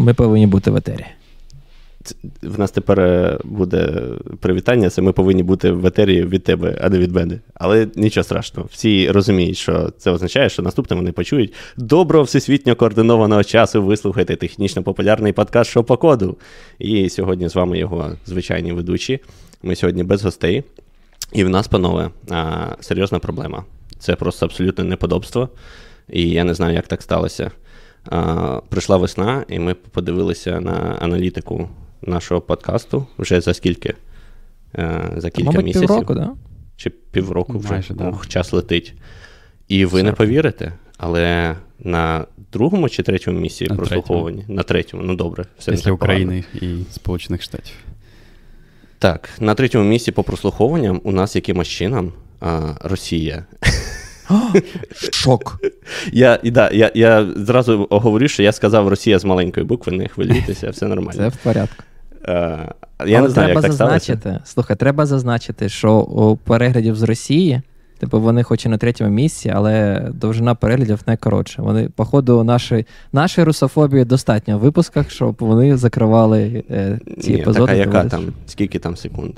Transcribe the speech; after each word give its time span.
Ми 0.00 0.14
повинні 0.14 0.46
бути 0.46 0.70
в 0.70 0.76
етері. 0.76 1.04
В 2.42 2.58
нас 2.58 2.70
тепер 2.70 3.00
е, 3.00 3.38
буде 3.44 4.02
привітання, 4.40 4.90
це 4.90 5.02
ми 5.02 5.12
повинні 5.12 5.42
бути 5.42 5.70
в 5.70 5.86
етері 5.86 6.24
від 6.24 6.44
тебе, 6.44 6.78
а 6.82 6.88
не 6.88 6.98
від 6.98 7.12
мене. 7.12 7.40
Але 7.54 7.88
нічого 7.94 8.24
страшного. 8.24 8.68
Всі 8.72 9.10
розуміють, 9.10 9.56
що 9.56 9.90
це 9.98 10.10
означає, 10.10 10.48
що 10.48 10.62
наступне 10.62 10.96
вони 10.96 11.12
почують. 11.12 11.54
Доброго 11.76 12.24
всесвітньо 12.24 12.76
координованого 12.76 13.44
часу 13.44 13.82
вислухайте 13.82 14.36
технічно 14.36 14.82
популярний 14.82 15.32
подкаст 15.32 15.70
«Що 15.70 15.84
по 15.84 15.96
коду. 15.96 16.36
І 16.78 17.08
сьогодні 17.08 17.48
з 17.48 17.54
вами 17.54 17.78
його 17.78 18.12
звичайні 18.26 18.72
ведучі. 18.72 19.20
Ми 19.62 19.76
сьогодні 19.76 20.04
без 20.04 20.24
гостей. 20.24 20.64
І 21.32 21.44
в 21.44 21.48
нас, 21.48 21.68
панове, 21.68 22.10
серйозна 22.80 23.18
проблема. 23.18 23.64
Це 23.98 24.16
просто 24.16 24.46
абсолютне 24.46 24.84
неподобство. 24.84 25.48
І 26.12 26.30
я 26.30 26.44
не 26.44 26.54
знаю, 26.54 26.74
як 26.74 26.86
так 26.86 27.02
сталося. 27.02 27.50
Прийшла 28.68 28.96
весна, 28.96 29.44
і 29.48 29.58
ми 29.58 29.74
подивилися 29.74 30.60
на 30.60 30.72
аналітику 31.00 31.68
нашого 32.02 32.40
подкасту 32.40 33.06
вже 33.18 33.40
за 33.40 33.54
скільки? 33.54 33.94
Е, 34.78 35.12
за 35.16 35.30
кілька 35.30 35.50
Мабуть, 35.50 35.64
місяців. 35.64 35.88
Півроку, 35.88 36.14
да? 36.14 36.30
Чи 36.76 36.90
півроку 36.90 37.58
вже 37.58 37.72
Майже, 37.72 37.94
да. 37.94 38.08
Ух, 38.08 38.28
час 38.28 38.52
летить. 38.52 38.94
І 39.68 39.84
ви 39.84 40.02
не 40.02 40.12
повірите, 40.12 40.72
але 40.96 41.56
на 41.78 42.26
другому 42.52 42.88
чи 42.88 43.02
третьому 43.02 43.40
місці 43.40 43.66
на 43.70 43.76
прослуховані? 43.76 44.36
Третьому. 44.36 44.56
На 44.56 44.62
третьому, 44.62 45.02
ну 45.02 45.16
добре. 45.16 45.44
Все 45.58 45.70
Після 45.70 45.92
України 45.92 46.44
і 46.54 46.66
Сполучених 46.90 47.42
Штатів. 47.42 47.74
Так, 48.98 49.30
на 49.40 49.54
третьому 49.54 49.84
місці 49.84 50.12
по 50.12 50.22
прослуховуванням 50.22 51.00
у 51.04 51.12
нас 51.12 51.36
якимось 51.36 51.68
чином 51.68 52.12
а, 52.40 52.74
Росія. 52.80 53.44
Шок. 55.12 55.60
Я 56.12 56.38
і 56.42 56.50
да, 56.50 56.70
я, 56.70 56.90
я 56.94 57.26
зразу 57.36 57.86
оговорю, 57.90 58.28
що 58.28 58.42
я 58.42 58.52
сказав 58.52 58.88
Росія 58.88 59.18
з 59.18 59.24
маленької 59.24 59.66
букви, 59.66 59.92
не 59.92 60.08
хвилюйтеся, 60.08 60.70
все 60.70 60.86
нормально. 60.88 61.12
Це 61.18 61.28
в 61.28 61.36
порядку. 61.36 61.84
Я 62.28 62.74
Але 62.98 63.20
не 63.20 63.28
знаю, 63.28 63.32
треба 63.32 63.48
як 63.48 63.62
так 63.62 63.72
зазначити, 63.72 64.20
сталося. 64.20 64.42
слухай, 64.44 64.76
треба 64.76 65.06
зазначити, 65.06 65.68
що 65.68 65.98
у 66.00 66.36
переглядів 66.36 66.96
з 66.96 67.02
Росії, 67.02 67.62
типу, 67.98 68.20
вони 68.20 68.42
хоч 68.42 68.66
і 68.66 68.68
на 68.68 68.78
третьому 68.78 69.10
місці, 69.10 69.52
але 69.54 70.06
довжина 70.14 70.54
переглядів 70.54 71.00
найкоротша. 71.06 71.62
Вони, 71.62 71.88
походу, 71.88 72.44
нашої, 72.44 72.86
нашої 73.12 73.44
русофобії 73.44 74.04
достатньо 74.04 74.58
в 74.58 74.60
випусках, 74.60 75.10
щоб 75.10 75.36
вони 75.38 75.76
закривали 75.76 76.64
е, 76.70 76.98
ці 77.20 77.30
Ні, 77.32 77.40
епізоди. 77.40 77.60
така 77.66 77.74
яка 77.74 78.04
там, 78.04 78.24
скільки 78.46 78.78
там 78.78 78.96
секунд? 78.96 79.32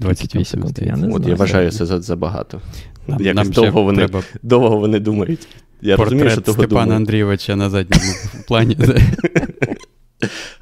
28 0.00 0.44
секунд, 0.44 0.78
я 0.82 0.96
не 0.96 1.06
От 1.06 1.12
знаю. 1.16 1.28
я 1.30 1.34
вважаю 1.34 1.70
це 1.70 1.86
за, 1.86 2.00
забагато. 2.00 2.60
Нам, 3.08 3.20
Якось 3.20 3.44
нам 3.44 3.50
довго 3.50 3.82
вони, 3.82 3.98
треба 3.98 4.22
довго 4.42 4.78
вони 4.78 5.00
думають. 5.00 5.48
Я 5.82 5.96
розумію, 5.96 6.30
що 6.30 6.40
того 6.40 6.58
Степана 6.58 6.82
думаю. 6.82 6.96
Андрійовича 6.96 7.56
на 7.56 7.70
задньому 7.70 8.12
плані. 8.48 8.76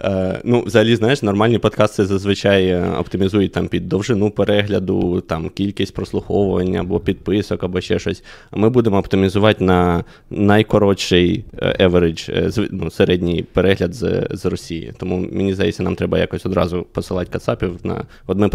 Е, 0.00 0.40
ну, 0.44 0.62
взагалі, 0.62 0.96
знаєш, 0.96 1.22
нормальні 1.22 1.58
подкасти 1.58 2.06
зазвичай 2.06 2.66
е, 2.66 2.94
оптимізують 2.98 3.52
там 3.52 3.68
під 3.68 3.88
довжину 3.88 4.30
перегляду, 4.30 5.20
там 5.20 5.48
кількість 5.48 5.94
прослуховування 5.94 6.80
або 6.80 7.00
підписок, 7.00 7.64
або 7.64 7.80
ще 7.80 7.98
щось. 7.98 8.22
А 8.50 8.56
ми 8.56 8.70
будемо 8.70 8.98
оптимізувати 8.98 9.64
на 9.64 10.04
найкоротший 10.30 11.44
е, 11.58 11.88
average, 11.88 12.68
ну, 12.70 12.90
середній 12.90 13.42
перегляд 13.42 13.94
з, 13.94 14.26
з 14.30 14.46
Росії. 14.46 14.92
Тому 14.98 15.28
мені 15.32 15.54
здається, 15.54 15.82
нам 15.82 15.96
треба 15.96 16.18
якось 16.18 16.46
одразу 16.46 16.82
посилати 16.92 17.30
кацапів 17.30 17.78
на. 17.84 18.04
От 18.26 18.38
ми 18.38 18.48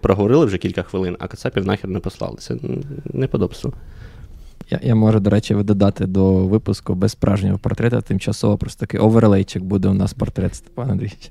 проговорили 0.00 0.46
вже 0.46 0.58
кілька 0.58 0.82
хвилин, 0.82 1.16
а 1.18 1.28
кацапів 1.28 1.66
нахер 1.66 1.90
не 1.90 1.98
послали. 1.98 2.36
Це 2.38 2.54
м, 2.54 2.82
неподобство. 3.12 3.72
Я, 4.72 4.80
я 4.82 4.94
можу, 4.94 5.20
до 5.20 5.30
речі, 5.30 5.54
додати 5.54 6.06
до 6.06 6.34
випуску 6.34 6.94
без 6.94 7.12
справжнього 7.12 7.58
портрета, 7.58 8.00
тимчасово 8.00 8.58
просто 8.58 8.80
такий 8.80 9.00
оверлейчик 9.00 9.62
буде 9.62 9.88
у 9.88 9.94
нас 9.94 10.14
портрет 10.14 10.54
Степана 10.54 10.92
Андрійовича. 10.92 11.28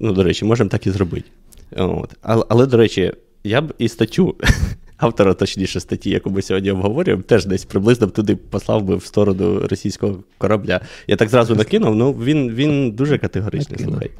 Ну, 0.00 0.12
до 0.12 0.22
речі, 0.22 0.44
можемо 0.44 0.70
так 0.70 0.86
і 0.86 0.90
зробити. 0.90 1.30
От. 1.76 2.14
Але, 2.22 2.44
але, 2.48 2.66
до 2.66 2.76
речі, 2.76 3.12
я 3.44 3.60
б 3.60 3.74
і 3.78 3.88
статтю, 3.88 4.34
автора, 4.96 5.34
точніше, 5.34 5.80
статті, 5.80 6.10
яку 6.10 6.30
ми 6.30 6.42
сьогодні 6.42 6.70
обговорюємо, 6.70 7.22
теж 7.22 7.46
десь 7.46 7.64
приблизно 7.64 8.06
б 8.06 8.10
туди 8.10 8.36
послав 8.36 8.82
би 8.82 8.96
в 8.96 9.04
сторону 9.04 9.60
російського 9.70 10.16
корабля. 10.38 10.80
Я 11.06 11.16
так 11.16 11.28
зразу 11.28 11.54
накинув, 11.54 11.96
ну 11.96 12.12
він, 12.12 12.50
він 12.50 12.90
дуже 12.90 13.18
категоричний, 13.18 13.78
Накинув. 13.78 13.92
слухай. 13.92 14.10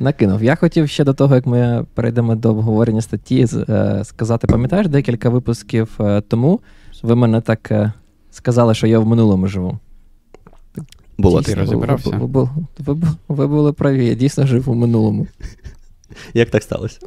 Накинув. 0.00 0.42
Я 0.42 0.54
хотів 0.54 0.88
ще 0.88 1.04
до 1.04 1.14
того, 1.14 1.34
як 1.34 1.46
ми 1.46 1.86
перейдемо 1.94 2.34
до 2.34 2.50
обговорення 2.50 3.00
статті, 3.00 3.46
е, 3.68 4.02
сказати, 4.04 4.46
пам'ятаєш, 4.46 4.88
декілька 4.88 5.28
випусків 5.28 5.96
е, 6.00 6.20
тому 6.20 6.60
ви 7.02 7.16
мене 7.16 7.40
так 7.40 7.70
е, 7.70 7.92
сказали, 8.30 8.74
що 8.74 8.86
я 8.86 8.98
в 8.98 9.06
минулому 9.06 9.46
живу. 9.46 9.78
Було 11.18 11.42
Ти 11.42 11.54
розібрався? 11.54 12.10
Ви, 12.10 12.26
ви, 12.26 12.48
ви, 12.78 12.94
ви, 12.94 13.08
ви 13.28 13.46
були 13.46 13.72
праві, 13.72 14.06
я 14.06 14.14
дійсно 14.14 14.46
жив 14.46 14.70
у 14.70 14.74
минулому. 14.74 15.26
Як 16.34 16.50
так 16.50 16.62
сталося? 16.62 16.98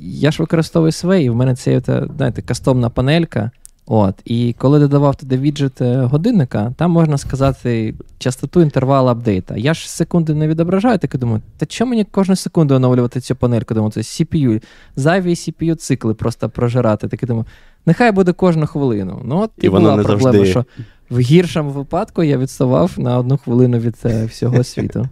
Я 0.00 0.30
ж 0.30 0.42
використовую 0.42 0.92
і 1.20 1.30
в 1.30 1.36
мене 1.36 1.54
це, 1.54 1.82
знаєте, 2.16 2.42
кастомна 2.42 2.90
панелька. 2.90 3.50
От, 3.88 4.14
і 4.24 4.54
коли 4.58 4.78
додавав 4.78 5.16
туди 5.16 5.36
віджит 5.36 5.80
годинника, 5.80 6.72
там 6.76 6.90
можна 6.90 7.18
сказати 7.18 7.94
частоту 8.18 8.62
інтервалу 8.62 9.08
апдейта. 9.08 9.56
Я 9.56 9.74
ж 9.74 9.90
секунди 9.90 10.34
не 10.34 10.48
відображаю, 10.48 10.98
так 10.98 11.14
і 11.14 11.18
думаю, 11.18 11.42
та 11.56 11.66
чому 11.66 11.90
мені 11.90 12.04
кожну 12.04 12.36
секунду 12.36 12.74
оновлювати 12.74 13.20
цю 13.20 13.36
панельку? 13.36 13.74
Думаю, 13.74 13.92
це 13.92 14.00
CPU, 14.00 14.62
зайві 14.96 15.30
CPU 15.30 15.74
цикли 15.74 16.14
просто 16.14 16.48
прожирати. 16.48 17.08
Так 17.08 17.22
і 17.22 17.26
думаю, 17.26 17.46
нехай 17.86 18.12
буде 18.12 18.32
кожну 18.32 18.66
хвилину. 18.66 19.22
Ну, 19.24 19.40
от 19.40 19.50
і, 19.62 19.66
І 19.66 19.68
воно 19.68 19.82
була 19.84 19.96
не 19.96 20.02
проблема, 20.02 20.32
завжди- 20.32 20.50
що 20.50 20.64
в 21.10 21.18
гіршому 21.18 21.70
випадку 21.70 22.22
я 22.22 22.38
відставав 22.38 22.92
на 22.98 23.18
одну 23.18 23.38
хвилину 23.38 23.78
від 23.78 23.96
е, 24.04 24.24
всього 24.24 24.64
світу. 24.64 25.08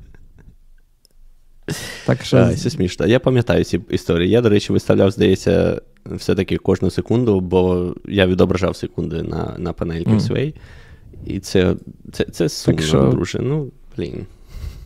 Так 2.07 2.25
що 2.25 2.37
А, 2.37 2.55
це 2.55 2.71
смішно. 2.71 3.07
Я 3.07 3.21
пам'ятаю 3.21 3.65
ці 3.65 3.81
історії. 3.91 4.31
Я, 4.31 4.41
до 4.41 4.49
речі, 4.49 4.73
виставляв, 4.73 5.11
здається, 5.11 5.81
все-таки 6.11 6.57
кожну 6.57 6.91
секунду, 6.91 7.41
бо 7.41 7.95
я 8.09 8.27
відображав 8.27 8.77
секунди 8.77 9.23
на, 9.23 9.55
на 9.59 9.73
панельки 9.73 10.11
Мгм. 10.11 10.19
Sway. 10.19 10.55
І 11.27 11.41
це, 11.41 11.77
це, 12.13 12.25
це 12.25 12.49
сумно, 12.49 12.81
що- 12.83 13.09
друже. 13.11 13.39
Ну, 13.43 13.71
блін. 13.97 14.27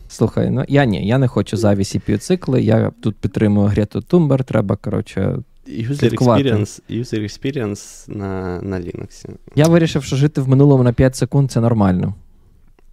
Слухай, 0.07 0.49
ну 0.49 0.65
я 0.67 0.85
ні, 0.85 1.07
я 1.07 1.17
не 1.17 1.27
хочу 1.27 1.57
зайві 1.57 1.83
CPU 1.83 2.17
цикли. 2.17 2.61
Я 2.61 2.91
тут 3.03 3.15
підтримую 3.15 3.67
Грету 3.67 4.01
Тумбер, 4.01 4.43
треба, 4.43 4.75
коротше. 4.75 5.37
User 5.69 6.13
experience, 6.13 6.81
user 6.89 7.19
experience 7.23 8.09
на, 8.17 8.61
на 8.61 8.79
Linux. 8.79 9.29
Я 9.55 9.65
вирішив, 9.67 10.03
що 10.03 10.15
жити 10.15 10.41
в 10.41 10.47
минулому 10.49 10.83
на 10.83 10.93
5 10.93 11.15
секунд 11.15 11.51
це 11.51 11.61
нормально. 11.61 12.13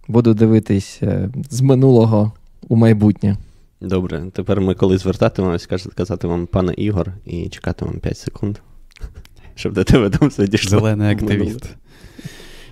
Буду 0.07 0.33
дивитись 0.33 0.99
е, 1.03 1.29
з 1.49 1.61
минулого 1.61 2.31
у 2.67 2.75
майбутнє. 2.75 3.37
Добре, 3.81 4.23
тепер 4.33 4.61
ми 4.61 4.73
коли 4.73 4.97
звертатимемось, 4.97 5.69
каж- 5.69 5.93
казатимемо 5.95 6.45
пане 6.47 6.73
Ігор 6.77 7.11
і 7.25 7.49
чекатимемо 7.49 7.99
5 7.99 8.17
секунд. 8.17 8.57
Щоб 9.55 9.73
до 9.73 9.83
тебе 9.83 10.09
там 10.09 10.29
все 10.29 10.47
дійшло. 10.47 10.69
Зелений 10.79 11.11
активіст. 11.13 11.69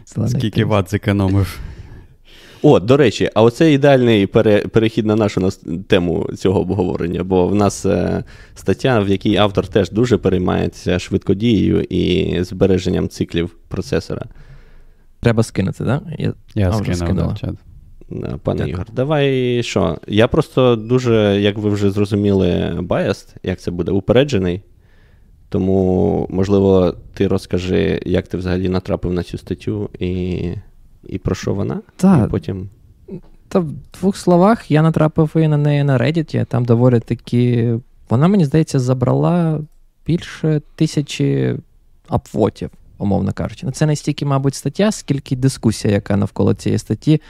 Зелений 0.08 0.32
Скільки 0.32 0.48
активіст. 0.48 0.70
ват 0.70 0.92
зекономив. 0.92 1.60
О, 2.68 2.80
до 2.80 2.98
речі, 2.98 3.30
а 3.34 3.44
оце 3.44 3.74
ідеальний 3.74 4.28
пере, 4.28 4.60
перехід 4.60 5.06
на 5.06 5.16
нашу 5.16 5.50
тему 5.88 6.30
цього 6.38 6.62
обговорення, 6.62 7.24
бо 7.24 7.48
в 7.48 7.56
нас 7.56 7.86
е, 7.86 8.24
стаття, 8.56 9.00
в 9.00 9.10
якій 9.10 9.36
автор 9.36 9.68
теж 9.68 9.90
дуже 9.92 10.18
переймається 10.18 11.00
швидкодією 11.00 11.82
і 11.82 12.44
збереженням 12.44 13.10
циклів 13.10 13.56
процесора. 13.68 14.26
Треба 15.20 15.44
скинути, 15.44 15.78
так? 15.78 16.04
Да? 16.04 16.16
Я... 16.20 16.34
Я 16.56 16.74
скинув 16.74 17.34
в 17.34 17.38
чат. 17.38 17.56
Е, 18.12 18.38
Пане 18.44 18.58
Дякую. 18.58 18.74
Ігор, 18.74 18.86
давай 18.94 19.64
що? 19.64 19.98
Я 20.08 20.28
просто 20.28 20.76
дуже, 20.76 21.42
як 21.42 21.58
ви 21.58 21.70
вже 21.70 21.92
зрозуміли, 21.92 22.78
biased, 22.80 23.36
як 23.44 23.60
це 23.60 23.72
буде, 23.72 23.92
упереджений. 23.92 24.62
Тому, 25.50 26.28
можливо, 26.30 26.96
ти 27.14 27.28
розкажи, 27.28 28.02
як 28.06 28.28
ти 28.28 28.38
взагалі 28.38 28.70
натрапив 28.70 29.14
на 29.14 29.24
цю 29.24 29.38
статтю 29.38 29.90
і, 30.00 30.40
і 31.06 31.18
про 31.18 31.36
що 31.36 31.54
вона? 31.54 31.82
Так. 31.96 32.28
І 32.28 32.32
потім. 32.32 32.70
Та 33.48 33.60
в 33.60 33.72
двох 34.00 34.18
словах 34.18 34.72
я 34.72 34.82
натрапив 34.82 35.32
і 35.36 35.48
на 35.48 35.58
неї 35.58 35.84
на 35.84 35.98
Reddit. 35.98 36.46
Там 36.46 36.66
доволі 36.66 37.00
такі. 37.00 37.74
Вона, 38.10 38.28
мені 38.28 38.46
здається, 38.46 38.80
забрала 38.80 39.62
більше 40.08 40.62
тисячі 40.76 41.56
апвотів, 42.08 42.70
умовно 42.98 43.34
кажучи. 43.34 43.66
Ну, 43.66 43.72
це 43.72 43.86
не 43.86 43.96
стільки, 43.96 44.26
мабуть, 44.26 44.56
стаття, 44.56 44.92
скільки 44.92 45.36
дискусія, 45.36 45.94
яка 45.94 46.18
навколо 46.18 46.54
цієї 46.54 46.80
статті 46.80 47.22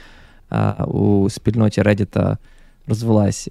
а, 0.48 0.84
у 0.84 1.30
спільноті 1.30 1.82
Reddit 1.82 2.36
розвелась. 2.86 3.48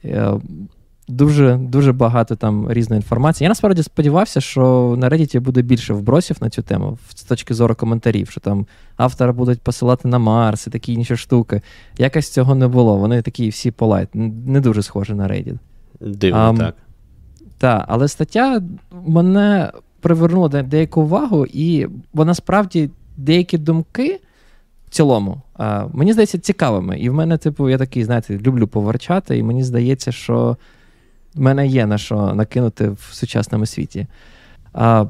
Дуже, 1.08 1.56
дуже 1.56 1.94
багато 1.94 2.36
там 2.36 2.72
різної 2.72 2.98
інформації. 2.98 3.46
Я 3.46 3.50
насправді 3.50 3.84
сподівався, 3.84 4.42
що 4.42 4.96
на 4.98 5.10
Reddit 5.10 5.40
буде 5.40 5.62
більше 5.62 5.94
вбросів 5.94 6.38
на 6.42 6.50
цю 6.50 6.62
тему 6.62 6.98
з 7.16 7.24
точки 7.24 7.54
зору 7.54 7.76
коментарів, 7.76 8.30
що 8.30 8.40
там 8.40 8.66
автори 8.98 9.32
будуть 9.32 9.62
посилати 9.62 10.08
на 10.08 10.20
Марс 10.20 10.68
і 10.68 10.70
такі 10.70 10.94
інші 10.94 11.18
штуки. 11.18 11.62
Якось 11.98 12.30
цього 12.30 12.56
не 12.56 12.68
було. 12.68 12.98
Вони 12.98 13.22
такі 13.22 13.50
всі 13.50 13.72
polite, 13.72 14.10
не 14.46 14.62
дуже 14.62 14.84
схожі 14.84 15.14
на 15.14 15.28
Reddit. 15.28 15.58
Дивно, 16.02 16.40
Ам, 16.40 16.58
так. 16.58 16.76
Так, 17.58 17.86
але 17.88 18.08
стаття 18.08 18.62
мене 19.08 19.72
привернула 20.02 20.50
де- 20.50 20.64
деяку 20.64 21.02
увагу, 21.02 21.46
і 21.46 21.88
вона 22.14 22.34
справді 22.34 22.90
деякі 23.18 23.58
думки 23.58 24.20
в 24.88 24.90
цілому, 24.90 25.42
а, 25.54 25.86
мені 25.94 26.14
здається, 26.14 26.38
цікавими. 26.40 27.00
І 27.00 27.10
в 27.10 27.14
мене, 27.14 27.38
типу, 27.38 27.70
я 27.70 27.78
такий, 27.78 28.04
знаєте, 28.04 28.38
люблю 28.38 28.68
поворчати, 28.68 29.38
і 29.38 29.44
мені 29.44 29.64
здається, 29.64 30.12
що 30.12 30.58
в 31.36 31.42
мене 31.42 31.68
є 31.68 31.86
на 31.86 31.98
що 31.98 32.34
накинути 32.34 32.90
в 32.90 33.10
сучасному 33.12 33.66
світі. 33.66 34.08
А, 34.74 35.06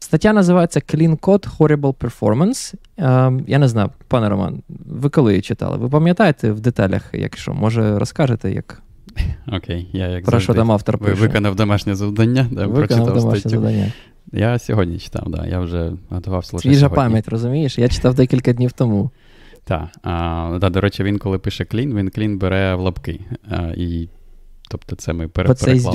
Стаття 0.00 0.32
називається 0.32 0.80
Clean 0.80 1.18
Code 1.18 1.56
Horrible 1.58 1.94
Performance. 1.94 2.74
А, 2.98 3.32
я 3.46 3.58
не 3.58 3.68
знаю, 3.68 3.90
пане 4.08 4.28
Роман, 4.28 4.62
ви 4.86 5.08
коли 5.10 5.32
її 5.32 5.42
читали? 5.42 5.76
Ви 5.76 5.88
пам'ятаєте 5.88 6.52
в 6.52 6.60
деталях, 6.60 7.02
якщо 7.12 7.54
може 7.54 7.98
розкажете, 7.98 8.52
як 8.52 8.82
Окей, 9.52 9.88
я 9.92 10.06
як 10.08 10.24
про 10.24 10.30
завжди, 10.30 10.44
що 10.44 10.54
там 10.54 10.72
автор 10.72 10.98
пише? 10.98 11.12
виконав 11.14 11.54
домашнє 11.56 11.94
завдання, 11.94 12.46
да, 12.50 12.66
Виконав 12.66 12.74
прочитав 12.74 13.06
домашнє 13.06 13.30
статтю. 13.40 13.48
завдання. 13.48 13.92
Я 14.32 14.58
сьогодні 14.58 14.98
читав, 14.98 15.24
да, 15.30 15.46
я 15.46 15.60
вже 15.60 15.92
готувався 16.10 16.56
лише 16.56 16.68
Свіжа 16.68 16.80
сьогодні. 16.80 16.96
пам'ять, 16.96 17.28
розумієш? 17.28 17.78
Я 17.78 17.88
читав 17.88 18.14
декілька 18.14 18.52
днів 18.52 18.72
тому. 18.72 19.10
Так, 19.64 19.88
да, 20.60 20.70
до 20.70 20.80
речі, 20.80 21.02
він 21.04 21.18
коли 21.18 21.38
пише 21.38 21.64
клін, 21.64 21.94
він 21.96 22.10
клін 22.10 22.38
бере 22.38 22.74
в 22.74 22.80
лапки. 22.80 23.20
А, 23.50 23.56
і, 23.76 24.08
тобто 24.68 24.96
це 24.96 25.12
ми 25.12 25.28
пере, 25.28 25.54
це 25.54 25.66
переклали. 25.66 25.92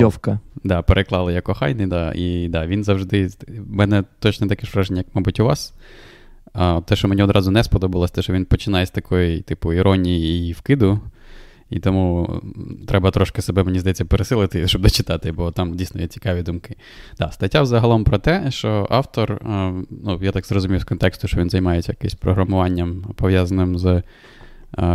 Да, 0.64 0.82
переклали 0.82 1.32
як 1.32 1.48
охайний, 1.48 1.86
да, 1.86 2.12
і 2.14 2.48
да, 2.48 2.66
він 2.66 2.84
завжди. 2.84 3.26
В 3.48 3.72
мене 3.72 4.04
точно 4.18 4.46
таке 4.46 4.66
ж 4.66 4.72
враження, 4.74 4.98
як, 4.98 5.06
мабуть, 5.14 5.40
у 5.40 5.44
вас. 5.44 5.74
А, 6.52 6.80
те, 6.80 6.96
що 6.96 7.08
мені 7.08 7.22
одразу 7.22 7.50
не 7.50 7.64
сподобалось, 7.64 8.10
те, 8.10 8.22
що 8.22 8.32
він 8.32 8.44
починає 8.44 8.86
з 8.86 8.90
такої, 8.90 9.40
типу, 9.40 9.72
іронії 9.72 10.50
і 10.50 10.52
вкиду. 10.52 11.00
І 11.70 11.78
тому 11.78 12.40
треба 12.88 13.10
трошки 13.10 13.42
себе, 13.42 13.64
мені 13.64 13.78
здається, 13.78 14.04
пересилити, 14.04 14.68
щоб 14.68 14.82
дочитати, 14.82 15.32
бо 15.32 15.50
там 15.50 15.76
дійсно 15.76 16.00
є 16.00 16.06
цікаві 16.06 16.42
думки. 16.42 16.76
Да, 17.18 17.30
стаття 17.30 17.62
взагалом 17.62 18.04
про 18.04 18.18
те, 18.18 18.50
що 18.50 18.86
автор, 18.90 19.40
ну, 19.90 20.18
я 20.22 20.32
так 20.32 20.46
зрозумів 20.46 20.80
з 20.80 20.84
контексту, 20.84 21.28
що 21.28 21.40
він 21.40 21.50
займається 21.50 21.92
якимось 21.92 22.14
програмуванням, 22.14 23.02
пов'язаним 23.16 23.78
з 23.78 24.02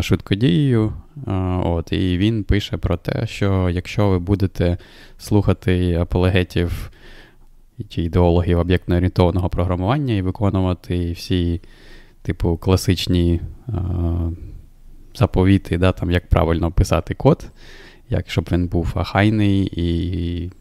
швидкодією. 0.02 0.94
Е, 1.28 1.32
От, 1.64 1.92
і 1.92 2.18
він 2.18 2.44
пише 2.44 2.78
про 2.78 2.98
те, 2.98 3.28
що 3.28 3.70
якщо 3.70 4.10
ви 4.10 4.20
будете 4.20 4.78
слухати 5.18 5.96
апологетів 5.96 6.92
чи 7.90 8.02
ідеологів 8.02 8.60
об'єктно-орієнтованого 8.60 9.50
програмування 9.50 10.14
і 10.14 10.22
виконувати 10.22 11.12
всі, 11.12 11.62
типу, 12.22 12.58
класичні 12.58 13.42
е, 13.68 13.74
заповіти, 15.16 15.78
да, 15.78 15.92
там, 15.92 16.12
як 16.12 16.28
правильно 16.28 16.72
писати 16.72 17.14
код, 17.14 17.52
як 18.10 18.30
щоб 18.30 18.50
він 18.52 18.68
був 18.68 18.92
ахайний 18.96 19.72
і 19.76 20.52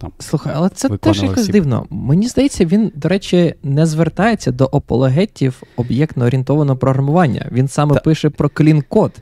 там. 0.00 0.12
Слухай, 0.18 0.52
але 0.56 0.68
це 0.68 0.88
теж 0.88 1.22
якось 1.22 1.42
всі- 1.42 1.52
дивно. 1.52 1.86
Мені 1.90 2.28
здається, 2.28 2.64
він, 2.64 2.92
до 2.94 3.08
речі, 3.08 3.54
не 3.62 3.86
звертається 3.86 4.52
до 4.52 4.64
апологетів 4.64 5.62
об'єктно-орієнтованого 5.76 6.76
програмування. 6.76 7.48
Він 7.52 7.68
саме 7.68 7.94
Та- 7.94 8.00
пише 8.00 8.30
про 8.30 8.48
clean 8.48 8.80
code. 8.80 9.12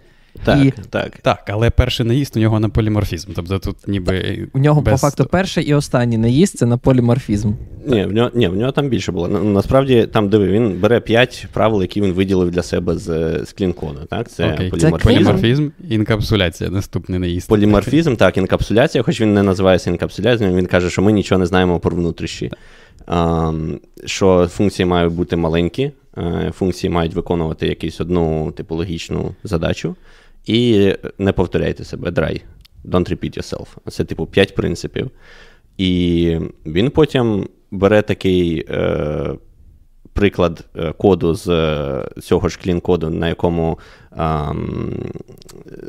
Так, 0.45 0.65
І- 0.65 0.73
так. 0.91 1.19
Так, 1.23 1.45
але 1.49 1.71
перший 1.71 2.07
наїзд 2.07 2.37
у 2.37 2.41
нього 2.41 2.61
на 2.61 2.69
поліморфізм. 2.69 3.33
Тобто 3.37 3.59
тут 3.59 3.89
ніби. 3.89 4.49
У 4.53 4.59
нього, 4.59 4.83
по 4.83 4.97
факту, 4.97 5.25
перший 5.25 5.65
і 5.65 5.75
останній 5.75 6.19
наїзд 6.19 6.59
це 6.59 6.67
на 6.67 6.77
поліморфізм. 6.79 7.53
Ні, 7.87 8.05
в 8.05 8.13
нього, 8.13 8.31
ні, 8.35 8.49
в 8.49 8.57
нього 8.57 8.73
там 8.73 8.89
більше 8.89 9.13
було. 9.13 9.29
На- 9.29 9.41
Насправді, 9.43 10.09
там 10.13 10.29
диви, 10.29 10.49
він 10.49 10.81
бере 10.81 11.01
5 11.01 11.47
правил, 11.53 11.83
які 11.83 12.01
він 12.01 12.13
виділив 12.13 12.51
для 12.51 12.63
себе 12.63 12.99
з, 12.99 13.41
з 13.45 13.53
clean 13.53 13.72
code 13.72 13.87
'у. 13.87 13.99
Так? 14.11 14.31
Це 14.31 14.53
Окей. 14.55 14.71
поліморфізм. 14.71 15.09
clean? 15.09 15.17
Поліморфізм, 15.17 15.69
інкапсуляція, 15.91 16.71
наступний 16.71 17.19
наїзд. 17.19 17.49
Поліморфізм, 17.49 18.17
так, 18.17 18.37
інкапсуляція, 18.37 19.03
хоч 19.05 19.21
він 19.21 19.35
не 19.35 19.43
називається 19.43 19.91
інкапсуляцією, 19.91 20.57
він 20.57 20.67
каже, 20.67 20.91
що 20.91 21.03
ми 21.03 21.13
нічого 21.13 21.39
не 21.39 21.47
знаємо 21.47 21.81
про 21.81 21.97
внутрішні. 21.97 22.51
А, 23.07 23.53
що 24.05 24.47
функції 24.53 24.87
мають 24.87 25.13
бути 25.13 25.37
маленькі, 25.37 25.93
е, 26.19 26.53
функції 26.55 26.91
мають 26.91 27.15
виконувати 27.15 27.67
якусь 27.69 28.01
одну 28.01 28.53
типологічну 28.57 29.35
задачу, 29.45 29.97
і 30.45 30.93
не 31.19 31.33
повторяйте 31.33 31.85
себе, 31.85 32.11
dry. 32.11 32.43
Don't 32.85 33.11
repeat 33.11 33.39
yourself. 33.39 33.67
Це, 33.91 34.05
типу, 34.05 34.27
5 34.27 34.55
принципів. 34.55 35.11
І 35.79 36.39
він 36.67 36.91
потім 36.91 37.49
бере 37.71 38.03
такий 38.03 38.67
е, 38.71 39.35
приклад 40.13 40.65
е, 40.77 40.93
коду 40.93 41.35
з 41.35 41.49
е, 41.49 42.21
цього 42.21 42.49
ж 42.49 42.59
клін-коду, 42.65 43.11
на 43.11 43.29
якому 43.29 43.79
ам, 44.11 44.91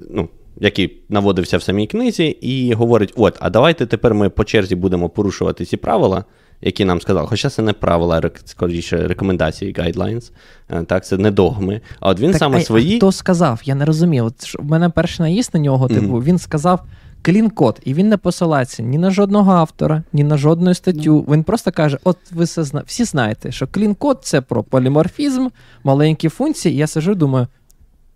ну, 0.10 0.30
який 0.60 1.02
наводився 1.10 1.58
в 1.58 1.64
самій 1.64 1.88
книзі, 1.88 2.26
і 2.26 2.74
говорить: 2.74 3.14
от, 3.16 3.38
а 3.40 3.50
давайте 3.50 3.86
тепер 3.86 4.14
ми 4.14 4.30
по 4.30 4.44
черзі 4.44 4.76
будемо 4.76 5.10
порушувати 5.10 5.66
ці 5.66 5.78
правила, 5.78 6.24
які 6.62 6.86
нам 6.86 7.02
сказали. 7.02 7.28
Хоча 7.28 7.50
це 7.50 7.62
не 7.62 7.74
правила, 7.74 8.32
скоріше 8.46 9.08
рекомендації, 9.08 9.74
guidelines, 9.74 10.32
е, 10.70 10.84
так, 10.84 11.06
це 11.06 11.18
не 11.18 11.32
догми. 11.32 11.82
А 12.00 12.10
от 12.10 12.20
він 12.20 12.32
Так, 12.32 12.40
саме 12.40 12.58
а, 12.58 12.62
свої. 12.62 12.94
а 12.94 12.98
хто 12.98 13.12
сказав? 13.12 13.62
Я 13.66 13.76
не 13.76 13.86
розумію. 13.86 14.26
От 14.26 14.46
що 14.46 14.60
в 14.62 14.66
мене 14.66 14.90
перший 14.90 15.24
наїзд 15.24 15.52
на 15.54 15.60
нього, 15.60 15.88
типу, 15.88 16.02
Мгм. 16.08 16.24
він 16.24 16.38
сказав 16.38 16.80
clean 17.22 17.51
code, 17.51 17.80
і 17.86 17.94
він 17.94 18.10
не 18.10 18.18
посилається 18.18 18.84
ні 18.84 18.98
на 18.98 19.12
жодного 19.12 19.52
автора, 19.52 20.04
ні 20.14 20.24
на 20.24 20.38
жодну 20.38 20.74
статтю. 20.74 21.26
Він 21.30 21.44
просто 21.44 21.72
каже: 21.72 21.98
от 22.04 22.18
ви 22.32 22.44
все 22.44 22.64
зна... 22.64 22.84
всі 22.86 23.04
знаєте, 23.04 23.52
що 23.52 23.68
clean 23.68 23.96
code 23.96 24.20
це 24.24 24.42
про 24.42 24.64
поліморфізм, 24.64 25.48
маленькі 25.84 26.30
функції. 26.30 26.76
І 26.76 26.78
я 26.78 26.88
сижу 26.88 27.16
думаю. 27.16 27.48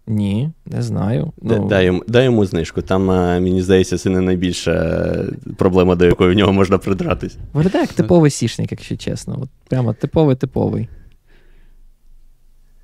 Ні, 0.09 0.51
не 0.65 0.81
знаю. 0.81 1.33
Ну, 1.41 1.67
Дай, 1.67 1.85
йому, 1.85 2.03
дай 2.07 2.25
йому 2.25 2.45
знижку. 2.45 2.81
Там, 2.81 3.11
е, 3.11 3.39
мені 3.39 3.61
здається, 3.61 3.97
це 3.97 4.09
не 4.09 4.21
найбільша 4.21 4.71
е, 4.71 5.25
проблема, 5.57 5.95
до 5.95 6.05
якої 6.05 6.33
в 6.33 6.37
нього 6.37 6.53
можна 6.53 6.77
придратись. 6.77 7.37
Виглядає 7.53 7.81
як 7.83 7.93
типовий 7.93 8.31
сішник, 8.31 8.71
якщо 8.71 8.97
чесно. 8.97 9.39
От 9.41 9.49
прямо 9.69 9.93
типовий 9.93 10.35
типовий. 10.35 10.89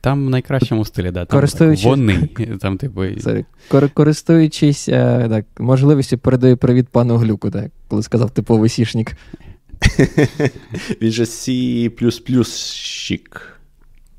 Там 0.01 0.25
в 0.27 0.30
найкращому 0.30 0.86
стилі, 0.86 1.12
да. 1.12 1.25
Там 1.25 1.39
Користуючись- 1.39 1.86
вони. 1.86 2.30
Там, 2.62 2.77
типу, 2.77 3.01
кор- 3.71 3.89
користуючись 3.94 4.89
е, 4.89 5.28
так, 5.30 5.45
можливістю, 5.60 6.18
передаю 6.18 6.57
привіт 6.57 6.88
пану 6.92 7.18
Глюку, 7.18 7.51
так, 7.51 7.71
коли 7.88 8.04
сказав 8.04 8.31
типовий 8.31 8.69
сішник. 8.69 9.18
Він 11.01 11.12
же 11.12 11.24
C++щик. 11.25 12.62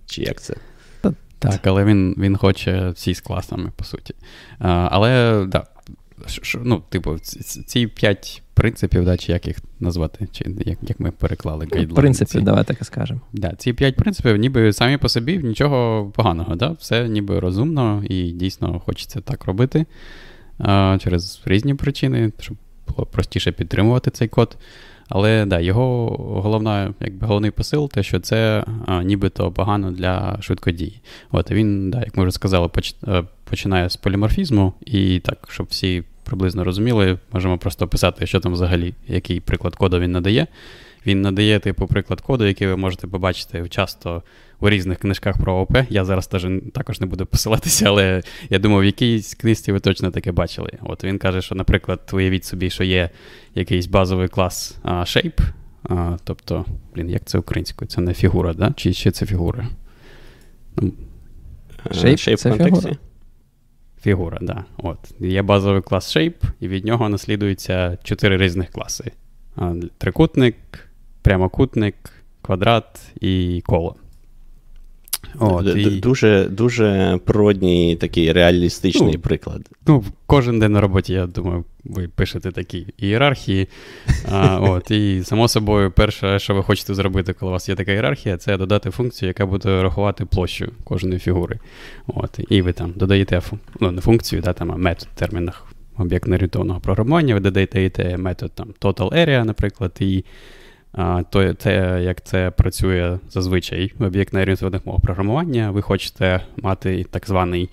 Чи 0.07 0.23
як 0.23 0.41
це? 0.41 0.55
Так, 1.51 1.67
але 1.67 1.85
він, 1.85 2.15
він 2.19 2.37
хоче 2.37 2.91
всі 2.91 3.15
з 3.15 3.21
класами, 3.21 3.73
по 3.77 3.85
суті. 3.85 4.15
А, 4.59 4.89
але, 4.91 5.45
да, 5.49 5.67
ш- 6.27 6.59
ну, 6.65 6.83
типу, 6.89 7.19
ці- 7.19 7.87
п'ять 7.87 8.43
принципів, 8.55 9.05
да, 9.05 9.17
чи 9.17 9.33
як 9.33 9.47
їх 9.47 9.57
назвати, 9.81 10.29
чи 10.33 10.45
як, 10.67 10.79
як 10.83 11.01
ми 11.01 11.11
переклали 11.11 11.59
В 11.67 11.69
гайдлайни 11.75 11.95
принципі, 11.95 12.31
ці. 12.31 12.41
давай 12.41 12.65
так 12.65 12.81
і 12.81 12.85
скажемо. 12.85 13.21
Да, 13.33 13.53
ці 13.59 13.73
п'ять 13.73 13.97
принципів, 13.97 14.37
ніби 14.37 14.73
самі 14.73 14.97
по 14.97 15.09
собі 15.09 15.39
нічого 15.39 16.07
поганого, 16.17 16.55
да? 16.57 16.69
все 16.71 17.09
ніби 17.09 17.41
розумно 17.41 18.03
і 18.09 18.31
дійсно 18.31 18.81
хочеться 18.81 19.21
так 19.21 19.45
робити 19.45 19.87
а, 20.59 20.99
через 21.03 21.43
різні 21.45 21.75
причини, 21.75 22.33
щоб 22.41 22.57
було 22.89 23.07
простіше 23.07 23.53
підтримувати 23.53 24.11
цей 24.11 24.29
код. 24.29 24.57
Але 25.09 25.47
да, 25.47 25.61
його 25.61 26.07
головна, 26.43 26.95
якби 27.01 27.27
головний 27.27 27.51
посил, 27.51 27.91
те, 27.91 28.03
що 28.03 28.21
це 28.21 28.65
а, 28.87 29.03
нібито 29.03 29.53
погано 29.53 29.91
для 29.91 30.39
швидкодії. 30.41 31.01
От 31.31 31.51
він, 31.51 31.91
да, 31.91 31.99
як 32.01 32.17
ми 32.17 32.23
вже 32.23 32.33
сказали, 32.33 32.71
е, 33.09 33.23
починає 33.51 33.91
з 33.91 33.97
поліморфізму, 33.97 34.73
і 34.87 35.21
так, 35.21 35.49
щоб 35.51 35.67
всі 35.71 36.03
приблизно 36.25 36.65
розуміли, 36.65 37.19
можемо 37.33 37.59
просто 37.59 37.85
описати, 37.85 38.27
що 38.27 38.41
там 38.41 38.53
взагалі, 38.53 38.95
який 39.09 39.41
приклад 39.41 39.77
коду 39.77 39.99
він 40.01 40.13
надає. 40.13 40.47
Він 41.07 41.21
надає, 41.21 41.59
типу, 41.59 41.87
приклад 41.87 42.21
коду, 42.21 42.47
який 42.47 42.67
ви 42.67 42.77
можете 42.77 43.07
побачити 43.07 43.69
часто 43.69 44.23
у 44.61 44.71
різних 44.71 44.99
книжках 44.99 45.39
про 45.39 45.55
ОП. 45.55 45.77
Я 45.89 46.05
зараз 46.05 46.27
теж 46.27 46.47
також 46.73 47.01
не 47.01 47.07
буду 47.07 47.27
посилатися, 47.27 47.85
але 47.89 48.23
я 48.51 48.59
думаю, 48.59 48.81
в 48.81 48.85
якійсь 48.85 49.35
книжці 49.35 49.73
ви 49.73 49.81
точно 49.81 50.11
таке 50.11 50.33
бачили. 50.33 50.71
От 50.83 51.05
він 51.05 51.19
каже, 51.19 51.43
що, 51.43 51.55
наприклад, 51.55 52.01
уявіть 52.13 52.45
собі, 52.45 52.71
що 52.71 52.85
є 52.85 53.11
якийсь 53.55 53.87
базовий 53.87 54.29
клас 54.29 54.79
а, 54.83 54.93
shape, 54.93 55.41
а, 55.85 56.17
тобто, 56.25 56.65
блін, 56.95 57.11
як 57.11 57.25
це 57.25 57.39
українською? 57.39 57.89
Це 57.89 58.01
не 58.01 58.15
фігура, 58.15 58.55
да? 58.55 58.73
чи, 58.77 58.93
чи 58.93 59.11
це 59.11 59.27
фігура? 59.27 59.69
Ну, 60.77 60.93
Shape 61.91 62.13
Shape 62.13 62.37
це 62.37 62.53
фігура. 62.53 62.97
Фігура, 64.03 64.39
да. 64.41 64.65
От. 64.77 64.99
Є 65.21 65.43
базовий 65.43 65.83
клас 65.83 66.17
Shape, 66.17 66.43
і 66.61 66.69
від 66.69 66.85
нього 66.85 67.09
наслідуються 67.09 67.99
чотири 68.03 68.37
різних 68.37 68.71
класи: 68.71 69.13
трикутник, 69.99 70.57
прямокутник, 71.27 71.95
квадрат 72.43 72.85
і 73.21 73.63
коло. 73.67 73.97
От, 75.39 75.77
і, 75.77 76.01
Дуже, 76.01 76.45
дуже 76.45 77.19
природній 77.25 77.97
такий 77.97 78.33
реалістичний 78.33 79.13
Ну, 79.15 79.21
приклад. 79.21 79.69
ну, 79.87 80.05
кожен 80.27 80.59
день 80.59 80.73
на 80.73 80.81
роботі, 80.81 81.13
я 81.13 81.27
думаю, 81.27 81.65
ви 81.85 82.09
пишете 82.09 82.53
такі 82.53 82.87
ієрархії. 82.99 83.69
А, 84.31 84.59
от, 84.71 84.91
і, 84.91 85.23
само 85.25 85.49
собою, 85.49 85.91
перше, 85.91 86.39
що 86.39 86.55
ви 86.55 86.63
хочете 86.63 86.95
зробити, 86.95 87.33
коли 87.33 87.51
у 87.51 87.53
вас 87.53 87.69
є 87.69 87.75
така 87.75 87.93
ієрархія, 87.93 88.37
це 88.37 88.57
додати 88.57 88.91
функцію, 88.91 89.27
яка 89.29 89.47
буде 89.47 89.83
рахувати 89.83 90.25
площу 90.25 90.73
кожної 90.85 91.19
фігури. 91.19 91.59
От, 92.07 92.41
і 92.49 92.63
ви 92.63 92.73
там 92.73 92.93
додаєте 92.97 93.43
ну, 93.81 93.91
не 93.91 94.01
функцію, 94.01 94.43
да, 94.43 94.53
там, 94.53 94.73
а 94.73 94.77
метод 94.77 95.09
в 95.15 95.19
термінах 95.19 95.67
об'єктно-орієнтованого 95.99 96.81
програмування, 96.81 97.35
ви 97.35 97.41
додаєте 97.41 98.17
метод 98.17 98.53
там, 98.55 98.69
total 98.81 99.13
area, 99.13 99.45
наприклад, 99.45 99.93
і 100.01 100.25
то 101.31 101.55
те, 101.55 102.03
як 102.03 102.25
це 102.25 102.51
працює 102.51 103.19
зазвичай 103.31 103.93
в 103.99 104.05
об'єктно 104.05 104.41
орієнтованих 104.41 104.87
мов 104.87 105.01
програмування, 105.01 105.71
ви 105.71 105.83
хочете 105.83 106.41
мати 106.57 107.07
так 107.11 107.27
званий 107.27 107.71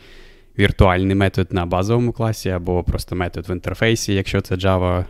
віртуальний 0.60 1.16
метод 1.16 1.48
на 1.52 1.66
базовому 1.66 2.12
класі, 2.12 2.50
або 2.50 2.84
просто 2.84 3.16
метод 3.16 3.50
в 3.50 3.52
інтерфейсі, 3.52 4.14
якщо 4.14 4.42
це 4.42 4.56
Java, 4.56 5.06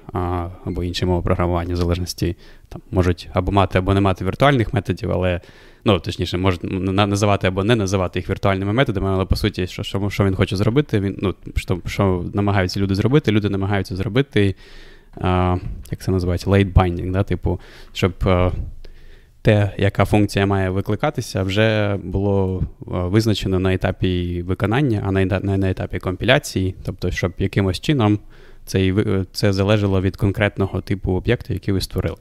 або 0.66 0.84
інші 0.84 1.06
мови 1.06 1.22
програмування, 1.22 1.74
в 1.74 1.78
залежності 1.78 2.36
там 2.70 2.82
можуть 2.92 3.30
або 3.34 3.52
мати, 3.52 3.78
або 3.78 3.94
не 3.94 4.02
мати 4.02 4.26
віртуальних 4.26 4.74
методів, 4.74 5.12
але 5.12 5.42
ну, 5.86 6.00
точніше, 6.00 6.38
можуть 6.38 6.62
називати 6.64 7.48
або 7.48 7.64
не 7.64 7.76
називати 7.76 8.20
їх 8.20 8.30
віртуальними 8.30 8.74
методами, 8.74 9.10
але 9.10 9.26
по 9.26 9.36
суті, 9.36 9.68
що 9.68 9.84
що, 9.84 10.10
що 10.10 10.26
він 10.26 10.36
хоче 10.36 10.56
зробити, 10.56 11.00
він, 11.00 11.18
ну, 11.22 11.36
що 11.56 11.80
що 11.86 12.26
намагаються 12.34 12.80
люди 12.80 12.96
зробити, 12.96 13.32
люди 13.32 13.50
намагаються 13.50 13.96
зробити, 13.96 14.56
як 15.92 16.00
це 16.00 16.12
називається, 16.12 16.50
late 16.50 16.74
binding, 16.74 17.12
да? 17.12 17.24
типу, 17.24 17.60
щоб 17.94 18.14
те, 19.42 19.72
яка 19.78 20.06
функція 20.06 20.46
має 20.46 20.70
викликатися, 20.70 21.44
вже 21.44 21.98
було 22.04 22.64
визначено 22.80 23.60
на 23.60 23.74
етапі 23.74 24.42
виконання, 24.42 25.04
а 25.06 25.12
не 25.12 25.26
на, 25.58 25.70
етапі 25.70 26.00
компіляції, 26.00 26.76
тобто, 26.84 27.12
щоб 27.12 27.34
якимось 27.38 27.80
чином 27.80 28.20
це 28.66 28.94
це 29.32 29.54
залежало 29.54 30.02
від 30.02 30.16
конкретного 30.16 30.82
типу 30.82 31.12
об'єкту, 31.12 31.54
який 31.54 31.74
ви 31.74 31.82
створили. 31.82 32.18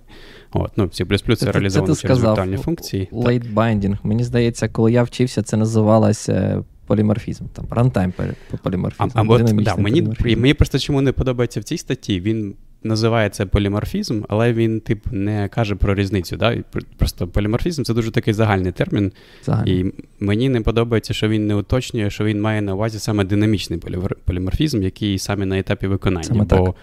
От, 0.52 0.72
ну, 0.76 0.84
C++ 0.84 1.36
це 1.36 1.52
реалізовано 1.52 1.96
через 1.96 2.18
віртуальні 2.18 2.56
функції. 2.56 3.08
Late 3.12 3.54
binding. 3.54 3.98
Мені 4.02 4.24
здається, 4.24 4.68
коли 4.68 4.92
я 4.92 5.02
вчився, 5.02 5.42
це 5.42 5.56
називалося 5.56 6.64
поліморфізм. 6.86 7.44
Там 7.52 7.64
runtime 7.64 8.34
поліморфізм. 8.62 9.02
А, 9.02 9.08
а 9.14 9.22
от, 9.22 9.42
да, 9.42 9.76
мені, 9.76 10.08
мені 10.36 10.54
просто 10.54 10.78
чому 10.78 11.00
не 11.00 11.12
подобається 11.12 11.60
в 11.60 11.64
цій 11.64 11.78
статті, 11.78 12.20
він 12.20 12.54
називається 12.84 13.46
поліморфізм, 13.46 14.22
але 14.28 14.52
він, 14.52 14.80
тип, 14.80 15.06
не 15.10 15.48
каже 15.48 15.74
про 15.74 15.94
різницю. 15.94 16.36
Да? 16.36 16.56
Просто 16.96 17.28
поліморфізм 17.28 17.82
це 17.82 17.94
дуже 17.94 18.10
такий 18.10 18.34
загальний 18.34 18.72
термін. 18.72 19.12
Загальний. 19.44 19.80
І 19.80 19.92
мені 20.20 20.48
не 20.48 20.60
подобається, 20.60 21.14
що 21.14 21.28
він 21.28 21.46
не 21.46 21.54
уточнює, 21.54 22.10
що 22.10 22.24
він 22.24 22.40
має 22.40 22.62
на 22.62 22.74
увазі 22.74 22.98
саме 22.98 23.24
динамічний 23.24 23.80
поліморфізм, 24.24 24.82
який 24.82 25.18
саме 25.18 25.46
на 25.46 25.58
етапі 25.58 25.86
виконання. 25.86 26.24
Саме 26.24 26.44
Бо, 26.44 26.56
так. 26.56 26.74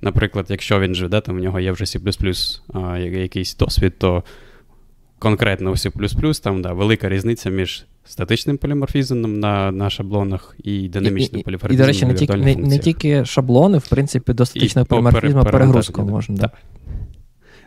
наприклад, 0.00 0.46
якщо 0.48 0.80
він 0.80 0.94
же, 0.94 1.08
да, 1.08 1.20
там 1.20 1.36
в 1.36 1.40
нього 1.40 1.60
є 1.60 1.72
вже 1.72 1.84
C 1.84 2.60
а, 2.72 2.98
якийсь 2.98 3.56
досвід, 3.56 3.92
то 3.98 4.24
конкретно 5.20 5.70
у 5.70 5.76
C++, 5.76 5.90
там 6.42 6.62
да, 6.62 6.72
велика 6.72 7.08
різниця 7.08 7.50
між 7.50 7.84
статичним 8.04 8.58
поліморфізмом 8.58 9.40
на 9.40 9.72
на 9.72 9.90
шаблонах 9.90 10.56
і 10.64 10.88
динамічним 10.88 11.42
поліморфізмом. 11.42 11.74
І, 11.74 11.78
до 11.78 11.86
речі, 11.86 12.06
не 12.06 12.14
тільки 12.14 12.36
не, 12.36 12.56
не 12.56 12.78
тільки 12.78 13.24
шаблони, 13.24 13.78
в 13.78 13.88
принципі, 13.88 14.32
до 14.32 14.46
статичного 14.46 14.86
поліморфізму 14.86 15.44
перегрузку 15.44 16.02
можна. 16.02 16.36
Так, 16.36 16.52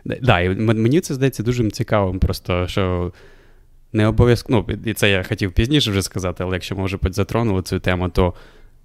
да. 0.04 0.16
да, 0.22 0.40
і 0.40 0.48
мені 0.58 1.00
це 1.00 1.14
здається 1.14 1.42
дуже 1.42 1.70
цікавим, 1.70 2.18
просто 2.18 2.66
що 2.68 3.12
не 3.92 4.06
обов'язково, 4.06 4.64
ну, 4.68 4.76
і 4.84 4.94
це 4.94 5.10
я 5.10 5.22
хотів 5.22 5.52
пізніше 5.52 5.90
вже 5.90 6.02
сказати, 6.02 6.44
але 6.44 6.56
якщо 6.56 6.76
ми 6.76 6.84
вже 6.84 6.98
затронули 7.10 7.62
цю 7.62 7.80
тему, 7.80 8.08
то 8.08 8.34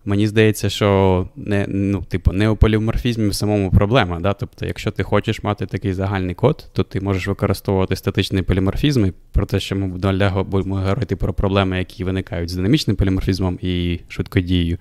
Мені 0.09 0.27
здається, 0.27 0.69
що 0.69 1.27
не 1.35 1.65
ну, 1.67 2.03
типу, 2.09 2.31
не 2.33 2.49
у 2.49 2.55
поліморфізмі 2.55 3.27
в 3.27 3.35
самому 3.35 3.71
проблема. 3.71 4.19
Да? 4.19 4.33
Тобто, 4.33 4.65
якщо 4.65 4.91
ти 4.91 5.03
хочеш 5.03 5.43
мати 5.43 5.65
такий 5.65 5.93
загальний 5.93 6.35
код, 6.35 6.69
то 6.73 6.83
ти 6.83 7.01
можеш 7.01 7.27
використовувати 7.27 7.95
статичний 7.95 8.43
поліморфізм. 8.43 9.09
Про 9.31 9.45
те, 9.45 9.59
що 9.59 9.75
ми 9.75 9.87
будемо 10.43 10.75
говорити 10.75 11.15
про 11.15 11.33
проблеми, 11.33 11.77
які 11.77 12.03
виникають 12.03 12.49
з 12.49 12.55
динамічним 12.55 12.95
поліморфізмом 12.95 13.59
і 13.61 13.99
швидкодією. 14.07 14.77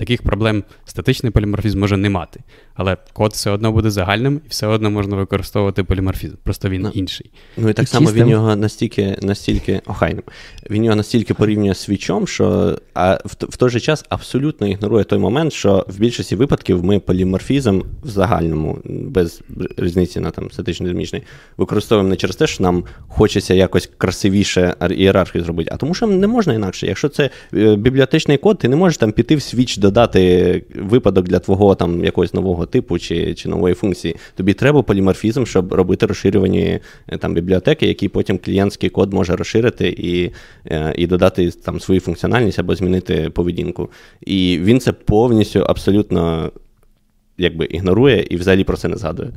Таких 0.00 0.22
проблем 0.22 0.64
статичний 0.84 1.32
поліморфізм 1.32 1.80
може 1.80 1.96
не 1.96 2.10
мати. 2.10 2.40
Але 2.74 2.96
код 3.12 3.32
все 3.32 3.50
одно 3.50 3.72
буде 3.72 3.90
загальним 3.90 4.40
і 4.46 4.48
все 4.48 4.66
одно 4.66 4.90
можна 4.90 5.16
використовувати 5.16 5.84
поліморфізм. 5.84 6.34
Просто 6.42 6.68
він 6.68 6.82
ну, 6.82 6.90
інший. 6.94 7.30
Ну 7.56 7.68
і 7.68 7.72
так 7.72 7.82
і 7.82 7.86
само 7.86 8.06
чистим. 8.06 8.24
він 8.24 8.30
його 8.30 8.56
настільки 8.56 9.18
настільки 9.22 9.80
охайним. 9.86 10.22
Він 10.70 10.84
його 10.84 10.96
настільки 10.96 11.34
порівнює 11.34 11.74
з 11.74 11.78
switch 11.78 12.07
'ом, 12.07 12.26
що 12.26 12.78
а 12.94 13.14
в, 13.14 13.36
в 13.48 13.56
той 13.56 13.70
же 13.70 13.80
час 13.80 14.04
абсолютно 14.08 14.66
ігнорує 14.66 15.04
той 15.04 15.18
момент, 15.18 15.52
що 15.52 15.86
в 15.88 15.98
більшості 15.98 16.36
випадків 16.36 16.84
ми 16.84 17.00
поліморфізм 17.00 17.80
в 18.02 18.08
загальному, 18.08 18.78
без 18.84 19.42
різниці 19.76 20.20
на 20.20 20.30
там 20.30 20.50
статичний 20.50 20.88
динамічний, 20.88 21.22
використовуємо 21.56 22.10
не 22.10 22.16
через 22.16 22.36
те, 22.36 22.46
що 22.46 22.62
нам 22.62 22.84
хочеться 23.08 23.54
якось 23.54 23.90
красивіше 23.98 24.74
ієрархію 24.90 25.44
зробити, 25.44 25.70
а 25.72 25.76
тому, 25.76 25.94
що 25.94 26.06
не 26.06 26.26
можна 26.26 26.54
інакше. 26.54 26.86
Якщо 26.86 27.08
це 27.08 27.30
е, 27.54 27.76
бібліотечний 27.76 28.38
код, 28.38 28.58
ти 28.58 28.68
не 28.68 28.76
можеш 28.76 28.98
там 28.98 29.12
піти 29.12 29.36
в 29.36 29.42
switch 29.42 29.76
до 29.76 29.89
додати 29.90 30.62
випадок 30.74 31.28
для 31.28 31.38
твого 31.38 31.74
там 31.74 32.04
якогось 32.04 32.34
нового 32.34 32.66
типу 32.66 32.98
чи 32.98 33.34
чи 33.34 33.48
нової 33.48 33.74
функції. 33.74 34.16
Тобі 34.34 34.54
треба 34.54 34.82
поліморфізм, 34.82 35.44
щоб 35.44 35.72
робити 35.72 36.06
розширювані 36.06 36.80
е, 37.08 37.18
там 37.18 37.34
бібліотеки, 37.34 37.86
які 37.86 38.08
потім 38.08 38.38
клієнтський 38.38 38.90
код 38.90 39.12
може 39.12 39.36
розширити 39.36 39.88
і 39.88 40.30
е, 40.66 40.94
і 40.96 41.06
додати 41.06 41.50
там 41.50 41.80
свою 41.80 42.00
функціональність 42.00 42.58
або 42.58 42.74
змінити 42.74 43.30
поведінку. 43.30 43.90
І 44.20 44.58
він 44.62 44.80
це 44.80 44.92
повністю 44.92 45.60
абсолютно 45.60 46.52
якби 47.38 47.64
ігнорує 47.64 48.26
і 48.30 48.36
взагалі 48.36 48.64
про 48.64 48.76
це 48.76 48.88
не 48.88 48.96
згадує. 48.96 49.30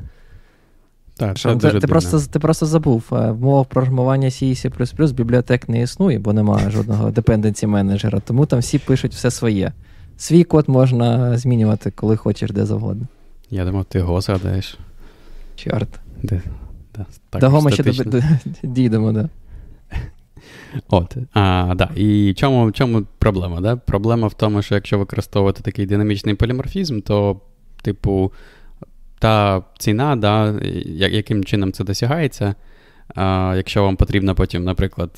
Так, 1.17 1.37
це 1.37 1.55
ти, 1.55 1.79
ти 1.79 1.87
просто 1.87 2.19
ти 2.31 2.39
просто 2.39 2.65
забув. 2.65 3.03
Е, 3.11 3.31
в 3.31 3.41
мовах 3.41 3.67
програмування 3.67 4.27
C 4.27 4.43
C++ 4.43 5.13
бібліотек 5.13 5.69
не 5.69 5.81
існує, 5.81 6.19
бо 6.19 6.33
немає 6.33 6.69
жодного 6.69 7.11
депенденсі 7.11 7.67
менеджера, 7.67 8.19
тому 8.19 8.45
там 8.45 8.59
всі 8.59 8.79
пишуть 8.79 9.13
все 9.13 9.31
своє. 9.31 9.71
Свій 10.17 10.43
код 10.43 10.69
можна 10.69 11.37
змінювати, 11.37 11.91
коли 11.91 12.17
хочеш, 12.17 12.51
де 12.51 12.65
завгодно. 12.65 13.07
Я 13.49 13.65
думав, 13.65 13.85
ти 13.85 13.99
го 13.99 14.21
згадаєш. 14.21 14.77
Чорт. 15.55 15.99
Де? 16.23 16.41
Да, 16.95 17.05
так, 17.29 17.41
До 17.41 17.61
ми 17.61 17.71
ще 17.71 17.83
дійдемо, 18.63 19.11
да. 19.11 19.29
От, 20.89 21.17
а, 21.33 21.73
да. 21.75 21.89
І 21.95 22.33
чому 22.33 22.71
чому 22.71 23.03
проблема? 23.19 23.61
Да? 23.61 23.75
Проблема 23.75 24.27
в 24.27 24.33
тому, 24.33 24.61
що 24.61 24.75
якщо 24.75 24.99
використовувати 24.99 25.61
такий 25.61 25.85
динамічний 25.85 26.35
поліморфізм, 26.35 27.01
то, 27.01 27.41
типу, 27.81 28.31
та 29.19 29.63
ціна, 29.77 30.15
да, 30.15 30.59
яким 30.95 31.43
чином 31.43 31.71
це 31.71 31.83
досягається, 31.83 32.55
а, 33.15 33.53
якщо 33.57 33.83
вам 33.83 33.95
потрібно 33.95 34.35
потім, 34.35 34.63
наприклад, 34.63 35.09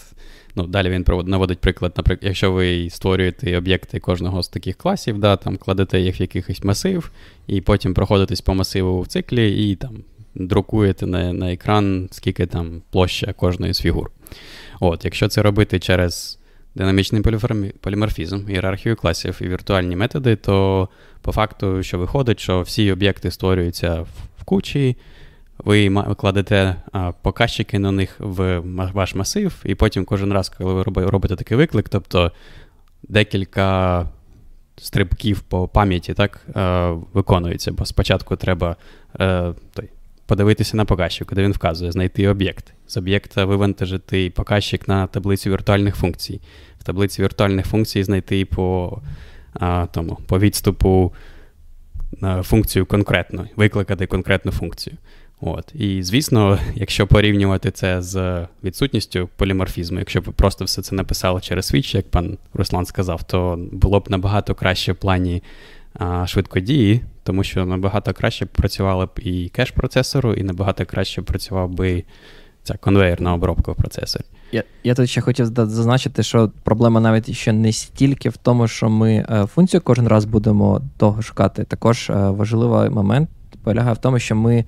Ну, 0.56 0.68
Далі 0.68 0.90
він 0.90 1.06
наводить 1.26 1.60
приклад, 1.60 1.94
наприклад, 1.98 2.28
якщо 2.28 2.52
ви 2.52 2.90
створюєте 2.90 3.58
об'єкти 3.58 4.00
кожного 4.00 4.44
з 4.44 4.48
таких 4.48 4.76
класів, 4.76 5.20
да, 5.20 5.36
там 5.36 5.58
кладете 5.58 6.00
їх 6.00 6.20
в 6.20 6.22
якийсь 6.22 6.64
масив, 6.64 7.12
і 7.48 7.62
потім 7.62 7.94
проходитесь 7.94 8.42
по 8.42 8.54
масиву 8.54 9.02
в 9.02 9.08
циклі 9.08 9.70
і 9.70 9.76
там 9.76 10.04
друкуєте 10.36 11.06
на 11.06 11.34
на 11.34 11.54
екран, 11.54 12.08
скільки 12.12 12.46
там 12.46 12.82
площа 12.92 13.34
кожної 13.34 13.74
з 13.74 13.80
фігур. 13.80 14.12
От, 14.80 15.06
Якщо 15.06 15.28
це 15.28 15.42
робити 15.42 15.80
через 15.80 16.40
динамічний 16.76 17.22
поліморфізм, 17.82 18.50
ієрархію 18.50 18.96
класів 18.96 19.40
і 19.42 19.48
віртуальні 19.48 19.96
методи, 19.96 20.36
то 20.36 20.90
по 21.22 21.32
факту, 21.32 21.84
що 21.84 21.98
виходить, 21.98 22.40
що 22.40 22.62
всі 22.62 22.92
об'єкти 22.92 23.32
створюються 23.32 24.06
в 24.40 24.44
кучі 24.44 24.98
ви 25.58 26.04
кладете 26.18 26.76
показчики 27.22 27.80
на 27.80 27.92
них 27.92 28.16
в 28.20 28.60
ваш 28.94 29.16
масив, 29.16 29.56
і 29.66 29.76
потім 29.76 30.06
кожен 30.06 30.34
раз, 30.34 30.50
коли 30.50 30.74
ви 30.74 31.06
робите 31.06 31.36
такий 31.36 31.58
виклик, 31.58 31.90
тобто 31.90 32.32
декілька 33.04 34.06
стрибків 34.78 35.40
по 35.40 35.68
пам'яті 35.68 36.14
так, 36.14 36.48
виконується, 37.14 37.72
бо 37.72 37.86
спочатку 37.86 38.36
треба 38.36 38.76
е, 39.20 39.54
той, 39.74 39.90
подивитися 40.26 40.78
на 40.78 40.86
показчик, 40.86 41.28
куди 41.28 41.44
він 41.44 41.52
вказує, 41.52 41.92
знайти 41.92 42.28
об'єкт. 42.28 42.74
З 42.88 42.98
об'єкта 42.98 43.46
вивантажити 43.46 44.30
показчик 44.30 44.88
на 44.88 45.08
таблицю 45.08 45.50
віртуальних 45.50 45.96
функцій. 45.96 46.42
В 46.80 46.84
таблиці 46.84 47.22
віртуальних 47.22 47.66
функцій 47.66 48.04
знайти 48.04 48.46
по 48.46 48.98
а, 49.54 49.86
тому, 49.86 50.18
по 50.28 50.40
відступу 50.40 51.14
функцію 52.42 52.86
конкретно, 52.86 53.48
викликати 53.56 54.08
конкретну 54.08 54.52
функцію. 54.52 54.98
От. 55.48 55.76
І, 55.76 56.04
звісно, 56.04 56.60
якщо 56.76 57.08
порівнювати 57.08 57.72
це 57.72 58.02
з 58.02 58.48
відсутністю 58.64 59.30
поліморфізму, 59.36 60.00
якщо 60.00 60.22
б 60.22 60.24
просто 60.24 60.66
все 60.66 60.82
це 60.82 60.96
написали 60.96 61.42
через 61.42 61.66
свіч, 61.66 61.96
як 61.96 62.10
пан 62.10 62.38
Руслан 62.54 62.86
сказав, 62.86 63.24
то 63.24 63.60
було 63.72 64.00
б 64.00 64.06
набагато 64.10 64.56
краще 64.56 64.92
в 64.92 64.96
плані 64.96 65.44
а, 65.94 66.28
швидкодії, 66.28 67.02
тому 67.24 67.44
що 67.44 67.66
набагато 67.66 68.14
краще 68.14 68.46
працювало 68.46 69.06
б 69.06 69.10
і 69.20 69.50
кеш 69.50 69.72
процесору, 69.72 70.34
і 70.34 70.44
набагато 70.44 70.86
краще 70.86 71.22
працював 71.22 71.70
би 71.70 72.04
ця 72.64 72.74
конвейерна 72.74 73.34
обробка 73.34 73.72
в 73.72 73.76
процесорі. 73.76 74.24
Я 74.52 74.64
я 74.84 74.96
тут 74.96 75.10
ще 75.10 75.22
хотів 75.22 75.46
зазначити, 75.46 76.24
що 76.24 76.52
проблема 76.64 77.00
навіть 77.00 77.32
ще 77.32 77.54
не 77.54 77.72
стільки 77.72 78.30
в 78.30 78.38
тому, 78.38 78.68
що 78.68 78.90
ми 78.90 79.26
е, 79.30 79.46
функцію 79.46 79.82
кожен 79.82 80.08
раз 80.08 80.26
будемо 80.26 80.82
того 80.98 81.22
шукати. 81.22 81.64
Також 81.64 82.10
е, 82.10 82.14
важливий 82.14 82.90
момент 82.90 83.30
полягає 83.64 83.94
в 83.94 83.98
тому, 83.98 84.20
що 84.20 84.36
ми. 84.36 84.66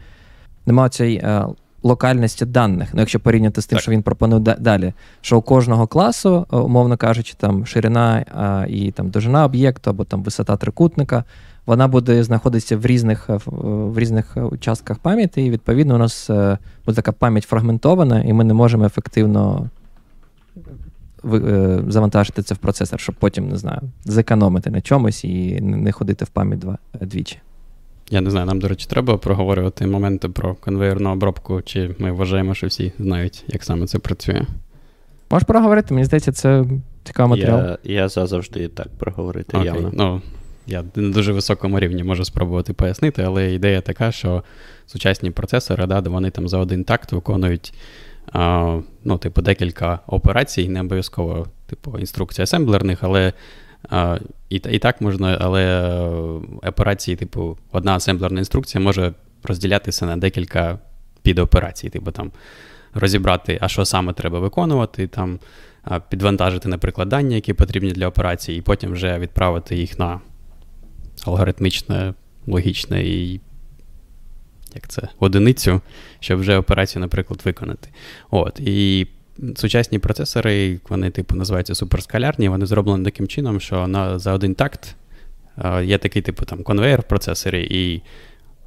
Нема 0.67 0.89
цієї 0.89 1.17
е, 1.17 1.45
локальності 1.83 2.45
даних. 2.45 2.93
Ну, 2.93 2.99
якщо 2.99 3.19
порівняти 3.19 3.61
з 3.61 3.65
тим, 3.65 3.75
так. 3.75 3.81
що 3.81 3.91
він 3.91 4.01
пропонує 4.01 4.55
далі, 4.59 4.93
що 5.21 5.37
у 5.37 5.41
кожного 5.41 5.87
класу, 5.87 6.45
умовно 6.51 6.97
кажучи, 6.97 7.33
там 7.37 7.65
ширина 7.65 8.25
а, 8.35 8.65
і 8.69 8.91
там 8.91 9.09
довжина 9.09 9.45
об'єкту 9.45 9.89
або 9.89 10.03
там 10.03 10.23
висота 10.23 10.57
трикутника, 10.57 11.23
вона 11.65 11.87
буде 11.87 12.23
знаходитися 12.23 12.77
в 12.77 12.85
різних 12.85 13.29
в 13.45 13.99
різних 13.99 14.37
участках 14.51 14.97
пам'яті, 14.97 15.45
і 15.45 15.49
відповідно 15.49 15.95
у 15.95 15.97
нас 15.97 16.29
е, 16.29 16.57
буде 16.85 16.95
така 16.95 17.11
пам'ять 17.11 17.43
фрагментована, 17.43 18.21
і 18.21 18.33
ми 18.33 18.43
не 18.43 18.53
можемо 18.53 18.85
ефективно 18.85 19.69
е, 21.33 21.79
завантажити 21.87 22.41
це 22.41 22.53
в 22.53 22.57
процесор, 22.57 22.99
щоб 22.99 23.15
потім, 23.15 23.49
не 23.49 23.57
знаю, 23.57 23.81
зекономити 24.05 24.69
на 24.69 24.81
чомусь 24.81 25.23
і 25.23 25.61
не 25.61 25.91
ходити 25.91 26.25
в 26.25 26.29
пам'ять 26.29 26.63
двічі. 27.01 27.37
Я 28.09 28.21
не 28.21 28.29
знаю, 28.29 28.45
нам, 28.45 28.59
до 28.59 28.67
речі, 28.67 28.87
треба 28.89 29.17
проговорювати 29.17 29.87
моменти 29.87 30.29
про 30.29 30.55
конвейерну 30.55 31.09
обробку, 31.09 31.61
чи 31.61 31.95
ми 31.99 32.11
вважаємо, 32.11 32.53
що 32.53 32.67
всі 32.67 32.93
знають, 32.99 33.43
як 33.47 33.63
саме 33.63 33.87
це 33.87 33.99
працює. 33.99 34.41
Можеш 35.31 35.47
проговорити, 35.47 35.93
мені 35.93 36.05
здається, 36.05 36.31
це 36.31 36.65
цікавий 37.03 37.39
матеріал. 37.39 37.77
Я 37.83 38.01
я 38.01 38.09
завжди 38.09 38.67
так 38.67 38.87
проговорити. 38.97 39.57
Окей. 39.57 39.65
явно. 39.65 39.89
Ну, 39.93 40.21
Я 40.67 40.83
на 40.95 41.09
дуже 41.09 41.33
високому 41.33 41.79
рівні 41.79 42.03
можу 42.03 42.25
спробувати 42.25 42.73
пояснити, 42.73 43.23
але 43.23 43.53
ідея 43.53 43.81
така, 43.81 44.11
що 44.11 44.43
сучасні 44.85 45.31
процесори, 45.31 45.85
да, 45.85 45.99
вони 45.99 46.29
там 46.29 46.47
за 46.47 46.57
один 46.57 46.83
такт 46.83 47.11
виконують 47.11 47.73
а, 48.31 48.79
ну, 49.03 49.17
типу, 49.17 49.41
декілька 49.41 49.99
операцій, 50.07 50.69
не 50.69 50.81
обов'язково 50.81 51.47
типу, 51.67 51.99
інструкцій 51.99 52.41
асемблерних, 52.41 53.03
але 53.03 53.33
і 54.49 54.55
і 54.55 54.79
так 54.79 55.01
можна, 55.01 55.37
але 55.41 55.63
е, 55.63 56.67
операції, 56.67 57.17
типу, 57.17 57.57
одна 57.71 57.95
асемблерна 57.95 58.39
інструкція 58.39 58.83
може 58.83 59.13
розділятися 59.43 60.05
на 60.05 60.17
декілька 60.17 60.79
підоперацій, 61.21 61.89
типу 61.89 62.11
там 62.11 62.31
розібрати, 62.93 63.57
а 63.61 63.67
що 63.67 63.85
саме 63.85 64.13
треба 64.13 64.39
виконувати, 64.39 65.07
там 65.07 65.39
підвантажити, 66.09 66.69
наприклад, 66.69 67.09
дані, 67.09 67.35
які 67.35 67.53
потрібні 67.53 67.91
для 67.91 68.07
операції, 68.07 68.57
і 68.57 68.61
потім 68.61 68.91
вже 68.91 69.19
відправити 69.19 69.75
їх 69.75 69.99
на 69.99 70.19
алгоритмічне, 71.25 72.13
логічне 72.47 73.03
і 73.03 73.41
як 74.75 74.87
це, 74.87 75.07
одиницю, 75.19 75.81
щоб 76.19 76.39
вже 76.39 76.57
операцію, 76.57 77.01
наприклад, 77.01 77.41
виконати. 77.45 77.89
От, 78.31 78.59
І 78.59 79.07
сучасні 79.55 79.99
процесори, 79.99 80.79
вони, 80.89 81.09
типу, 81.09 81.35
називаються 81.35 81.75
суперскалярні, 81.75 82.49
вони 82.49 82.65
зроблені 82.65 83.05
таким 83.05 83.27
чином, 83.27 83.59
що 83.59 83.87
на, 83.87 84.19
за 84.19 84.33
один 84.33 84.55
такт 84.55 84.95
є 85.83 85.97
такий, 85.97 86.21
типу, 86.21 86.45
там, 86.45 86.63
конвейер 86.63 87.01
в 87.01 87.03
процесорі, 87.03 87.67
і 87.71 88.01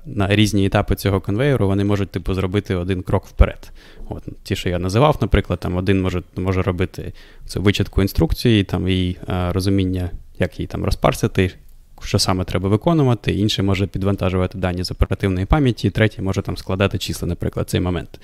на 0.07 0.37
різні 0.37 0.67
етапи 0.67 0.95
цього 0.95 1.21
конвейеру 1.21 1.67
вони 1.67 1.85
можуть, 1.85 2.11
типу, 2.11 2.35
зробити 2.35 2.75
один 2.75 3.03
крок 3.03 3.27
вперед. 3.27 3.73
От, 4.09 4.23
Ті, 4.43 4.57
що 4.57 4.69
я 4.69 4.79
називав, 4.79 5.19
наприклад, 5.21 5.61
там 5.61 5.77
один 5.77 6.03
може 6.03 6.23
може 6.37 6.63
робити 6.63 7.13
цю 7.47 7.63
вичатку 7.63 8.03
інструкції 8.03 8.65
там, 8.65 8.89
і 8.89 9.17
а, 9.27 9.53
розуміння, 9.53 10.11
як 10.39 10.59
її 10.59 10.67
там 10.67 10.85
розпарсити, 10.85 11.53
що 12.03 12.19
саме 12.19 12.45
треба 12.45 12.69
виконувати, 12.69 13.33
інший 13.33 13.65
може 13.65 13.87
підвантажувати 13.87 14.59
дані 14.59 14.85
з 14.85 14.91
оперативної 14.91 15.47
пам'яті, 15.47 15.91
третій 15.91 16.23
може 16.23 16.43
там 16.43 16.57
складати 16.57 16.99
числа, 16.99 17.29
наприклад, 17.29 17.71
цей 17.71 17.81
момент. 17.81 18.21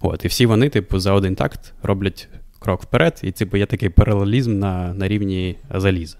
От, 0.00 0.24
І 0.24 0.28
всі 0.28 0.46
вони, 0.46 0.68
типу, 0.68 0.98
за 0.98 1.12
один 1.12 1.34
такт 1.34 1.72
роблять 1.82 2.28
крок 2.58 2.82
вперед, 2.82 3.20
і 3.22 3.30
типу, 3.30 3.56
є 3.56 3.66
такий 3.66 3.88
паралелізм 3.88 4.58
на 4.58 4.94
на 4.94 5.08
рівні 5.08 5.56
заліза. 5.74 6.16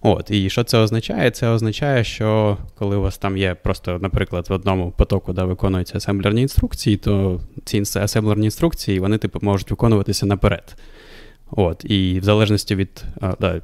От, 0.00 0.30
І 0.30 0.50
що 0.50 0.64
це 0.64 0.78
означає? 0.78 1.30
Це 1.30 1.48
означає, 1.48 2.04
що 2.04 2.58
коли 2.78 2.96
у 2.96 3.02
вас 3.02 3.18
там 3.18 3.36
є 3.36 3.54
просто, 3.54 3.98
наприклад, 3.98 4.46
в 4.48 4.52
одному 4.52 4.90
потоку, 4.90 5.32
де 5.32 5.42
виконуються 5.42 5.96
асемблерні 5.96 6.42
інструкції, 6.42 6.96
то 6.96 7.40
ці 7.64 7.82
асемблерні 7.98 8.44
інструкції 8.44 9.00
вони 9.00 9.18
типу, 9.18 9.38
можуть 9.42 9.70
виконуватися 9.70 10.26
наперед. 10.26 10.76
От, 11.50 11.84
І 11.84 12.20
в 12.20 12.24
залежності 12.24 12.74
від. 12.74 13.04
А, 13.20 13.34
да, 13.40 13.62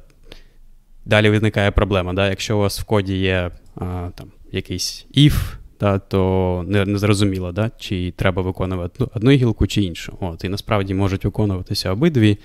Далі 1.05 1.29
виникає 1.29 1.71
проблема. 1.71 2.13
Да? 2.13 2.29
Якщо 2.29 2.57
у 2.57 2.59
вас 2.59 2.79
в 2.79 2.83
коді 2.83 3.17
є 3.17 3.51
а, 3.75 4.09
там, 4.15 4.27
якийсь 4.51 5.05
if, 5.17 5.55
да, 5.79 5.99
то 5.99 6.63
не, 6.67 6.85
не 6.85 6.97
зрозуміло, 6.97 7.51
да? 7.51 7.71
чи 7.77 8.13
треба 8.15 8.41
виконувати 8.41 9.05
одну 9.15 9.31
гілку 9.31 9.67
чи 9.67 9.81
іншу. 9.81 10.17
От, 10.19 10.43
І 10.43 10.49
насправді 10.49 10.93
можуть 10.93 11.25
виконуватися 11.25 11.91
обидві. 11.91 12.37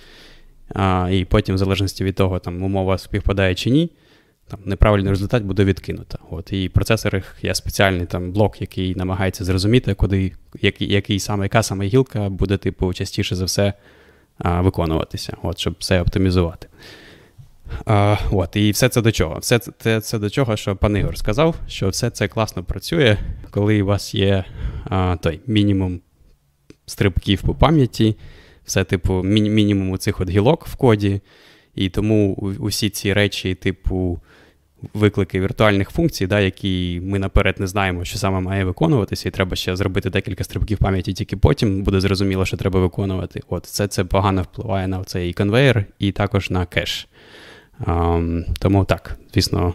А, 0.75 1.09
І 1.13 1.25
потім, 1.25 1.55
в 1.55 1.59
залежності 1.59 2.05
від 2.05 2.15
того, 2.15 2.39
там 2.39 2.63
умова 2.63 2.99
співпадає 2.99 3.55
чи 3.55 3.71
ні, 3.71 3.91
там 4.49 4.61
неправильний 4.65 5.11
результат 5.11 5.43
буде 5.43 5.65
відкинуто. 5.65 6.19
От, 6.31 6.53
І 6.53 6.69
в 6.69 6.71
процесорах 6.71 7.37
є 7.43 7.55
спеціальний 7.55 8.07
там 8.07 8.33
блок, 8.33 8.61
який 8.61 8.95
намагається 8.95 9.45
зрозуміти, 9.45 9.95
куди, 9.95 10.33
який, 10.61 10.93
який 10.93 11.21
саме, 11.21 11.45
яка 11.45 11.63
саме 11.63 11.87
гілка 11.87 12.29
буде, 12.29 12.57
типу, 12.57 12.93
частіше 12.93 13.37
за 13.37 13.45
все 13.45 13.73
а, 14.39 14.61
виконуватися, 14.61 15.37
от, 15.43 15.59
щоб 15.59 15.75
все 15.79 16.01
оптимізувати. 16.01 16.67
А, 17.87 18.17
от, 18.31 18.57
І 18.57 18.71
все 18.71 18.89
це 18.89 19.03
до 19.03 19.13
чого? 19.13 19.39
Все 19.39 19.59
це 19.59 20.01
це 20.01 20.19
до 20.19 20.31
чого, 20.31 20.57
що 20.57 20.77
пан 20.77 20.97
Ігор 20.97 21.19
сказав, 21.19 21.55
що 21.67 21.89
все 21.89 22.11
це 22.11 22.29
класно 22.29 22.65
працює, 22.65 23.17
коли 23.51 23.83
у 23.83 23.87
вас 23.87 24.15
є 24.15 24.45
а, 24.85 25.17
той 25.23 25.41
мінімум 25.47 26.01
стрибків 26.87 27.43
по 27.43 27.55
пам'яті, 27.55 28.17
все, 28.65 28.85
типу, 28.85 29.13
мі- 29.15 29.51
мінімум 29.51 29.99
цих 29.99 30.21
от 30.21 30.31
гілок 30.31 30.67
в 30.67 30.77
коді. 30.77 31.21
І 31.75 31.89
тому 31.89 32.35
усі 32.59 32.91
ці 32.91 33.13
речі, 33.13 33.55
типу, 33.55 34.21
виклики 34.95 35.41
віртуальних 35.41 35.91
функцій, 35.91 36.27
да, 36.27 36.41
які 36.41 37.01
ми 37.05 37.19
наперед 37.19 37.61
не 37.61 37.67
знаємо, 37.67 38.05
що 38.05 38.19
саме 38.19 38.41
має 38.41 38.65
виконуватися, 38.65 39.29
і 39.29 39.33
треба 39.33 39.57
ще 39.57 39.77
зробити 39.77 40.11
декілька 40.11 40.45
стрибків 40.45 40.79
пам'яті, 40.79 41.13
тільки 41.13 41.37
потім 41.37 41.83
буде 41.83 42.01
зрозуміло, 42.01 42.45
що 42.45 42.57
треба 42.57 42.81
виконувати. 42.81 43.41
От, 43.49 43.67
Все 43.67 43.89
це 43.89 44.05
погано 44.05 44.43
впливає 44.43 44.89
на 44.89 45.05
цей 45.05 45.33
конвейер 45.33 45.85
і 45.99 46.13
також 46.13 46.51
на 46.51 46.67
кеш. 46.67 47.09
Um, 47.87 48.45
тому 48.59 48.85
так, 48.85 49.19
звісно, 49.35 49.75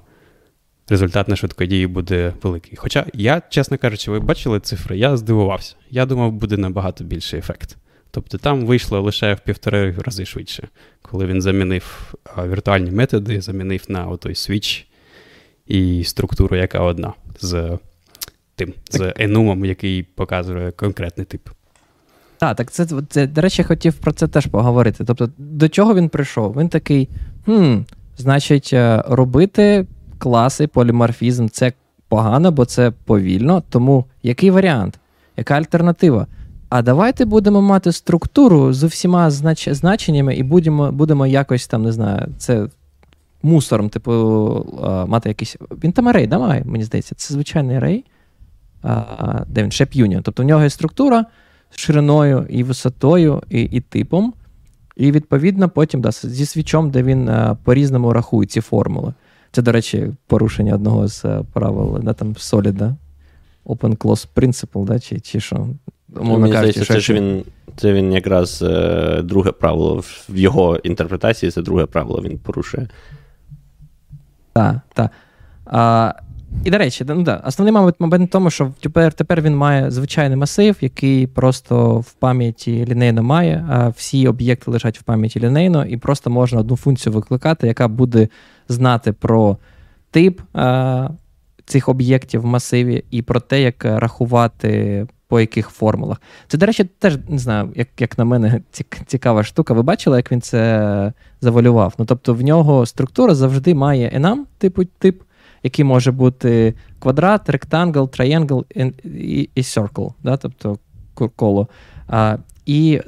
результат 0.89 1.27
на 1.27 1.35
швидкодії 1.35 1.87
буде 1.87 2.33
великий. 2.43 2.77
Хоча 2.77 3.05
я, 3.13 3.41
чесно 3.49 3.77
кажучи, 3.77 4.11
ви 4.11 4.19
бачили 4.19 4.59
цифри, 4.59 4.97
я 4.97 5.17
здивувався. 5.17 5.75
Я 5.89 6.05
думав, 6.05 6.31
буде 6.31 6.57
набагато 6.57 7.03
більший 7.03 7.39
ефект. 7.39 7.77
Тобто 8.11 8.37
там 8.37 8.65
вийшло 8.65 9.01
лише 9.01 9.33
в 9.33 9.39
півтори 9.39 9.95
рази 10.05 10.25
швидше, 10.25 10.67
коли 11.01 11.25
він 11.25 11.41
замінив 11.41 12.13
віртуальні 12.37 12.91
методи, 12.91 13.41
замінив 13.41 13.85
на 13.87 14.17
той 14.17 14.35
свіч 14.35 14.87
і 15.67 16.03
структуру, 16.03 16.55
яка 16.55 16.79
одна 16.79 17.13
з 17.39 17.77
тим, 18.55 18.73
з 18.89 19.13
енумом, 19.17 19.65
який 19.65 20.03
показує 20.03 20.71
конкретний 20.71 21.25
тип. 21.25 21.49
Так, 22.37 22.57
так 22.57 22.71
це, 22.71 22.87
це, 23.09 23.27
до 23.27 23.41
речі, 23.41 23.63
хотів 23.63 23.93
про 23.93 24.11
це 24.11 24.27
теж 24.27 24.45
поговорити. 24.45 25.03
Тобто, 25.03 25.29
до 25.37 25.69
чого 25.69 25.95
він 25.95 26.09
прийшов? 26.09 26.57
Він 26.59 26.69
такий: 26.69 27.09
хм, 27.45 27.77
значить, 28.17 28.69
е, 28.73 29.03
робити 29.07 29.87
класи, 30.17 30.67
поліморфізм 30.67 31.47
це 31.47 31.73
погано, 32.07 32.51
бо 32.51 32.65
це 32.65 32.91
повільно. 32.91 33.63
Тому 33.69 34.05
який 34.23 34.49
варіант? 34.49 34.99
Яка 35.37 35.55
альтернатива? 35.55 36.27
А 36.69 36.81
давайте 36.81 37.25
будемо 37.25 37.61
мати 37.61 37.91
структуру 37.91 38.73
з 38.73 38.83
усіма 38.83 39.31
знач... 39.31 39.69
значеннями 39.69 40.35
і 40.35 40.43
будемо 40.43 40.91
будемо 40.91 41.27
якось 41.27 41.67
там, 41.67 41.83
не 41.83 41.91
знаю, 41.91 42.27
це 42.37 42.67
мусором, 43.43 43.89
типу, 43.89 44.11
мати 45.07 45.29
якийсь. 45.29 45.55
Він 45.83 45.91
там 45.91 46.07
арей, 46.07 46.27
да, 46.27 46.39
має, 46.39 46.63
мені 46.65 46.83
здається, 46.83 47.15
це 47.15 47.33
звичайний 47.33 47.77
арей, 47.77 48.05
де 49.47 49.63
він 49.63 49.69
Shape 49.69 50.01
Union. 50.03 50.21
Тобто 50.23 50.43
в 50.43 50.45
нього 50.45 50.63
є 50.63 50.69
структура 50.69 51.25
з 51.71 51.77
шириною 51.77 52.45
і 52.49 52.63
висотою, 52.63 53.43
і 53.49 53.61
і 53.61 53.81
типом. 53.81 54.33
І, 54.95 55.11
відповідно, 55.11 55.69
потім 55.69 56.01
да, 56.01 56.11
зі 56.11 56.45
свічом, 56.45 56.89
де 56.91 57.03
він 57.03 57.31
по-різному 57.63 58.13
рахує 58.13 58.47
ці 58.47 58.61
формули. 58.61 59.13
Це, 59.51 59.61
до 59.61 59.71
речі, 59.71 60.11
порушення 60.27 60.75
одного 60.75 61.07
з 61.07 61.43
правил 61.53 61.99
да, 62.03 62.13
там 62.13 62.33
Solid. 62.33 62.95
Open 63.65 63.97
Close 63.97 64.27
Principle, 64.35 64.85
да, 64.85 64.99
чи 64.99 65.19
чи 65.19 65.39
що. 65.39 65.67
Мені 66.07 66.47
здається, 66.47 66.85
це 66.85 66.99
ж 66.99 67.13
він 67.13 67.43
це 67.75 67.93
він 67.93 68.13
якраз 68.13 68.61
е, 68.61 69.21
друге 69.23 69.51
правило 69.51 70.03
в 70.29 70.37
його 70.37 70.75
інтерпретації, 70.75 71.51
це 71.51 71.61
друге 71.61 71.85
правило 71.85 72.21
він 72.21 72.37
порушує. 72.37 72.87
Так, 74.53 74.79
так. 74.93 75.11
І, 76.63 76.69
до 76.69 76.77
речі, 76.77 77.05
ну, 77.07 77.23
да, 77.23 77.41
основний 77.45 77.73
мабуть, 77.73 77.95
момент 77.99 78.29
в 78.29 78.31
тому, 78.31 78.49
що 78.49 78.71
тепер 78.81 79.13
тепер 79.13 79.41
він 79.41 79.55
має 79.55 79.91
звичайний 79.91 80.37
масив, 80.37 80.77
який 80.81 81.27
просто 81.27 81.97
в 81.99 82.13
пам'яті 82.13 82.85
лінейно 82.85 83.23
має, 83.23 83.65
а 83.69 83.89
всі 83.89 84.27
об'єкти 84.27 84.71
лежать 84.71 84.99
в 84.99 85.03
пам'яті 85.03 85.39
лінейно, 85.39 85.85
і 85.85 85.97
просто 85.97 86.29
можна 86.29 86.59
одну 86.59 86.75
функцію 86.75 87.13
викликати, 87.13 87.67
яка 87.67 87.87
буде 87.87 88.27
знати 88.67 89.13
про 89.13 89.57
тип 90.11 90.41
а, 90.53 91.09
цих 91.65 91.89
об'єктів 91.89 92.41
в 92.41 92.45
масиві 92.45 93.03
і 93.11 93.21
про 93.21 93.39
те, 93.39 93.61
як 93.61 93.85
рахувати 93.85 95.07
по 95.27 95.39
яких 95.39 95.69
формулах. 95.69 96.21
Це, 96.47 96.57
до 96.57 96.65
речі, 96.65 96.83
теж 96.83 97.17
не 97.29 97.37
знаю, 97.37 97.73
як 97.75 97.87
як 97.99 98.17
на 98.17 98.25
мене, 98.25 98.61
цікава 99.05 99.43
штука. 99.43 99.73
Ви 99.73 99.81
бачили, 99.81 100.17
як 100.17 100.31
він 100.31 100.41
це 100.41 101.13
завалював? 101.41 101.93
Ну, 101.97 102.05
тобто, 102.05 102.33
в 102.33 102.41
нього 102.41 102.85
структура 102.85 103.35
завжди 103.35 103.73
має 103.73 104.09
enum, 104.09 104.37
типу 104.57 104.85
тип, 104.85 105.21
який 105.65 105.85
може 105.85 106.11
бути 106.11 106.73
квадрат, 106.99 107.49
ректангл, 107.49 108.09
триангл 108.09 108.65
і, 109.03 109.49
і 109.55 109.61
circle. 109.61 110.13
Да? 110.23 110.37
Тобто 110.37 110.77
коло. 111.35 111.67
А, 112.07 112.37
І 112.65 113.01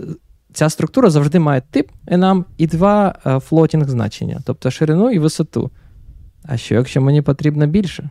ця 0.53 0.69
структура 0.69 1.09
завжди 1.09 1.39
має 1.39 1.61
тип 1.61 1.89
enum 2.07 2.43
і 2.57 2.67
два 2.67 3.15
флотінг 3.43 3.89
значення, 3.89 4.41
тобто 4.45 4.71
ширину 4.71 5.11
і 5.11 5.19
висоту. 5.19 5.71
А 6.43 6.57
що, 6.57 6.75
якщо 6.75 7.01
мені 7.01 7.21
потрібно 7.21 7.67
більше? 7.67 8.09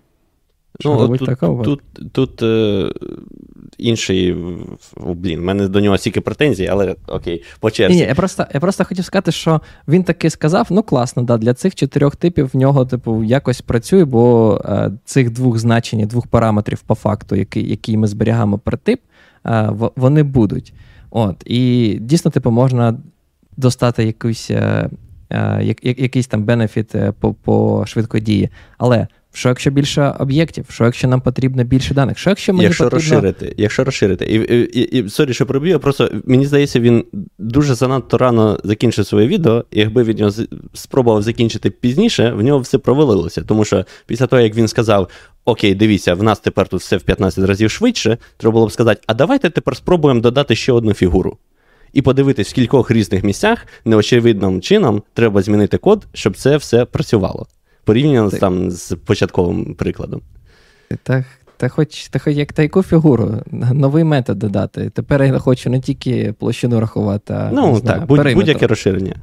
Що 0.81 0.95
ну, 0.95 1.19
тут, 1.19 1.27
такого? 1.27 1.65
Тут 1.65 1.83
тут 2.13 2.43
інший. 3.79 4.37
Блін, 4.97 5.41
в 5.41 5.43
мене 5.43 5.69
до 5.69 5.81
нього 5.81 5.99
стільки 5.99 6.21
претензій, 6.21 6.67
але 6.67 6.97
окей, 7.07 7.45
по 7.61 7.71
черзі. 7.71 7.97
Ні, 7.97 8.03
Я 8.03 8.15
просто 8.15 8.47
я 8.55 8.61
просто 8.61 8.85
хотів 8.85 9.05
сказати, 9.05 9.33
що 9.33 9.61
він 9.89 10.05
таки 10.05 10.31
сказав: 10.31 10.67
ну 10.71 10.83
класно, 10.83 11.23
да, 11.23 11.39
для 11.39 11.55
цих 11.55 11.75
чотирьох 11.75 12.17
типів 12.17 12.51
в 12.53 12.57
нього, 12.57 12.87
типу, 12.87 13.25
якось 13.25 13.61
працює, 13.61 14.05
бо 14.05 14.61
е, 14.65 14.91
цих 15.05 15.31
двох 15.31 15.59
значень, 15.59 16.07
двох 16.07 16.27
параметрів 16.27 16.81
по 16.81 16.95
факту, 16.95 17.37
які 17.37 17.63
які 17.63 17.97
ми 17.97 18.07
зберігаємо 18.07 18.59
про 18.59 18.77
тип, 18.77 19.01
е, 19.47 19.71
вони 19.97 20.23
будуть. 20.23 20.73
От, 21.11 21.37
І 21.47 21.99
дійсно, 22.01 22.31
типу, 22.31 22.51
можна 22.51 22.99
достати 23.57 24.05
якусь, 24.05 24.51
е, 24.51 24.91
е, 25.31 25.61
як, 25.63 25.85
якийсь 25.85 26.27
там 26.27 26.45
бенефіт 26.45 26.95
е, 26.95 27.13
по, 27.21 27.35
по 27.35 27.85
швидкодії. 27.87 28.49
Але. 28.79 29.07
Що 29.37 29.49
якщо 29.49 29.71
більше 29.71 30.15
об'єктів? 30.19 30.67
Що 30.71 30.85
якщо 30.85 31.09
нам 31.09 31.21
потрібно 31.21 31.65
більше 31.65 31.95
даних? 31.95 32.19
Що 32.19 32.31
якщо 32.31 32.53
мені 32.53 32.65
якщо 32.65 32.85
потрібно... 32.85 32.99
розширити, 32.99 33.55
якщо 33.57 33.85
розширити, 33.85 34.25
і 34.25 34.35
і, 34.81 34.81
і 34.81 35.09
sorry, 35.09 35.35
що 35.35 35.47
переб'ю, 35.47 35.81
просто 35.81 36.11
мені 36.25 36.47
здається, 36.47 36.81
він 36.81 37.05
дуже 37.39 37.75
занадто 37.75 38.19
рано 38.19 38.61
закінчив 38.65 39.07
своє 39.07 39.27
відео. 39.27 39.65
і 39.71 39.81
Якби 39.81 40.03
він 40.03 40.19
його 40.19 40.33
спробував 40.75 41.23
закінчити 41.23 41.71
пізніше, 41.71 42.31
в 42.31 42.43
нього 42.43 42.59
все 42.59 42.79
провалилося. 42.79 43.43
Тому 43.43 43.65
що 43.65 43.85
після 44.07 44.27
того, 44.27 44.43
як 44.43 44.55
він 44.55 44.69
сказав: 44.69 45.09
Окей, 45.45 45.75
дивіться, 45.75 46.15
в 46.15 46.23
нас 46.23 46.41
тепер 46.41 46.69
тут 46.69 46.81
все 46.81 46.97
в 46.97 47.03
15 47.03 47.45
разів 47.45 47.71
швидше, 47.71 48.19
треба 48.37 48.53
було 48.53 48.67
б 48.67 48.73
сказати, 48.73 49.01
а 49.07 49.15
давайте 49.15 49.51
тепер 49.51 49.77
спробуємо 49.77 50.21
додати 50.21 50.57
ще 50.57 50.73
одну 50.73 50.95
фігуру. 50.95 51.39
І 51.93 52.03
подивитись, 52.03 52.51
в 52.51 52.55
кількох 52.55 52.91
різних 52.91 53.25
місцях 53.25 53.67
неочевидним 53.85 54.61
чином 54.61 55.03
треба 55.15 55.43
змінити 55.43 55.79
код, 55.79 56.07
щоб 56.13 56.37
це 56.37 56.57
все 56.57 56.85
працювало 56.85 57.47
порівняно 57.87 58.31
так. 58.31 58.41
там 58.41 58.71
з 58.71 58.97
початковим 59.05 59.75
прикладом. 59.75 60.23
Так, 61.03 61.25
та 61.57 61.69
хоч 61.69 62.09
та 62.09 62.19
хоч 62.19 62.37
як 62.37 62.53
таку 62.53 62.83
фігуру, 62.83 63.35
новий 63.73 64.05
метод 64.05 64.39
додати. 64.39 64.91
Тепер 64.91 65.23
я 65.23 65.39
хочу 65.39 65.71
не 65.71 65.81
тільки 65.81 66.35
площину 66.39 66.81
рахувати, 66.81 67.35
а 67.35 67.51
ну, 67.53 67.73
не 67.73 67.79
знаю, 67.79 67.99
так, 67.99 68.09
будь, 68.09 68.35
будь-яке 68.35 68.67
розширення. 68.67 69.17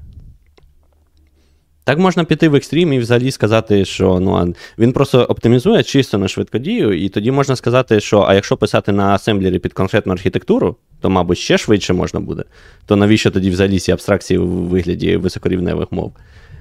Так 1.85 1.99
можна 1.99 2.23
піти 2.23 2.49
в 2.49 2.55
екстрім 2.55 2.93
і 2.93 2.99
взагалі 2.99 3.31
сказати, 3.31 3.85
що 3.85 4.19
ну, 4.19 4.53
він 4.77 4.93
просто 4.93 5.23
оптимізує 5.23 5.83
чисто 5.83 6.17
на 6.17 6.27
швидкодію, 6.27 6.93
і 6.93 7.09
тоді 7.09 7.31
можна 7.31 7.55
сказати, 7.55 7.99
що 7.99 8.21
а 8.21 8.33
якщо 8.33 8.57
писати 8.57 8.91
на 8.91 9.13
асемблері 9.13 9.59
під 9.59 9.73
конкретну 9.73 10.13
архітектуру, 10.13 10.75
то, 11.01 11.09
мабуть, 11.09 11.37
ще 11.37 11.57
швидше 11.57 11.93
можна 11.93 12.19
буде. 12.19 12.43
То 12.85 12.95
навіщо 12.95 13.31
тоді 13.31 13.49
взагалі 13.49 13.79
ці 13.79 13.91
абстракції 13.91 14.37
у 14.37 14.47
вигляді 14.47 15.17
високорівневих 15.17 15.91
мов? 15.91 16.13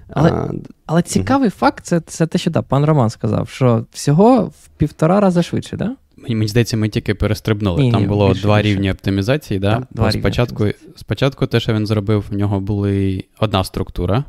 Але 0.08 0.30
а, 0.30 0.50
але 0.86 1.02
цікавий 1.02 1.48
угу. 1.48 1.56
факт 1.58 1.86
це 1.86 2.00
це 2.00 2.26
те, 2.26 2.38
що 2.38 2.50
да, 2.50 2.62
пан 2.62 2.84
Роман 2.84 3.10
сказав, 3.10 3.48
що 3.48 3.86
всього 3.92 4.44
в 4.44 4.68
півтора 4.76 5.20
рази 5.20 5.42
швидше, 5.42 5.76
да? 5.76 5.96
Мені, 6.16 6.34
мені 6.34 6.48
здається, 6.48 6.76
ми 6.76 6.88
тільки 6.88 7.14
перестрибнули. 7.14 7.82
Ні, 7.82 7.90
Там 7.90 8.02
ні, 8.02 8.08
було 8.08 8.28
більше, 8.28 8.42
два 8.42 8.56
більше. 8.56 8.68
рівні 8.70 8.92
оптимізації. 8.92 9.60
Да? 9.60 9.74
Там, 9.74 9.86
два 9.90 10.12
спочатку, 10.12 10.66
спочатку 10.96 11.46
те, 11.46 11.60
що 11.60 11.74
він 11.74 11.86
зробив, 11.86 12.24
в 12.30 12.34
нього 12.34 12.60
була 12.60 13.20
одна 13.38 13.64
структура. 13.64 14.24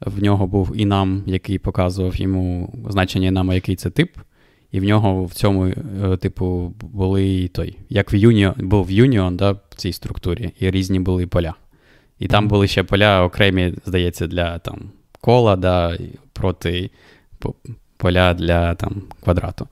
В 0.00 0.22
нього 0.22 0.46
був 0.46 0.72
і 0.76 0.84
нам, 0.84 1.22
який 1.26 1.58
показував 1.58 2.16
йому 2.16 2.74
значення 2.88 3.30
нам, 3.30 3.52
який 3.52 3.76
це 3.76 3.90
тип. 3.90 4.10
І 4.72 4.80
в 4.80 4.84
нього 4.84 5.24
в 5.24 5.34
цьому, 5.34 5.66
е, 5.66 6.16
типу, 6.16 6.74
були 6.80 7.48
той, 7.48 7.78
як 7.88 8.12
в 8.12 8.14
Union, 8.14 8.64
був 8.64 8.90
Union 8.90 9.36
да, 9.36 9.50
в 9.50 9.74
цій 9.76 9.92
структурі, 9.92 10.50
і 10.60 10.70
різні 10.70 11.00
були 11.00 11.26
поля. 11.26 11.54
І 12.18 12.28
там 12.28 12.48
були 12.48 12.68
ще 12.68 12.82
поля 12.82 13.24
окремі, 13.24 13.74
здається, 13.86 14.26
для 14.26 14.58
там 14.58 14.90
кола 15.20 15.56
да, 15.56 15.98
проти 16.32 16.90
поля 17.96 18.34
для 18.34 18.74
там, 18.74 19.02
квадрату. 19.24 19.68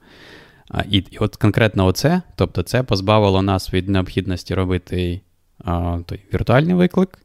А, 0.69 0.81
І 0.91 0.97
і 0.97 1.17
от 1.17 1.35
конкретно 1.35 1.85
оце, 1.85 2.21
тобто 2.35 2.63
це 2.63 2.83
позбавило 2.83 3.41
нас 3.41 3.73
від 3.73 3.89
необхідності 3.89 4.53
робити 4.53 5.21
а, 5.65 5.99
той 6.05 6.19
віртуальний 6.33 6.75
виклик. 6.75 7.19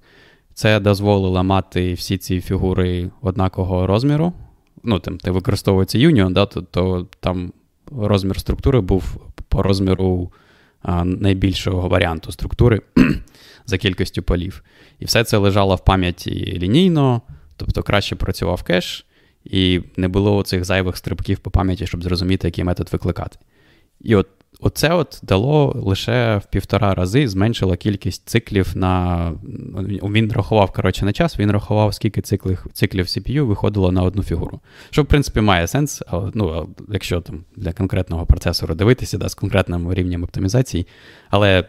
Це 0.54 0.80
дозволило 0.80 1.44
мати 1.44 1.94
всі 1.94 2.18
ці 2.18 2.40
фігури 2.40 3.11
однакового 3.22 3.87
розміру. 3.87 4.32
Ну, 4.82 4.98
там, 4.98 5.18
Ти 5.18 5.30
використовується 5.30 5.98
Union, 5.98 6.32
да, 6.32 6.46
то, 6.46 6.62
то 6.62 7.06
там 7.20 7.52
розмір 7.90 8.40
структури 8.40 8.80
був 8.80 9.16
по 9.48 9.62
розміру 9.62 10.32
а, 10.82 11.04
найбільшого 11.04 11.88
варіанту 11.88 12.32
структури 12.32 12.80
за 13.66 13.78
кількістю 13.78 14.22
полів. 14.22 14.62
І 14.98 15.04
все 15.04 15.24
це 15.24 15.37
лежало 15.37 15.74
в 15.74 15.85
пам'яті 15.85 16.58
лінійно. 16.58 17.22
Тобто 17.56 17.82
краще 17.82 18.16
працював 18.16 18.62
кеш, 18.62 19.06
і 19.44 19.80
не 19.96 20.08
було 20.08 20.42
цих 20.42 20.64
зайвих 20.64 20.96
стрибків 20.96 21.38
по 21.38 21.50
пам'яті, 21.50 21.86
щоб 21.86 22.02
зрозуміти, 22.02 22.48
який 22.48 22.64
метод 22.64 22.88
викликати. 22.92 23.38
І 24.00 24.14
от 24.14 24.28
оце 24.60 24.94
от 24.94 25.20
дало 25.22 25.72
лише 25.76 26.36
в 26.36 26.50
півтора 26.50 26.94
рази 26.94 27.28
зменшило 27.28 27.76
кількість 27.76 28.28
циклів 28.28 28.72
на. 28.74 29.32
Він 30.02 30.32
рахував 30.32 30.70
коротше, 30.72 31.04
на 31.04 31.12
час, 31.12 31.38
він 31.38 31.50
рахував, 31.50 31.94
скільки 31.94 32.20
циклів 32.20 32.66
циклів 32.72 33.06
CPU 33.06 33.40
виходило 33.40 33.92
на 33.92 34.02
одну 34.02 34.22
фігуру. 34.22 34.60
Що, 34.90 35.02
в 35.02 35.06
принципі, 35.06 35.40
має 35.40 35.66
сенс, 35.66 36.02
ну, 36.34 36.68
якщо 36.88 37.20
там 37.20 37.44
для 37.56 37.72
конкретного 37.72 38.26
процесору 38.26 38.74
дивитися 38.74 39.18
да, 39.18 39.28
з 39.28 39.34
конкретним 39.34 39.94
рівнем 39.94 40.22
оптимізації. 40.22 40.86
Але 41.30 41.64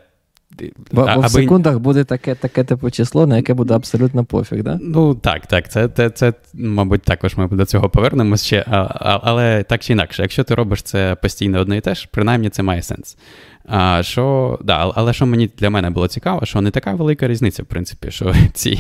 Бо, 0.91 1.01
а, 1.01 1.15
бо 1.15 1.21
в 1.21 1.29
секундах 1.29 1.79
буде 1.79 2.03
таке 2.03 2.35
таке 2.35 2.63
типу 2.63 2.91
число, 2.91 3.27
на 3.27 3.37
яке 3.37 3.53
буде 3.53 3.73
абсолютно 3.73 4.25
пофіг, 4.25 4.63
да? 4.63 4.79
Ну 4.81 5.15
так, 5.15 5.47
так. 5.47 5.71
Це, 5.71 5.87
це, 5.87 6.09
це, 6.09 6.33
мабуть, 6.53 7.01
також 7.01 7.37
ми 7.37 7.47
до 7.47 7.65
цього 7.65 7.89
повернемось 7.89 8.45
ще. 8.45 8.65
А, 8.67 8.77
а, 8.77 9.19
але 9.23 9.63
так 9.63 9.81
чи 9.81 9.93
інакше, 9.93 10.21
якщо 10.21 10.43
ти 10.43 10.55
робиш 10.55 10.81
це 10.81 11.15
постійно 11.21 11.59
одне 11.59 11.77
і 11.77 11.81
те 11.81 11.95
ж, 11.95 12.07
принаймні 12.11 12.49
це 12.49 12.63
має 12.63 12.81
сенс. 12.81 13.17
А, 13.65 14.03
що, 14.03 14.59
да, 14.63 14.91
Але 14.95 15.13
що 15.13 15.25
мені 15.25 15.49
для 15.57 15.69
мене 15.69 15.89
було 15.89 16.07
цікаво, 16.07 16.45
що 16.45 16.61
не 16.61 16.71
така 16.71 16.93
велика 16.93 17.27
різниця, 17.27 17.63
в 17.63 17.65
принципі, 17.65 18.11
що 18.11 18.33
ці, 18.53 18.79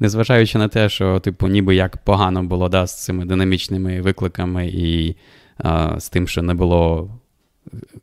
незважаючи 0.00 0.58
на 0.58 0.68
те, 0.68 0.88
що, 0.88 1.20
типу, 1.20 1.48
ніби 1.48 1.74
як 1.74 1.96
погано 1.96 2.42
було 2.42 2.68
да, 2.68 2.86
з 2.86 3.04
цими 3.04 3.24
динамічними 3.24 4.00
викликами 4.00 4.66
і 4.66 5.16
а, 5.58 6.00
з 6.00 6.08
тим, 6.08 6.28
що 6.28 6.42
не 6.42 6.54
було 6.54 7.10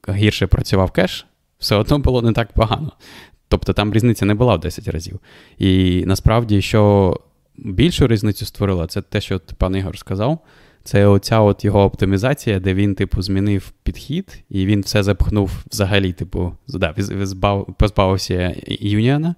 гірше 0.10 0.48
працював 0.48 0.92
кеш 0.92 1.26
все 1.62 1.76
одно 1.76 2.00
було 2.00 2.22
не 2.22 2.34
так 2.34 2.54
погано. 2.54 2.92
Тобто 3.48 3.74
там 3.74 3.94
різниця 3.94 4.26
не 4.26 4.34
була 4.34 4.56
в 4.56 4.60
10 4.60 4.88
разів. 4.88 5.20
І 5.58 6.04
насправді, 6.06 6.62
що 6.62 7.16
більшу 7.58 8.08
різницю 8.08 8.46
створило, 8.46 8.86
це 8.88 9.02
те, 9.02 9.22
що 9.22 9.42
пан 9.58 9.76
Ігор 9.76 9.98
сказав. 9.98 10.40
Це 10.84 11.08
оця 11.08 11.40
от 11.40 11.66
його 11.66 11.84
оптимізація, 11.84 12.60
де 12.60 12.74
він, 12.74 12.96
типу, 12.96 13.22
змінив 13.22 13.72
підхід, 13.84 14.44
і 14.50 14.66
він 14.66 14.82
все 14.82 15.04
запхнув 15.04 15.52
взагалі, 15.72 16.14
типу, 16.14 16.54
да, 16.68 16.94
позбавився 17.78 18.56
юніана, 18.68 19.36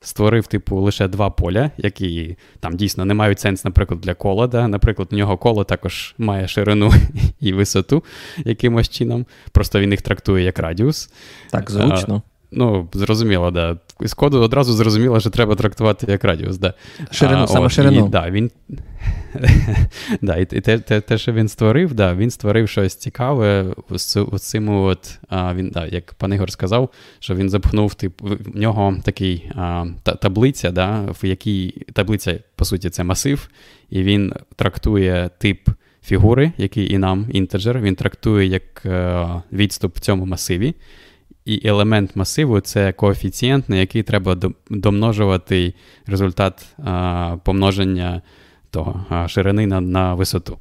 створив, 0.00 0.46
типу, 0.46 0.80
лише 0.80 1.08
два 1.08 1.30
поля, 1.30 1.70
які 1.76 2.36
там 2.60 2.76
дійсно 2.76 3.04
не 3.04 3.14
мають 3.14 3.40
сенс, 3.40 3.64
наприклад, 3.64 4.00
для 4.00 4.14
кола. 4.14 4.46
Да? 4.46 4.68
Наприклад, 4.68 5.08
у 5.12 5.16
нього 5.16 5.36
коло 5.36 5.64
також 5.64 6.14
має 6.18 6.48
ширину 6.48 6.92
і 7.40 7.52
висоту 7.52 8.04
якимось 8.38 8.88
чином. 8.88 9.26
Просто 9.52 9.80
він 9.80 9.90
їх 9.90 10.02
трактує 10.02 10.44
як 10.44 10.58
радіус. 10.58 11.10
Так, 11.50 11.70
зручно. 11.70 12.22
А, 12.26 12.37
Ну, 12.50 12.88
зрозуміло, 12.92 13.50
да. 13.50 13.76
З 14.00 14.14
коду 14.14 14.40
одразу 14.40 14.72
зрозуміло, 14.72 15.20
що 15.20 15.30
треба 15.30 15.54
трактувати 15.54 16.06
як 16.08 16.24
радіус. 16.24 16.58
да. 16.58 16.74
Ширину, 17.10 17.42
а, 17.42 17.46
саме 17.46 17.66
от, 17.66 17.72
ширину. 17.72 18.06
І, 18.06 18.08
да, 18.08 18.30
він... 18.30 18.50
да, 20.22 20.36
І 20.36 20.44
те, 20.44 20.78
те, 20.78 21.00
те, 21.00 21.18
що 21.18 21.32
він 21.32 21.48
створив, 21.48 21.94
да, 21.94 22.14
він 22.14 22.30
створив 22.30 22.68
щось 22.68 22.94
цікаве 22.94 23.66
з, 23.90 24.26
цим, 24.38 24.68
от, 24.68 25.18
а, 25.28 25.54
він, 25.54 25.70
да, 25.74 25.86
як 25.86 26.14
пан 26.14 26.34
Ігор 26.34 26.52
сказав, 26.52 26.90
що 27.18 27.34
він 27.34 27.50
запхнув, 27.50 27.94
тип, 27.94 28.20
в 28.20 28.56
нього 28.58 28.96
такий 29.04 29.50
а, 29.54 29.86
та, 30.02 30.14
таблиця, 30.14 30.70
да, 30.70 31.00
в 31.22 31.26
якій 31.26 31.86
таблиця, 31.92 32.38
по 32.56 32.64
суті, 32.64 32.90
це 32.90 33.04
масив, 33.04 33.48
і 33.90 34.02
він 34.02 34.32
трактує 34.56 35.30
тип 35.38 35.68
фігури, 36.02 36.52
який 36.58 36.92
і 36.92 36.98
нам 36.98 37.26
інтеджер, 37.30 37.80
він 37.80 37.94
трактує 37.94 38.46
як 38.46 38.86
а, 38.86 39.42
відступ 39.52 39.96
в 39.96 40.00
цьому 40.00 40.26
масиві 40.26 40.74
і 41.48 41.68
елемент 41.68 42.16
масиву 42.16 42.60
це 42.60 42.92
коефіцієнт, 42.92 43.68
на 43.68 43.76
який 43.76 44.02
треба 44.02 44.36
домножувати 44.70 45.74
результат 46.06 46.66
а, 46.78 47.36
помноження 47.44 48.22
того 48.70 49.06
а, 49.08 49.28
ширини 49.28 49.66
на, 49.66 49.80
на 49.80 50.14
висоту. 50.14 50.58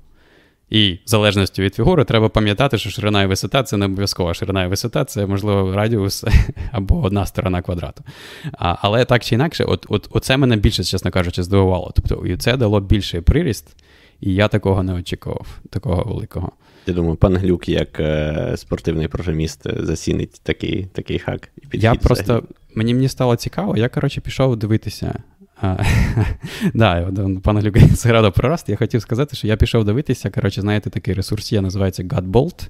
І 0.69 0.93
в 0.93 0.99
залежності 1.05 1.61
від 1.61 1.75
фігури, 1.75 2.03
треба 2.03 2.29
пам'ятати, 2.29 2.77
що 2.77 2.89
ширина 2.89 3.23
і 3.23 3.27
висота 3.27 3.63
це 3.63 3.77
не 3.77 3.85
обов'язкова 3.85 4.33
ширина 4.33 4.63
і 4.63 4.67
висота, 4.67 5.05
це, 5.05 5.25
можливо, 5.25 5.75
радіус 5.75 6.25
або 6.71 7.01
одна 7.01 7.25
сторона 7.25 7.61
квадрату. 7.61 8.03
А, 8.51 8.75
Але 8.81 9.05
так 9.05 9.23
чи 9.23 9.35
інакше, 9.35 9.63
от, 9.63 9.85
от, 9.89 10.07
оце 10.11 10.37
мене 10.37 10.55
більше, 10.55 10.83
чесно 10.83 11.11
кажучи, 11.11 11.43
здивувало. 11.43 11.91
Тобто, 11.95 12.25
і 12.25 12.37
це 12.37 12.57
дало 12.57 12.79
більший 12.79 13.21
приріст, 13.21 13.75
і 14.21 14.33
я 14.33 14.47
такого 14.47 14.83
не 14.83 14.93
очікував, 14.93 15.47
такого 15.69 16.03
великого. 16.03 16.51
Я 16.87 16.93
думаю, 16.93 17.15
пан 17.15 17.37
Глюк, 17.37 17.69
як 17.69 17.99
е, 17.99 18.53
спортивний 18.57 19.07
програміст, 19.07 19.85
засінить 19.85 20.41
такий 20.43 20.87
такий 20.93 21.19
хак. 21.19 21.49
І 21.57 21.61
підхід 21.61 21.83
Я 21.83 21.95
просто, 21.95 22.43
Мені 22.75 22.93
мені 22.93 23.07
стало 23.09 23.35
цікаво, 23.35 23.77
я, 23.77 23.89
коротше, 23.89 24.21
пішов 24.21 24.57
дивитися. 24.57 25.23
да, 26.73 27.11
Пан 27.43 27.57
Глюк 27.57 27.77
згадав 27.77 28.33
про 28.33 28.49
Rust. 28.53 28.69
Я 28.69 28.75
хотів 28.75 29.01
сказати, 29.01 29.35
що 29.35 29.47
я 29.47 29.55
пішов 29.55 29.85
дивитися. 29.85 30.29
Коротше, 30.29 30.61
знаєте, 30.61 30.89
такий 30.89 31.13
ресурс 31.13 31.53
є, 31.53 31.61
називається 31.61 32.03
Godbolt. 32.03 32.69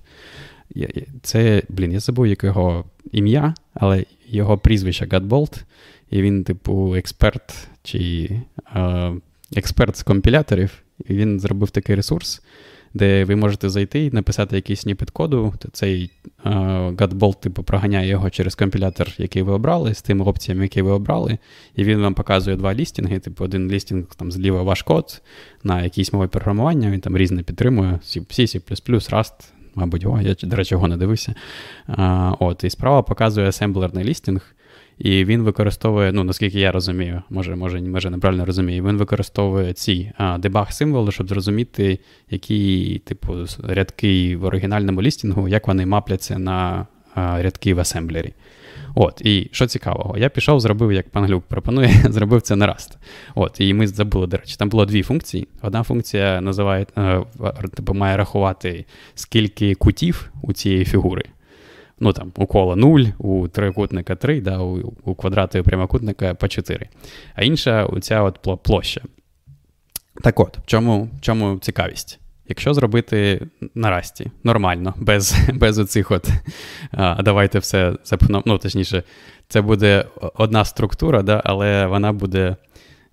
Це, 1.21 1.63
блін, 1.69 1.91
я 1.91 1.99
забув 1.99 2.27
як 2.27 2.43
його 2.43 2.85
ім'я, 3.11 3.53
але 3.73 4.05
його 4.29 4.57
прізвище 4.57 5.05
Godbolt. 5.05 5.63
І 6.09 6.21
він, 6.21 6.43
типу, 6.43 6.95
експерт 6.95 7.67
чи 7.83 8.31
е, 8.75 9.13
експерт 9.55 9.97
з 9.97 10.03
компіляторів. 10.03 10.83
І 11.05 11.13
він 11.13 11.39
зробив 11.39 11.69
такий 11.69 11.95
ресурс, 11.95 12.41
де 12.97 13.23
ви 13.23 13.35
можете 13.35 13.69
зайти 13.69 14.05
і 14.05 14.11
написати 14.11 14.55
якийсь 14.55 14.79
сніпет 14.79 15.09
коду. 15.09 15.53
Цей 15.71 16.11
Godbolt, 16.45 17.39
типу, 17.39 17.63
проганяє 17.63 18.07
його 18.07 18.29
через 18.29 18.55
компілятор, 18.55 19.09
який 19.17 19.41
ви 19.41 19.53
обрали, 19.53 19.93
з 19.93 20.01
тими 20.01 20.25
опціями, 20.25 20.63
які 20.63 20.81
ви 20.81 20.91
обрали. 20.91 21.37
І 21.75 21.83
він 21.83 21.99
вам 21.99 22.13
показує 22.13 22.57
два 22.57 22.73
лістінги. 22.73 23.19
Типу, 23.19 23.43
один 23.43 23.71
лістінг 23.71 24.05
там 24.15 24.31
зліва 24.31 24.63
ваш 24.63 24.81
код 24.81 25.21
на 25.63 25.83
якійсь 25.83 26.13
мові 26.13 26.27
програмування, 26.27 26.91
він 26.91 26.99
там 26.99 27.17
різне 27.17 27.43
підтримує: 27.43 27.91
C, 27.91 28.19
C, 28.19 29.13
Rust. 29.13 29.33
Мабуть, 29.75 30.05
о, 30.05 30.19
я, 30.21 30.35
до 30.43 30.55
речі, 30.55 30.75
його 30.75 30.87
не 30.87 30.97
дивився. 30.97 31.35
А, 31.87 32.33
от, 32.39 32.63
І 32.63 32.69
справа 32.69 33.01
показує 33.01 33.47
асемблерний 33.47 34.03
лістінг, 34.03 34.55
і 34.99 35.25
він 35.25 35.41
використовує, 35.41 36.11
ну 36.11 36.23
наскільки 36.23 36.59
я 36.59 36.71
розумію, 36.71 37.21
може, 37.29 37.55
може, 37.55 37.81
може 37.81 38.09
неправильно 38.09 38.45
розумію, 38.45 38.83
він 38.83 38.97
використовує 38.97 39.73
ці 39.73 40.11
дебаг-символи, 40.39 41.11
щоб 41.11 41.29
зрозуміти, 41.29 41.99
які, 42.29 43.01
типу, 43.05 43.33
рядки 43.63 44.37
в 44.37 44.45
оригінальному 44.45 45.01
лістінгу, 45.01 45.47
як 45.47 45.67
вони 45.67 45.85
мапляться 45.85 46.39
на 46.39 46.87
а, 47.15 47.41
рядки 47.41 47.73
в 47.73 47.79
асемблері. 47.79 48.33
От, 48.95 49.21
і 49.21 49.49
що 49.51 49.67
цікавого, 49.67 50.17
я 50.17 50.29
пішов, 50.29 50.59
зробив, 50.59 50.91
як 50.91 51.09
пан 51.09 51.25
Глюк 51.25 51.43
пропонує, 51.43 51.89
зробив 52.09 52.41
це 52.41 52.55
на 52.55 52.67
Rust. 52.67 52.97
От, 53.35 53.61
і 53.61 53.73
ми 53.73 53.87
забули, 53.87 54.27
до 54.27 54.37
речі, 54.37 54.55
там 54.59 54.69
було 54.69 54.85
дві 54.85 55.03
функції. 55.03 55.47
Одна 55.61 55.83
функція 55.83 56.41
називає, 56.41 56.85
е, 56.97 57.23
типу, 57.75 57.93
має 57.93 58.17
рахувати, 58.17 58.85
скільки 59.15 59.75
кутів 59.75 60.31
у 60.41 60.53
цієї 60.53 60.85
фігури 60.85 61.23
ну 61.99 62.13
там 62.13 62.31
у 62.35 62.45
кола 62.45 62.75
0, 62.75 62.99
у 63.17 63.47
трикутника 63.47 64.15
3, 64.15 64.41
да, 64.41 64.59
у, 64.59 64.93
у 65.03 65.15
квадрату 65.15 65.57
і 65.57 65.61
прямокутника 65.61 66.33
по 66.33 66.47
4. 66.47 66.89
А 67.35 67.43
інша 67.43 67.85
оця 67.85 68.21
от 68.21 68.63
площа. 68.63 69.01
Так 70.23 70.39
от, 70.39 70.57
в 70.57 70.65
чому 70.65 71.09
чому 71.21 71.59
цікавість? 71.59 72.19
Якщо 72.49 72.73
зробити 72.73 73.47
на 73.75 73.89
расті 73.89 74.31
нормально, 74.43 74.93
без 74.97 75.35
без 75.53 75.77
оцих 75.77 76.11
от 76.11 76.29
а, 76.91 77.23
давайте 77.23 77.59
все 77.59 77.93
запхнемо. 78.03 78.43
Ну, 78.45 78.57
точніше, 78.57 79.03
це 79.47 79.61
буде 79.61 80.05
одна 80.35 80.65
структура, 80.65 81.21
да, 81.21 81.41
але 81.45 81.85
вона 81.85 82.13
буде. 82.13 82.55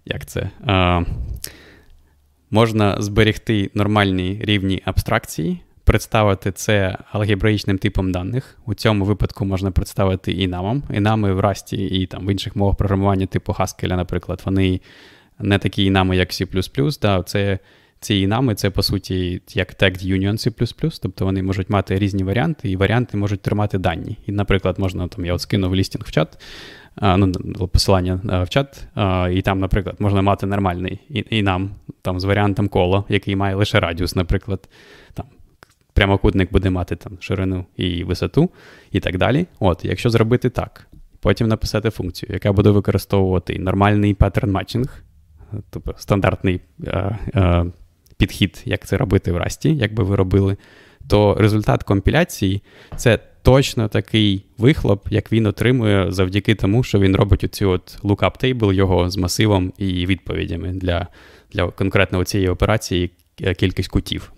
Як 0.07 0.27
це? 0.27 0.51
А, 0.67 1.03
Можна 2.51 3.03
зберегти 3.03 3.71
нормальні 3.75 4.41
рівні 4.43 4.83
абстракції, 4.85 5.61
представити 5.85 6.53
це 6.53 6.99
алгебраїчним 7.13 7.79
типом 7.79 8.13
даних. 8.13 8.59
У 8.67 8.75
цьому 8.75 9.05
випадку 9.05 9.45
можна 9.45 9.71
представити 9.71 10.33
і 10.33 10.47
намом. 10.47 10.83
І 10.95 11.01
нами 11.01 11.33
в 11.33 11.41
Rust, 11.41 11.75
і 11.75 12.07
там 12.07 12.27
в 12.27 12.31
інших 12.31 12.57
мовах 12.57 12.77
програмування, 12.77 13.27
типу 13.27 13.53
Haskell, 13.53 13.97
наприклад, 13.97 14.43
вони 14.45 14.81
не 15.39 15.59
такі 15.59 15.85
інами, 15.85 16.17
як 16.17 16.31
C. 16.31 16.99
Да, 17.01 17.23
це, 17.23 17.59
Ці 18.01 18.15
інами 18.15 18.55
це, 18.55 18.71
по 18.71 18.83
суті, 18.83 19.43
як 19.55 19.75
Tagged 19.75 20.07
Union 20.07 20.33
C, 20.33 20.99
тобто 21.03 21.25
вони 21.25 21.43
можуть 21.43 21.71
мати 21.71 21.99
різні 21.99 22.25
варіанти, 22.25 22.71
і 22.71 22.77
варіанти 22.77 23.17
можуть 23.17 23.41
тримати 23.41 23.79
дані. 23.79 24.19
І, 24.27 24.33
наприклад, 24.33 24.79
можна 24.79 25.09
там, 25.09 25.25
я 25.25 25.35
от 25.35 25.41
скинув 25.41 25.75
лістінг 25.75 26.05
в 26.07 26.11
чат. 26.11 26.43
Ну, 27.03 27.33
посилання 27.73 28.21
в 28.25 28.49
чат, 28.49 28.87
і 29.33 29.43
там, 29.43 29.61
наприклад, 29.61 29.97
можна 29.99 30.23
мати 30.23 30.47
нормальний 30.47 31.01
і, 31.11 31.25
і 31.31 31.43
нам 31.43 31.71
там 32.03 32.21
з 32.21 32.25
варіантом 32.25 32.69
коло, 32.69 33.05
який 33.09 33.37
має 33.37 33.55
лише 33.55 33.81
радіус, 33.81 34.17
наприклад, 34.17 34.69
прямокутник 35.95 36.53
буде 36.53 36.71
мати 36.71 36.97
там 36.97 37.13
ширину 37.21 37.65
і 37.77 38.05
висоту, 38.05 38.51
і 38.93 39.01
так 39.01 39.19
далі. 39.19 39.47
От, 39.61 39.85
Якщо 39.85 40.11
зробити 40.11 40.51
так, 40.51 40.87
потім 41.21 41.49
написати 41.49 41.91
функцію, 41.91 42.31
яка 42.33 42.53
буде 42.53 42.71
використовувати 42.71 43.59
нормальний 43.59 44.15
паттерн 44.15 44.51
матчинг, 44.51 45.05
тобто 45.71 45.95
стандартний 45.97 46.61
е, 46.87 47.19
е, 47.35 47.67
підхід, 48.17 48.63
як 48.65 48.87
це 48.87 48.97
робити 48.97 49.33
в 49.33 49.37
Расті, 49.37 49.75
як 49.75 49.95
би 49.95 50.05
ви 50.05 50.17
робили, 50.17 50.57
то 51.09 51.35
результат 51.35 51.83
компіляції 51.83 52.63
це 52.97 53.19
точно 53.43 53.89
такий 53.89 54.45
вихлоп, 54.59 55.07
як 55.11 55.33
він 55.33 55.47
отримує 55.47 56.13
завдяки 56.13 56.55
тому, 56.55 56.83
що 56.83 56.99
він 56.99 57.17
робить 57.17 57.45
оцю 57.45 57.71
от 57.71 58.03
lookup 58.03 58.45
table 58.45 58.73
його 58.73 59.11
з 59.11 59.17
масивом 59.17 59.73
і 59.79 60.07
відповідями 60.07 60.69
для 60.69 61.07
для 61.53 61.71
конкретно 61.71 62.25
цієї 62.25 62.49
операції 62.49 63.11
е, 63.43 63.55
кількість 63.55 63.89
кутів. 63.89 64.34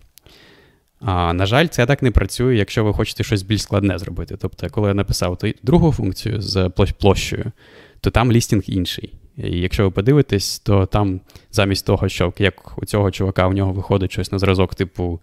А, 1.07 1.33
На 1.33 1.47
жаль, 1.47 1.67
це 1.67 1.87
так 1.87 2.03
не 2.03 2.11
працює, 2.11 2.57
якщо 2.57 2.85
ви 2.85 2.93
хочете 2.93 3.25
щось 3.25 3.43
більш 3.43 3.63
складне 3.63 3.99
зробити. 3.99 4.37
Тобто, 4.41 4.69
коли 4.71 4.89
я 4.89 4.95
написав 4.95 5.39
другу 5.63 5.93
функцію 5.93 6.41
з 6.41 6.71
площею, 7.01 7.53
то 8.01 8.11
там 8.11 8.33
лістінг 8.33 8.63
інший. 8.67 9.15
І 9.37 9.61
якщо 9.61 9.85
ви 9.85 9.91
подивитесь, 9.91 10.59
то 10.59 10.87
там 10.87 11.21
замість 11.51 11.87
того, 11.87 12.09
що 12.09 12.33
як 12.39 12.79
у 12.79 12.87
цього 12.87 13.11
чувака 13.11 13.47
у 13.47 13.53
нього 13.53 13.73
виходить 13.73 14.13
щось 14.13 14.33
на 14.33 14.39
зразок, 14.39 14.75
типу, 14.75 15.21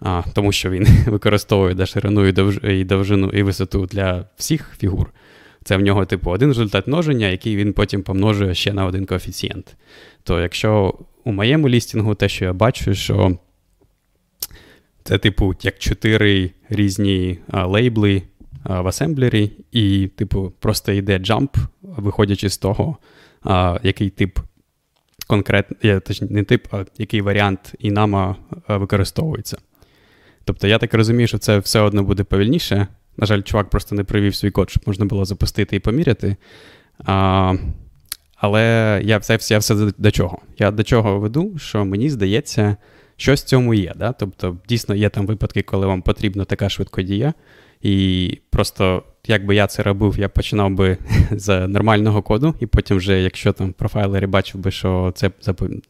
а, 0.00 0.22
тому 0.34 0.52
що 0.52 0.70
він 0.70 0.86
використовує 1.06 1.74
да, 1.74 1.86
ширину 1.86 2.26
і, 2.26 2.32
довж... 2.32 2.60
і 2.62 2.84
довжину 2.84 3.28
і 3.28 3.42
висоту 3.42 3.86
для 3.86 4.24
всіх 4.36 4.76
фігур, 4.78 5.10
це 5.64 5.76
в 5.76 5.80
нього, 5.80 6.04
типу, 6.04 6.30
один 6.30 6.48
результат 6.48 6.86
множення, 6.86 7.26
який 7.26 7.56
він 7.56 7.72
потім 7.72 8.02
помножує 8.02 8.54
ще 8.54 8.72
на 8.72 8.86
один 8.86 9.06
коефіцієнт. 9.06 9.76
То 10.22 10.40
якщо 10.40 10.94
у 11.24 11.32
моєму 11.32 11.68
лістінгу 11.68 12.14
те, 12.14 12.28
що 12.28 12.44
я 12.44 12.52
бачу, 12.52 12.94
що 12.94 13.38
це, 15.10 15.18
типу, 15.18 15.54
як 15.62 15.78
чотири 15.78 16.50
різні 16.68 17.38
а, 17.48 17.66
лейбли 17.66 18.22
а, 18.62 18.80
в 18.80 18.88
асемблері, 18.88 19.52
і, 19.72 20.08
типу, 20.16 20.52
просто 20.58 20.92
йде 20.92 21.18
джамп, 21.18 21.56
виходячи 21.82 22.50
з 22.50 22.58
того, 22.58 22.96
а, 23.42 23.78
який 23.82 24.10
тип 24.10 24.38
конкретно, 25.26 26.00
точніше, 26.00 26.34
не 26.34 26.44
тип, 26.44 26.66
а 26.70 26.84
який 26.98 27.20
варіант 27.20 27.74
інама 27.78 28.36
використовується. 28.68 29.56
Тобто, 30.44 30.66
я 30.66 30.78
так 30.78 30.94
розумію, 30.94 31.26
що 31.26 31.38
це 31.38 31.58
все 31.58 31.80
одно 31.80 32.02
буде 32.02 32.24
повільніше. 32.24 32.86
На 33.16 33.26
жаль, 33.26 33.42
чувак 33.42 33.70
просто 33.70 33.94
не 33.94 34.04
привів 34.04 34.34
свій 34.34 34.50
код, 34.50 34.70
щоб 34.70 34.82
можна 34.86 35.04
було 35.04 35.24
запустити 35.24 35.76
і 35.76 35.80
поміряти. 35.80 36.36
А, 37.04 37.54
Але 38.36 39.00
я 39.04 39.18
все, 39.18 39.38
я 39.50 39.58
все 39.58 39.74
до 39.98 40.10
чого? 40.10 40.38
Я 40.58 40.70
до 40.70 40.82
чого 40.82 41.18
веду, 41.18 41.58
що 41.58 41.84
мені 41.84 42.10
здається, 42.10 42.76
щось 43.20 43.42
в 43.42 43.44
цьому 43.44 43.74
є. 43.74 43.92
Да? 43.96 44.12
Тобто, 44.12 44.56
дійсно 44.68 44.94
є 44.94 45.08
там 45.08 45.26
випадки, 45.26 45.62
коли 45.62 45.86
вам 45.86 46.02
потрібна 46.02 46.44
така 46.44 46.68
швидкодія. 46.68 47.34
І 47.82 48.38
просто, 48.50 49.02
якби 49.26 49.54
я 49.54 49.66
це 49.66 49.82
робив, 49.82 50.18
я 50.18 50.28
починав 50.28 50.70
би 50.70 50.98
з 51.30 51.68
нормального 51.68 52.22
коду, 52.22 52.54
і 52.60 52.66
потім, 52.66 52.96
вже, 52.96 53.22
якщо 53.22 53.52
там 53.52 53.72
профайлері 53.72 54.26
бачив 54.26 54.60
би, 54.60 54.70
що 54.70 55.12
це 55.16 55.30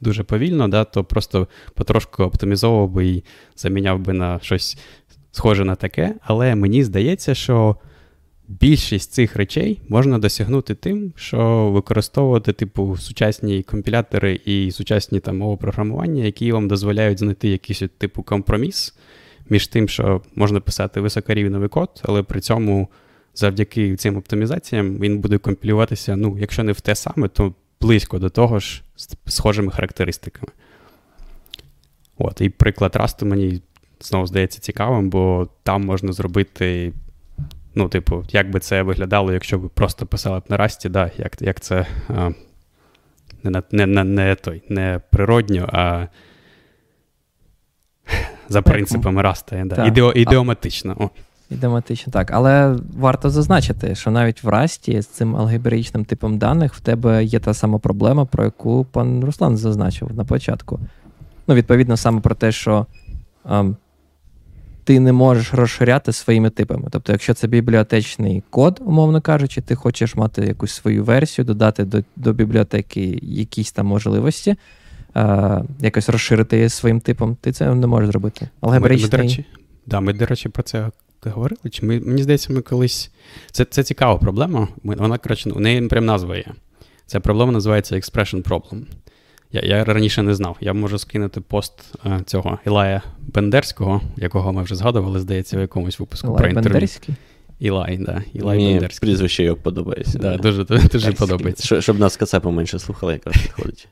дуже 0.00 0.22
повільно, 0.22 0.68
да, 0.68 0.84
то 0.84 1.04
просто 1.04 1.48
потрошку 1.74 2.22
оптимізовував 2.22 2.90
би 2.90 3.06
і 3.06 3.24
заміняв 3.56 3.98
би 3.98 4.12
на 4.12 4.38
щось 4.42 4.78
схоже 5.32 5.64
на 5.64 5.74
таке. 5.74 6.14
Але 6.22 6.54
мені 6.54 6.84
здається, 6.84 7.34
що 7.34 7.76
більшість 8.50 9.12
цих 9.12 9.36
речей 9.36 9.80
можна 9.88 10.18
досягнути 10.18 10.74
тим, 10.74 11.12
що 11.16 11.70
використовувати, 11.70 12.52
типу, 12.52 12.96
сучасні 12.96 13.62
компілятори 13.62 14.40
і 14.44 14.70
сучасні 14.70 15.20
там 15.20 15.38
мови 15.38 15.56
програмування, 15.56 16.24
які 16.24 16.52
вам 16.52 16.68
дозволяють 16.68 17.18
знайти 17.18 17.48
якийсь 17.48 17.82
типу 17.98 18.22
компроміс 18.22 18.94
між 19.48 19.66
тим, 19.66 19.88
що 19.88 20.22
можна 20.34 20.60
писати 20.60 21.00
високорівневий 21.00 21.68
код, 21.68 22.02
але 22.04 22.22
при 22.22 22.40
цьому 22.40 22.88
завдяки 23.34 23.96
цим 23.96 24.16
оптимізаціям 24.16 24.98
він 24.98 25.18
буде 25.18 25.38
компілюватися, 25.38 26.16
ну, 26.16 26.36
якщо 26.40 26.64
не 26.64 26.72
в 26.72 26.80
те 26.80 26.94
саме, 26.94 27.28
то 27.28 27.54
близько 27.80 28.18
до 28.18 28.30
того 28.30 28.58
ж 28.58 28.82
з 28.96 29.16
схожими 29.26 29.72
характеристиками. 29.72 30.52
От, 32.18 32.40
І 32.40 32.48
приклад 32.48 32.96
Rust 32.96 33.24
мені 33.24 33.62
знову 34.00 34.26
здається 34.26 34.60
цікавим, 34.60 35.10
бо 35.10 35.48
там 35.62 35.84
можна 35.84 36.12
зробити 36.12 36.92
Ну, 37.74 37.88
типу, 37.88 38.24
як 38.28 38.50
би 38.50 38.60
це 38.60 38.82
виглядало, 38.82 39.32
якщо 39.32 39.58
б 39.58 39.70
просто 39.70 40.06
писали 40.06 40.40
б 40.40 40.42
на 40.48 40.56
расті, 40.56 40.88
да, 40.88 41.10
як 41.18 41.42
як 41.42 41.60
це 41.60 41.86
а, 42.08 42.30
не 43.42 43.62
не, 43.70 43.86
не, 43.86 44.04
не, 44.04 44.34
той, 44.34 44.62
не 44.68 45.00
природньо, 45.10 45.68
а 45.72 46.06
за 48.48 48.62
принципами 48.62 49.22
раста. 49.22 49.64
Да. 49.64 49.86
Ідео, 49.86 50.12
ідеоматично. 50.12 50.96
О. 50.98 51.10
Ідеоматично, 51.50 52.12
так. 52.12 52.30
Але 52.30 52.76
варто 52.98 53.30
зазначити, 53.30 53.94
що 53.94 54.10
навіть 54.10 54.42
в 54.42 54.48
Расті 54.48 55.00
з 55.00 55.06
цим 55.06 55.36
алгебраїчним 55.36 56.04
типом 56.04 56.38
даних 56.38 56.74
в 56.74 56.80
тебе 56.80 57.24
є 57.24 57.40
та 57.40 57.54
сама 57.54 57.78
проблема, 57.78 58.24
про 58.24 58.44
яку 58.44 58.84
пан 58.84 59.24
Руслан 59.24 59.56
зазначив 59.56 60.14
на 60.14 60.24
початку. 60.24 60.80
Ну, 61.46 61.54
відповідно, 61.54 61.96
саме 61.96 62.20
про 62.20 62.34
те, 62.34 62.52
що. 62.52 62.86
А, 63.44 63.64
ти 64.90 65.00
не 65.00 65.12
можеш 65.12 65.54
розширяти 65.54 66.12
своїми 66.12 66.50
типами. 66.50 66.88
Тобто, 66.90 67.12
якщо 67.12 67.34
це 67.34 67.46
бібліотечний 67.46 68.42
код, 68.50 68.80
умовно 68.84 69.20
кажучи, 69.20 69.60
ти 69.60 69.74
хочеш 69.74 70.16
мати 70.16 70.42
якусь 70.42 70.72
свою 70.72 71.04
версію, 71.04 71.44
додати 71.44 71.84
до 71.84 72.02
до 72.16 72.32
бібліотеки 72.32 73.18
якісь 73.22 73.72
там 73.72 73.86
можливості, 73.86 74.56
е, 75.16 75.64
якось 75.80 76.08
розширити 76.08 76.56
її 76.56 76.68
своїм 76.68 77.00
типом, 77.00 77.36
ти 77.40 77.52
це 77.52 77.74
не 77.74 77.86
можеш 77.86 78.10
зробити. 78.10 78.48
Алгебричний... 78.60 78.98
Ми, 78.98 79.04
ми, 79.04 79.10
до 79.10 79.16
речі, 79.16 79.44
да, 79.86 80.00
ми, 80.00 80.12
до 80.12 80.26
речі, 80.26 80.48
про 80.48 80.62
це 80.62 80.90
говорили. 81.24 81.70
Чи 81.70 81.86
ми, 81.86 82.00
Мені 82.00 82.22
здається, 82.22 82.52
ми 82.52 82.60
колись. 82.60 83.10
Це 83.50 83.64
це 83.64 83.82
цікава 83.82 84.18
проблема. 84.18 84.68
Вона, 84.84 85.18
коротше, 85.18 85.50
у 85.50 85.60
неї 85.60 85.88
прям 85.88 86.04
назва 86.04 86.36
є. 86.36 86.46
Ця 87.06 87.20
проблема 87.20 87.52
називається 87.52 87.96
Expression 87.96 88.42
Problem. 88.42 88.82
Я 89.52 89.60
я 89.60 89.84
раніше 89.84 90.22
не 90.22 90.34
знав. 90.34 90.56
Я 90.60 90.72
можу 90.72 90.98
скинути 90.98 91.40
пост 91.40 91.72
а, 92.04 92.20
цього 92.20 92.58
Ілая 92.66 93.02
Бендерського, 93.20 94.00
якого 94.16 94.52
ми 94.52 94.62
вже 94.62 94.74
згадували, 94.74 95.20
здається, 95.20 95.56
в 95.56 95.60
якомусь 95.60 96.00
випуску 96.00 96.26
Ілай 96.28 96.38
про 96.38 96.48
інтерв'ю. 96.48 96.72
Бендерський? 96.72 97.14
Ілай, 97.58 97.96
да. 97.98 98.22
Ілай 98.32 98.56
Мені 98.56 98.70
Бендерський. 98.72 99.06
прізвище 99.08 99.42
його 99.44 99.56
подобається. 99.56 100.18
Да, 100.18 100.36
Дуже 100.36 100.64
дуже 100.64 101.12
подобається. 101.12 101.64
Щоб, 101.64 101.80
щоб 101.80 101.98
нас 101.98 102.16
кацапи 102.16 102.50
менше 102.50 102.78
слухали, 102.78 103.12
якраз 103.12 103.36
підходить. 103.36 103.88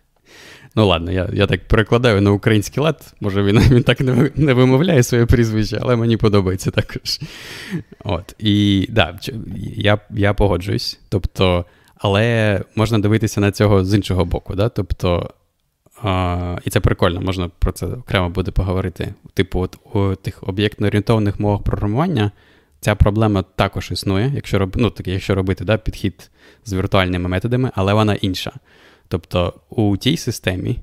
Ну, 0.75 0.87
ладно, 0.87 1.13
я 1.13 1.29
я 1.33 1.47
так 1.47 1.69
перекладаю 1.69 2.21
на 2.21 2.31
український 2.31 2.83
лад. 2.83 3.15
Може, 3.21 3.43
він 3.43 3.59
він 3.59 3.83
так 3.83 4.01
не 4.01 4.31
не 4.35 4.55
вимовляє 4.55 5.03
своє 5.03 5.27
прізвище, 5.27 5.79
але 5.83 5.97
мені 5.97 6.17
подобається 6.17 6.71
також. 6.71 7.21
От. 8.05 8.35
І 8.39 8.87
да, 8.91 9.19
я 9.77 9.99
я 10.11 10.35
погоджуюсь. 10.35 11.01
Тобто, 11.09 11.65
але 11.97 12.61
можна 12.77 12.99
дивитися 12.99 13.41
на 13.41 13.53
цього 13.53 13.85
з 13.85 13.95
іншого 13.95 14.25
боку. 14.25 14.55
Да? 14.55 14.69
Тобто, 14.69 15.31
І 16.65 16.71
це 16.71 16.81
прикольно, 16.81 17.21
можна 17.21 17.51
про 17.59 17.73
це 17.73 17.87
окремо 17.87 18.31
буде 18.31 18.51
поговорити. 18.51 19.15
Типу, 19.35 19.61
от 19.61 19.79
у 19.95 20.15
тих 20.15 20.43
об'єктно-орієнтованих 20.43 21.41
мовах 21.41 21.63
програмування 21.63 22.31
ця 22.81 22.95
проблема 22.95 23.43
також 23.43 23.91
існує, 23.91 24.33
якщо 24.35 24.59
роб, 24.59 24.77
ну, 24.77 24.91
так, 24.91 25.09
якщо 25.09 25.35
робити 25.35 25.65
да, 25.65 25.79
підхід 25.79 26.31
з 26.65 26.73
віртуальними 26.73 27.29
методами, 27.29 27.71
але 27.75 27.95
вона 27.95 28.15
інша. 28.15 28.53
Тобто 29.09 29.55
у 29.71 29.97
тій 29.97 30.17
системі 30.17 30.79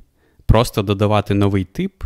просто 0.46 0.82
додавати 0.82 1.34
новий 1.34 1.64
тип, 1.64 2.04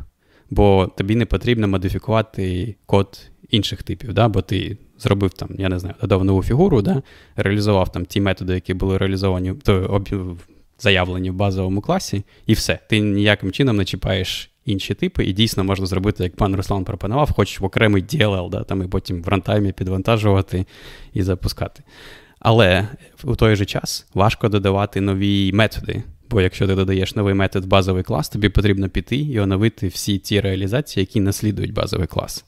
бо 0.49 0.91
тобі 0.97 1.15
не 1.15 1.25
потрібно 1.25 1.67
модифікувати 1.67 2.75
код 2.85 3.29
інших 3.49 3.83
типів, 3.83 4.13
да? 4.13 4.27
бо 4.27 4.41
ти 4.41 4.77
зробив 4.99 5.33
там, 5.33 5.49
я 5.57 5.69
не 5.69 5.79
знаю, 5.79 5.95
додав 6.01 6.23
нову 6.23 6.43
фігуру, 6.43 6.81
да? 6.81 7.01
реалізував 7.35 7.91
там 7.91 8.05
ті 8.05 8.21
методи, 8.21 8.53
які 8.53 8.73
були 8.73 8.97
реалізовані, 8.97 9.53
то 9.63 10.03
заявлені 10.79 11.31
в 11.31 11.33
базовому 11.33 11.81
класі, 11.81 12.23
і 12.45 12.53
все. 12.53 12.79
Ти 12.89 12.99
ніяким 12.99 13.51
чином 13.51 13.77
не 13.77 13.85
чіпаєш 13.85 14.51
інші 14.65 14.93
типи, 14.93 15.25
і 15.25 15.33
дійсно 15.33 15.63
можна 15.63 15.85
зробити, 15.85 16.23
як 16.23 16.35
пан 16.35 16.55
Руслан 16.55 16.83
пропонував, 16.83 17.31
хоч 17.31 17.59
в 17.59 17.65
окремий 17.65 18.03
DLL, 18.03 18.49
да, 18.49 18.63
там 18.63 18.83
і 18.83 18.87
потім 18.87 19.23
в 19.23 19.27
рантаймі 19.27 19.71
підвантажувати 19.71 20.65
і 21.13 21.21
запускати. 21.21 21.83
Але 22.39 22.87
у 23.23 23.35
той 23.35 23.55
же 23.55 23.65
час 23.65 24.07
важко 24.13 24.49
додавати 24.49 25.01
нові 25.01 25.51
методи. 25.53 26.03
Бо 26.29 26.41
якщо 26.41 26.67
ти 26.67 26.75
додаєш 26.75 27.15
новий 27.15 27.33
метод 27.33 27.65
в 27.65 27.67
базовий 27.67 28.03
клас, 28.03 28.29
тобі 28.29 28.49
потрібно 28.49 28.89
піти 28.89 29.15
і 29.15 29.39
оновити 29.39 29.87
всі 29.87 30.17
ті 30.17 30.41
реалізації, 30.41 31.01
які 31.01 31.19
наслідують 31.19 31.73
базовий 31.73 32.07
клас. 32.07 32.45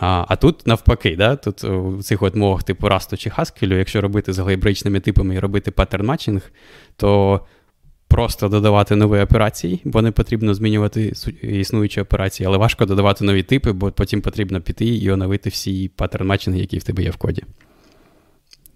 А 0.00 0.24
а 0.28 0.36
тут 0.36 0.66
навпаки, 0.66 1.16
да? 1.16 1.36
тут 1.36 1.64
у 1.64 2.02
цих 2.02 2.22
от 2.22 2.34
мовах 2.34 2.62
типу 2.62 2.86
Rust 2.86 3.16
чи 3.16 3.30
Haskell, 3.30 3.74
якщо 3.74 4.00
робити 4.00 4.32
з 4.32 4.38
алгебричними 4.38 5.00
типами 5.00 5.34
і 5.34 5.38
робити 5.38 5.70
паттерн 5.70 6.06
матчинг, 6.06 6.50
то 6.96 7.40
просто 8.08 8.48
додавати 8.48 8.96
нові 8.96 9.20
операції, 9.20 9.80
бо 9.84 10.02
не 10.02 10.10
потрібно 10.10 10.54
змінювати 10.54 11.12
існуючі 11.42 12.00
операції, 12.00 12.46
але 12.46 12.58
важко 12.58 12.86
додавати 12.86 13.24
нові 13.24 13.42
типи, 13.42 13.72
бо 13.72 13.90
потім 13.90 14.20
потрібно 14.20 14.60
піти 14.60 14.84
і 14.84 15.10
оновити 15.10 15.50
всі 15.50 15.88
паттерн 15.88 16.26
матчинги, 16.26 16.60
які 16.60 16.78
в 16.78 16.82
тебе 16.82 17.02
є 17.02 17.10
в 17.10 17.16
коді. 17.16 17.42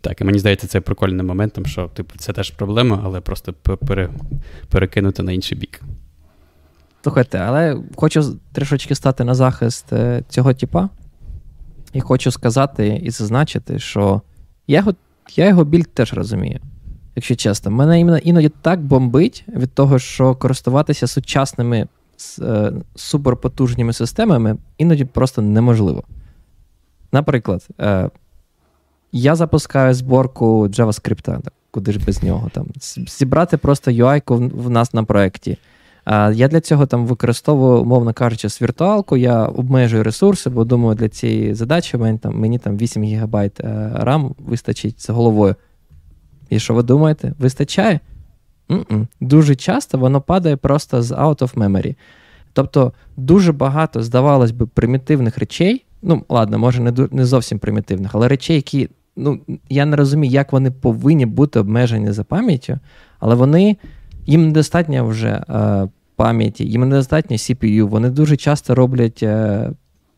Так, 0.01 0.21
і 0.21 0.25
мені 0.25 0.39
здається, 0.39 0.67
це 0.67 0.81
прикольним 0.81 1.27
моментом, 1.27 1.67
що 1.67 1.89
типу, 1.89 2.19
це 2.19 2.33
теж 2.33 2.51
проблема, 2.51 3.01
але 3.05 3.21
просто 3.21 3.53
пере, 3.53 4.11
перекинути 4.69 5.23
на 5.23 5.33
інший 5.33 5.59
бік. 5.59 5.81
Слухайте, 7.03 7.39
але 7.39 7.83
хочу 7.97 8.39
трішечки 8.53 8.95
стати 8.95 9.25
на 9.25 9.35
захист 9.35 9.93
е, 9.93 10.23
цього 10.29 10.55
типа. 10.55 10.89
І 11.93 12.01
хочу 12.01 12.31
сказати 12.31 13.01
і 13.03 13.11
зазначити, 13.11 13.79
що 13.79 14.23
я 14.67 14.79
його, 14.79 14.95
я 15.37 15.49
його 15.49 15.65
біль 15.65 15.83
теж 15.83 16.15
розумію. 16.15 16.61
Якщо 17.17 17.37
чесно, 17.37 17.71
мене 17.71 18.01
іноді 18.01 18.49
так 18.49 18.83
бомбить 18.83 19.45
від 19.49 19.73
того, 19.73 19.99
що 19.99 20.35
користуватися 20.35 21.07
сучасними 21.07 21.89
е, 22.43 22.73
суперпотужними 22.95 23.93
системами 23.93 24.57
іноді 24.79 25.05
просто 25.05 25.43
неможливо. 25.43 26.05
Наприклад, 27.13 27.69
е, 27.81 28.11
я 29.13 29.37
запускаю 29.37 29.95
зборку 29.95 30.69
JavaScript, 30.69 31.39
куди 31.71 31.93
ж 31.93 32.01
без 32.07 32.23
нього. 32.23 32.51
Там, 32.53 32.67
Зібрати 33.09 33.57
просто 33.57 33.91
UI 33.91 34.51
в 34.55 34.71
нас 34.71 34.95
на 34.95 35.05
проєкті. 35.05 35.59
Я 36.35 36.49
для 36.49 36.61
цього 36.61 36.87
там 36.87 37.07
використовую, 37.07 37.83
умовно 37.83 38.13
кажучи, 38.13 38.49
з 38.49 38.63
віртуалку, 38.63 39.17
я 39.17 39.45
обмежую 39.45 40.03
ресурси, 40.03 40.51
бо 40.51 40.65
думаю, 40.65 40.95
для 40.95 41.09
цієї 41.09 41.55
задачі 41.55 41.97
мені 41.97 42.19
там 42.19 42.39
мені 42.39 42.59
там 42.59 42.77
8 42.77 43.05
ГБ 43.05 43.35
RAM 43.35 44.31
вистачить 44.39 45.01
з 45.01 45.11
головою. 45.11 45.55
І 46.51 46.59
що 46.59 46.75
ви 46.75 46.83
думаєте? 46.83 47.33
Вистачає? 47.39 48.01
Mm-mm. 48.69 49.07
Дуже 49.21 49.57
часто 49.57 49.99
воно 49.99 50.21
падає 50.21 50.57
просто 50.57 51.03
з 51.03 51.13
out 51.13 51.39
of 51.39 51.55
memory. 51.55 51.97
Тобто 52.53 52.93
дуже 53.17 53.53
багато, 53.53 54.03
здавалось 54.03 54.51
би, 54.51 54.67
примітивних 54.67 55.39
речей. 55.39 55.85
Ну, 56.03 56.25
ладно, 56.29 56.59
може, 56.59 56.83
не 56.83 56.93
не 57.11 57.25
зовсім 57.25 57.59
примітивних, 57.59 58.11
але 58.15 58.29
речей, 58.29 58.57
які 58.57 58.89
ну, 59.17 59.41
я 59.69 59.87
не 59.87 59.97
розумію, 59.97 60.33
як 60.33 60.53
вони 60.53 60.71
повинні 60.71 61.27
бути 61.27 61.61
обмежені 61.61 62.13
за 62.13 62.25
пам'яттю, 62.25 62.79
але 63.21 63.35
вони 63.35 63.77
їм 64.27 64.47
недостатньо 64.47 65.07
вже 65.07 65.29
е, 65.49 65.89
пам'яті, 66.17 66.65
їм 66.65 66.89
недостатньо 66.89 67.37
CPU. 67.37 67.89
Вони 67.89 68.11
дуже 68.11 68.37
часто 68.37 68.75
роблять 68.75 69.23
е, 69.23 69.71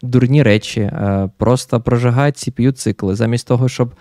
дурні 0.02 0.42
речі, 0.42 0.80
е, 0.80 1.30
просто 1.36 1.80
прожигають 1.80 2.36
CPU 2.36 2.72
цикли, 2.72 3.14
замість 3.14 3.46
того, 3.46 3.68
щоб 3.68 3.94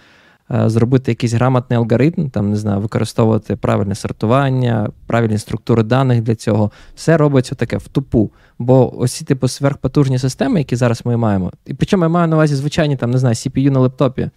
е, 0.51 0.69
зробити 0.69 1.11
якийсь 1.11 1.33
грамотний 1.33 1.77
алгоритм, 1.77 2.29
там, 2.29 2.49
не 2.49 2.55
знаю, 2.55 2.79
використовувати 2.79 3.55
правильне 3.55 3.95
сортування, 3.95 4.89
правильні 5.07 5.37
структури 5.37 5.83
даних 5.83 6.21
для 6.21 6.35
цього. 6.35 6.71
Все 6.95 7.17
робиться 7.17 7.55
таке 7.55 7.77
в 7.77 7.87
тупу. 7.87 8.31
Бо 8.59 8.99
ось 8.99 9.13
ці 9.13 9.25
типу 9.25 9.47
сверхпотужні 9.47 10.19
системи, 10.19 10.59
які 10.59 10.75
зараз 10.75 11.01
ми 11.05 11.17
маємо, 11.17 11.51
і 11.65 11.73
причому 11.73 12.03
я 12.03 12.09
маю 12.09 12.27
на 12.27 12.35
увазі 12.35 12.55
звичайні 12.55 12.95
там, 12.95 13.11
не 13.11 13.17
знаю, 13.17 13.35
CPU 13.35 13.69
на 13.69 13.79
лептопі 13.79 14.29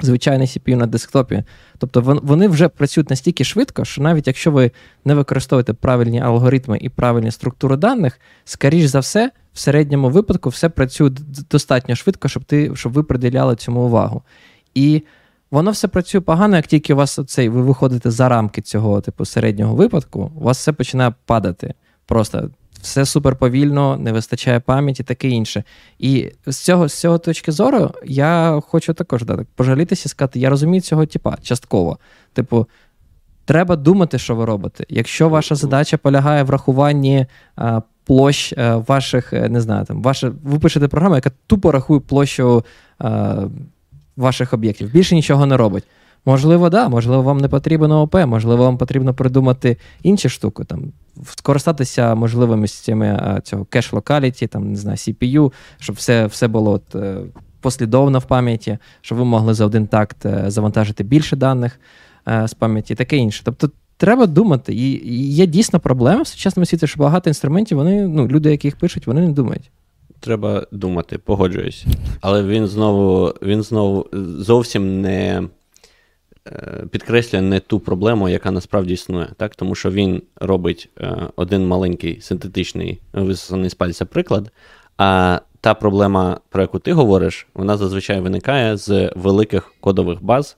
звичайний 0.00 0.46
CPU 0.46 0.74
на 0.74 0.86
десктопі. 0.86 1.42
Тобто 1.78 2.20
вони 2.22 2.48
вже 2.48 2.68
працюють 2.68 3.10
настільки 3.10 3.44
швидко, 3.44 3.84
що 3.84 4.02
навіть 4.02 4.26
якщо 4.26 4.50
ви 4.50 4.70
не 5.04 5.14
використовуєте 5.14 5.72
правильні 5.72 6.20
алгоритми 6.20 6.78
і 6.80 6.88
правильні 6.88 7.30
структури 7.30 7.76
даних, 7.76 8.20
скоріш 8.44 8.84
за 8.84 9.00
все, 9.00 9.30
в 9.52 9.58
середньому 9.58 10.10
випадку 10.10 10.48
все 10.48 10.68
працює 10.68 11.10
достатньо 11.50 11.94
швидко, 11.94 12.28
щоб 12.28 12.44
ти, 12.44 12.76
щоб 12.76 12.92
ви 12.92 13.02
приділяли 13.02 13.56
цьому 13.56 13.80
увагу. 13.80 14.22
І 14.74 15.02
воно 15.50 15.70
все 15.70 15.88
працює 15.88 16.20
погано, 16.20 16.56
як 16.56 16.66
тільки 16.66 16.94
у 16.94 16.96
вас 16.96 17.18
оцей, 17.18 17.48
ви 17.48 17.62
виходите 17.62 18.10
за 18.10 18.28
рамки 18.28 18.62
цього 18.62 19.00
типу 19.00 19.24
середнього 19.24 19.74
випадку, 19.74 20.32
у 20.34 20.44
вас 20.44 20.58
все 20.58 20.72
починає 20.72 21.14
падати. 21.26 21.74
Просто 22.06 22.50
все 22.84 23.04
супер 23.04 23.36
повільно, 23.36 23.96
не 23.96 24.12
вистачає 24.12 24.60
пам'яті, 24.60 25.02
таке 25.02 25.28
інше. 25.28 25.64
І 25.98 26.30
з 26.46 26.56
цього 26.56 26.88
з 26.88 26.94
цього 27.00 27.18
точки 27.18 27.52
зору 27.52 27.90
я 28.04 28.60
хочу 28.68 28.94
також 28.94 29.24
да, 29.24 29.36
так, 29.36 29.46
пожалітися 29.54 30.02
і 30.06 30.08
сказати, 30.08 30.40
я 30.40 30.50
розумію 30.50 30.80
цього 30.80 31.06
типа 31.06 31.36
частково. 31.42 31.98
Типу, 32.32 32.66
треба 33.44 33.76
думати, 33.76 34.18
що 34.18 34.34
ви 34.34 34.44
робите. 34.44 34.84
Якщо 34.88 35.28
ваша 35.28 35.54
задача 35.54 35.96
полягає 35.96 36.42
в 36.42 36.50
рахуванні 36.50 37.26
а, 37.56 37.80
площ 38.04 38.52
а, 38.52 38.76
ваших, 38.76 39.32
е, 39.32 39.48
не 39.48 39.60
знаю, 39.60 39.84
там, 39.84 40.02
ваше, 40.02 40.32
ви 40.42 40.58
пишете 40.58 40.88
програму, 40.88 41.14
яка 41.14 41.30
тупо 41.46 41.72
рахує 41.72 42.00
площу 42.00 42.64
а, 42.98 43.36
ваших 44.16 44.52
об'єктів, 44.52 44.92
більше 44.92 45.14
нічого 45.14 45.46
не 45.46 45.56
робить. 45.56 45.84
Можливо, 46.26 46.70
да, 46.70 46.88
можливо, 46.88 47.22
вам 47.22 47.38
не 47.38 47.48
потрібен 47.48 47.92
ООП, 47.92 48.14
можливо, 48.14 48.64
вам 48.64 48.78
потрібно 48.78 49.14
придумати 49.14 49.76
інші 50.02 50.28
штуки, 50.28 50.64
там, 50.64 50.92
скористатися 51.24 52.14
можливостями 52.14 53.40
цього 53.44 53.64
кеш 53.64 53.92
локаліті, 53.92 54.46
там, 54.46 54.70
не 54.70 54.76
знаю, 54.76 54.96
CPU, 54.96 55.52
щоб 55.78 55.96
все 55.96 56.26
все 56.26 56.48
було 56.48 56.70
от, 56.70 56.94
е, 56.94 57.16
послідовно 57.60 58.18
в 58.18 58.24
пам'яті, 58.24 58.78
щоб 59.00 59.18
ви 59.18 59.24
могли 59.24 59.54
за 59.54 59.66
один 59.66 59.86
такт 59.86 60.26
е, 60.26 60.44
завантажити 60.46 61.04
більше 61.04 61.36
даних 61.36 61.80
е, 62.28 62.48
з 62.48 62.54
пам'яті, 62.54 62.94
таке 62.94 63.16
інше. 63.16 63.42
Тобто 63.44 63.70
треба 63.96 64.26
думати. 64.26 64.74
І, 64.74 64.90
є 65.34 65.46
дійсно 65.46 65.80
проблема 65.80 66.22
в 66.22 66.26
сучасному 66.26 66.66
світі, 66.66 66.86
що 66.86 67.00
багато 67.00 67.30
інструментів, 67.30 67.78
вони, 67.78 68.08
ну, 68.08 68.28
люди, 68.28 68.50
які 68.50 68.66
їх 68.66 68.76
пишуть, 68.76 69.06
вони 69.06 69.20
не 69.20 69.32
думають. 69.32 69.70
Треба 70.20 70.66
думати, 70.72 71.18
погоджуюсь. 71.18 71.86
Але 72.20 72.42
він 72.42 72.66
знову 72.66 73.34
він 73.42 73.62
знову 73.62 74.06
зовсім 74.38 75.00
не 75.00 75.42
Е, 75.42 75.48
підкреслює 76.90 77.40
не 77.40 77.60
ту 77.60 77.80
проблему, 77.80 78.28
яка 78.28 78.50
насправді 78.50 78.94
існує, 78.94 79.28
так? 79.36 79.56
тому 79.56 79.74
що 79.74 79.90
він 79.90 80.22
робить 80.36 80.88
е, 81.00 81.16
один 81.36 81.66
маленький 81.66 82.20
синтетичний 82.20 83.00
висосаний 83.12 83.70
з 83.70 83.74
пальця 83.74 84.04
приклад, 84.04 84.52
А 84.96 85.40
та 85.60 85.74
проблема, 85.74 86.40
про 86.48 86.62
яку 86.62 86.78
ти 86.78 86.92
говориш, 86.92 87.46
вона 87.54 87.76
зазвичай 87.76 88.20
виникає 88.20 88.76
з 88.76 89.12
великих 89.16 89.74
кодових 89.80 90.22
баз, 90.22 90.56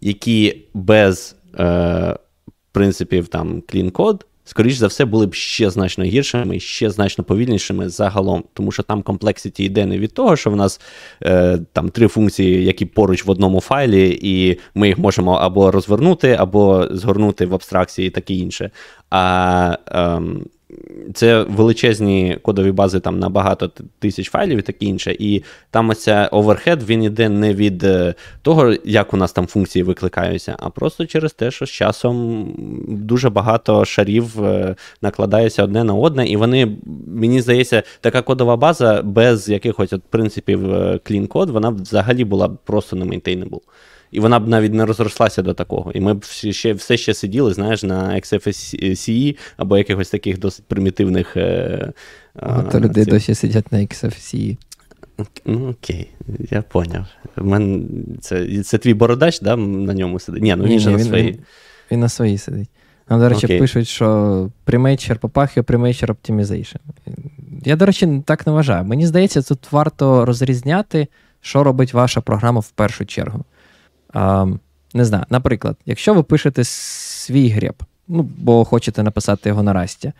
які 0.00 0.64
без 0.74 1.36
е, 1.58 2.16
принципів 2.72 3.28
там 3.28 3.62
code 3.70 4.20
скоріш 4.44 4.74
за 4.74 4.86
все, 4.86 5.04
були 5.04 5.26
б 5.26 5.34
ще 5.34 5.70
значно 5.70 6.04
гіршими, 6.04 6.60
ще 6.60 6.90
значно 6.90 7.24
повільнішими 7.24 7.88
загалом, 7.88 8.44
тому 8.52 8.72
що 8.72 8.82
там 8.82 9.02
комплексіті 9.02 9.64
йде 9.64 9.86
не 9.86 9.98
від 9.98 10.14
того, 10.14 10.36
що 10.36 10.50
в 10.50 10.56
нас 10.56 10.80
е, 11.22 11.58
там 11.72 11.88
три 11.88 12.08
функції, 12.08 12.64
які 12.64 12.84
поруч 12.84 13.24
в 13.24 13.30
одному 13.30 13.60
файлі, 13.60 14.18
і 14.22 14.58
ми 14.74 14.88
їх 14.88 14.98
можемо 14.98 15.32
або 15.32 15.70
розвернути, 15.70 16.36
або 16.38 16.88
згорнути 16.90 17.46
в 17.46 17.54
абстракції 17.54 18.08
і 18.08 18.10
таке 18.10 18.34
інше. 18.34 18.70
А 19.10 19.76
е, 19.88 20.20
це 21.14 21.42
величезні 21.42 22.38
кодові 22.42 22.72
бази 22.72 23.00
там 23.00 23.18
на 23.18 23.28
багато 23.28 23.70
тисяч 23.98 24.30
файлів 24.30 24.58
і 24.58 24.62
таке 24.62 24.86
інше. 24.86 25.16
І 25.18 25.42
там 25.70 25.88
ось 25.88 26.02
ця 26.02 26.28
overhead 26.32 26.82
він 26.82 27.02
іде 27.02 27.28
не 27.28 27.54
від 27.54 27.84
е, 27.84 28.14
того, 28.42 28.74
як 28.84 29.14
у 29.14 29.16
нас 29.16 29.32
там 29.32 29.46
функції 29.46 29.82
викликаються, 29.82 30.56
а 30.58 30.70
просто 30.70 31.06
через 31.06 31.32
те, 31.32 31.50
що 31.50 31.66
з 31.66 31.70
часом 31.70 32.46
дуже 32.88 33.30
багато 33.30 33.84
шарів 33.84 34.44
е, 34.44 34.76
накладається 35.02 35.64
одне 35.64 35.84
на 35.84 35.94
одне, 35.94 36.28
і 36.28 36.36
вони, 36.36 36.76
мені 37.06 37.40
здається, 37.40 37.82
така 38.00 38.22
кодова 38.22 38.56
база 38.56 39.02
без 39.02 39.48
якихось 39.48 39.92
от 39.92 40.02
принципів 40.02 40.74
е, 40.74 41.00
code, 41.06 41.50
вона 41.50 41.68
взагалі 41.68 42.24
була 42.24 42.48
б 42.48 42.58
просто 42.64 42.96
не 42.96 43.04
maintainable. 43.04 43.60
І 44.10 44.20
вона 44.20 44.40
б 44.40 44.48
навіть 44.48 44.74
не 44.74 44.86
розрослася 44.86 45.42
до 45.42 45.54
такого. 45.54 45.92
І 45.92 46.00
ми 46.00 46.14
б 46.14 46.24
ще, 46.24 46.72
все 46.72 46.96
ще 46.96 47.14
сиділи, 47.14 47.54
знаєш, 47.54 47.82
на 47.82 48.14
XFCE 48.14 49.38
або 49.56 49.78
якихось 49.78 50.10
таких 50.10 50.38
досить 50.38 50.64
примітивних. 50.64 51.36
Е, 51.36 51.92
Багато 52.42 52.80
людей 52.80 53.04
ці... 53.04 53.10
досі 53.10 53.34
сидять 53.34 53.72
на 53.72 53.78
XFCE. 53.78 54.56
Ну, 55.44 55.68
окей, 55.68 56.10
я 56.50 56.62
поняв. 56.62 57.06
Мен... 57.36 57.88
Це 58.20 58.62
це 58.62 58.78
твій 58.78 58.94
бородач, 58.94 59.40
да, 59.40 59.56
на 59.56 59.94
ньому 59.94 60.18
сидить? 60.18 60.42
Ні, 60.42 60.56
ну 60.56 60.64
він 60.64 60.80
же 60.80 60.90
на 60.90 60.98
своїй. 60.98 61.32
Він, 61.32 61.38
він 61.90 62.00
на 62.00 62.08
своїй 62.08 62.38
сидить. 62.38 62.68
Нам, 63.08 63.20
до 63.20 63.28
речі, 63.28 63.46
okay. 63.46 63.58
пишуть, 63.58 63.88
що 63.88 64.48
примейчер 64.64 65.18
попахує 65.18 65.64
примейчер 65.64 66.10
Optimization. 66.10 66.76
Я, 67.64 67.76
до 67.76 67.86
речі, 67.86 68.22
так 68.26 68.46
не 68.46 68.52
вважаю. 68.52 68.84
Мені 68.84 69.06
здається, 69.06 69.42
тут 69.42 69.72
варто 69.72 70.24
розрізняти, 70.24 71.08
що 71.40 71.64
робить 71.64 71.94
ваша 71.94 72.20
програма 72.20 72.60
в 72.60 72.70
першу 72.70 73.06
чергу. 73.06 73.44
А, 74.12 74.46
Не 74.94 75.04
знаю, 75.04 75.24
наприклад, 75.30 75.76
якщо 75.86 76.14
ви 76.14 76.22
пишете 76.22 76.64
свій 76.64 77.48
греб, 77.48 77.82
ну, 78.08 78.22
бо 78.38 78.64
хочете 78.64 79.02
написати 79.02 79.48
його 79.48 79.62
на 79.62 79.72
расті, 79.72 80.12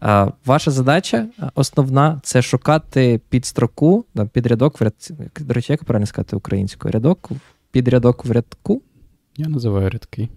а, 0.00 0.28
ваша 0.44 0.70
задача 0.70 1.26
основна 1.54 2.20
це 2.22 2.42
шукати 2.42 3.20
під 3.28 3.46
строку, 3.46 4.04
під 4.32 4.46
рядок 4.46 4.80
в 4.80 4.84
рядці. 4.84 5.14
До 5.40 5.54
речі, 5.54 5.72
як 5.72 5.84
правильно 5.84 6.06
сказати 6.06 6.36
українською? 6.36 6.92
Рядок 6.92 7.30
під 7.70 7.88
рядок 7.88 8.24
в 8.24 8.30
рядку? 8.30 8.82
Я 9.36 9.48
називаю 9.48 9.90
рядки. 9.90 10.28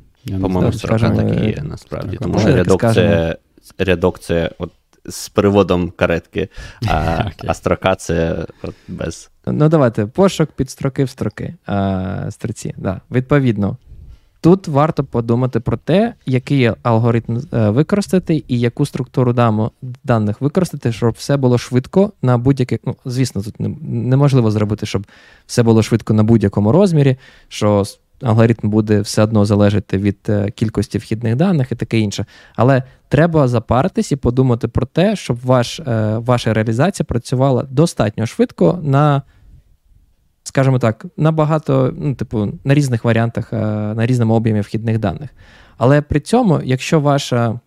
По-моєму, 0.41 0.73
строка 0.73 1.09
так 1.09 1.43
і 1.43 1.45
є, 1.45 1.61
насправді. 1.63 2.17
Тому 2.17 2.39
що 2.39 2.55
рядок 2.55 2.81
це 2.93 3.37
рядок 3.77 4.19
це 4.19 4.51
от 4.57 4.71
з 5.05 5.29
переводом 5.29 5.89
каретки, 5.89 6.49
а 6.87 6.91
okay. 6.91 7.45
а 7.47 7.53
строка 7.53 7.95
це 7.95 8.45
от 8.61 8.75
без. 8.87 9.29
Ну, 9.51 9.69
давайте, 9.69 10.05
пошук 10.05 10.49
під 10.51 10.69
строки 10.69 11.03
в 11.03 11.09
строки. 11.09 11.55
А, 11.65 12.31
строці. 12.31 12.73
Да. 12.77 13.01
Відповідно, 13.11 13.77
тут 14.41 14.67
варто 14.67 15.03
подумати 15.03 15.59
про 15.59 15.77
те, 15.77 16.13
який 16.25 16.71
алгоритм 16.83 17.41
е, 17.53 17.69
використати 17.69 18.43
і 18.47 18.59
яку 18.59 18.85
структуру 18.85 19.33
даних 20.03 20.41
використати, 20.41 20.91
щоб 20.91 21.13
все 21.13 21.37
було 21.37 21.57
швидко 21.57 22.11
на 22.21 22.37
будь-яких. 22.37 22.79
Ну, 22.85 22.95
звісно, 23.05 23.41
тут 23.41 23.55
неможливо 23.59 24.51
зробити, 24.51 24.85
щоб 24.85 25.07
все 25.45 25.63
було 25.63 25.83
швидко 25.83 26.13
на 26.13 26.23
будь-якому 26.23 26.71
розмірі. 26.71 27.17
що 27.47 27.83
алгоритм 28.21 28.69
буде 28.69 29.01
все 29.01 29.23
одно 29.23 29.45
залежати 29.45 29.97
від 29.97 30.17
е, 30.29 30.51
кількості 30.51 30.97
вхідних 30.97 31.35
даних 31.35 31.71
і 31.71 31.75
таке 31.75 31.99
інше. 31.99 32.25
Але 32.55 32.83
треба 33.09 33.47
запаритись 33.47 34.11
і 34.11 34.15
подумати 34.15 34.67
про 34.67 34.85
те, 34.85 35.15
щоб 35.15 35.39
ваш, 35.43 35.79
е, 35.79 36.17
ваша 36.17 36.53
реалізація 36.53 37.05
працювала 37.05 37.63
достатньо 37.69 38.25
швидко 38.25 38.79
на, 38.83 39.21
скажімо 40.43 40.79
так, 40.79 41.05
набагато, 41.17 41.93
ну, 41.97 42.15
типу, 42.15 42.47
на 42.63 42.73
різних 42.73 43.03
варіантах, 43.03 43.53
е, 43.53 43.57
на 43.95 44.05
різному 44.05 44.33
об'ємі 44.33 44.61
вхідних 44.61 44.97
даних. 44.97 45.29
Але 45.77 46.01
при 46.01 46.19
цьому, 46.19 46.61
якщо 46.63 46.99
ваша 46.99 47.59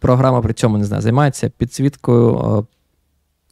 програма 0.00 0.40
при 0.40 0.52
цьому 0.52 0.78
не 0.78 0.84
знаю, 0.84 1.02
займається 1.02 1.50
підсвіткою 1.58 2.66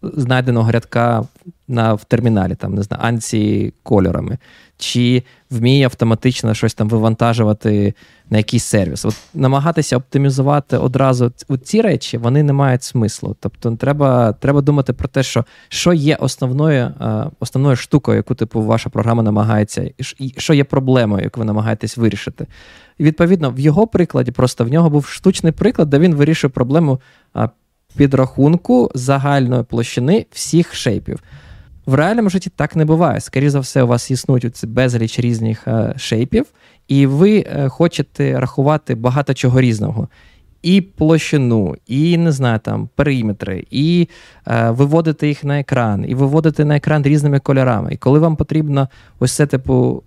знайденого 0.02 0.70
рядка 0.70 1.24
на, 1.68 1.94
в 1.94 2.04
терміналі, 2.04 2.54
там, 2.54 2.74
не 2.74 2.82
знаю, 2.82 3.02
анці 3.04 3.74
кольорами, 3.82 4.38
чи 4.80 5.22
вміє 5.50 5.84
автоматично 5.84 6.54
щось 6.54 6.74
там 6.74 6.88
вивантажувати 6.88 7.94
на 8.30 8.38
якийсь 8.38 8.64
сервіс. 8.64 9.04
От 9.04 9.14
Намагатися 9.34 9.96
оптимізувати 9.96 10.76
одразу 10.76 11.32
ці 11.64 11.80
речі, 11.80 12.18
вони 12.18 12.42
не 12.42 12.52
мають 12.52 12.82
смислу. 12.82 13.36
Тобто 13.40 13.76
треба 13.76 14.32
треба 14.32 14.60
думати 14.60 14.92
про 14.92 15.08
те, 15.08 15.22
що 15.22 15.44
що 15.68 15.92
є 15.92 16.16
основною 16.16 16.92
е, 17.00 17.30
основною 17.40 17.76
штукою, 17.76 18.16
яку 18.16 18.34
типу 18.34 18.62
ваша 18.62 18.90
програма 18.90 19.22
намагається, 19.22 19.90
і 20.18 20.34
що 20.36 20.54
є 20.54 20.64
проблемою, 20.64 21.24
яку 21.24 21.40
ви 21.40 21.46
намагаєтесь 21.46 21.96
вирішити. 21.96 22.46
І 22.98 23.04
відповідно, 23.04 23.50
в 23.50 23.58
його 23.58 23.86
прикладі, 23.86 24.30
просто 24.30 24.64
в 24.64 24.68
нього 24.68 24.90
був 24.90 25.06
штучний 25.06 25.52
приклад, 25.52 25.90
де 25.90 25.98
він 25.98 26.14
вирішує 26.14 26.50
проблему 26.50 27.00
підрахунку 27.96 28.90
загальної 28.94 29.62
площини 29.62 30.26
всіх 30.30 30.74
шейпів. 30.74 31.18
В 31.86 31.94
реальному 31.94 32.30
житті 32.30 32.50
так 32.56 32.76
не 32.76 32.84
буває. 32.84 33.20
Скоріше 33.20 33.50
за 33.50 33.60
все, 33.60 33.82
у 33.82 33.86
вас 33.86 34.10
існують 34.10 34.66
безліч 34.66 35.18
різних 35.18 35.68
е, 35.68 35.94
шейпів, 35.96 36.46
і 36.88 37.06
ви 37.06 37.38
е, 37.38 37.68
хочете 37.68 38.40
рахувати 38.40 38.94
багато 38.94 39.34
чого 39.34 39.60
різного. 39.60 40.08
І 40.62 40.80
площину, 40.80 41.76
і 41.86 42.18
не 42.18 42.32
знаю, 42.32 42.58
там 42.58 42.88
периметри, 42.94 43.66
і 43.70 44.08
е, 44.46 44.70
виводити 44.70 45.28
їх 45.28 45.44
на 45.44 45.60
екран, 45.60 46.04
і 46.08 46.14
виводити 46.14 46.64
на 46.64 46.76
екран 46.76 47.02
різними 47.02 47.38
кольорами. 47.38 47.92
І 47.92 47.96
коли 47.96 48.18
вам 48.18 48.36
потрібно 48.36 48.88
ось 49.18 49.32
це, 49.32 49.46
типу, 49.46 50.02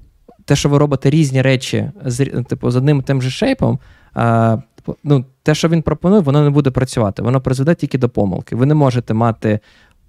те, 0.46 0.56
що 0.56 0.70
ви 0.70 0.78
робите 0.78 1.10
різні 1.10 1.42
речі 1.42 1.92
з 2.06 2.26
типу, 2.26 2.72
з 2.72 2.76
одним 2.76 3.00
і 3.00 3.02
тим 3.02 3.22
же 3.22 3.30
шейпом, 3.30 3.80
е, 4.18 4.58
ну, 5.04 5.26
те, 5.44 5.56
що 5.56 5.70
він 5.70 5.82
пропонує, 5.82 6.22
воно 6.22 6.44
не 6.44 6.50
буде 6.50 6.72
працювати. 6.72 7.22
Воно 7.22 7.42
призведе 7.42 7.76
тільки 7.76 7.98
до 7.98 8.10
помилки. 8.10 8.56
Ви 8.56 8.66
не 8.66 8.74
можете 8.74 9.14
мати 9.14 9.60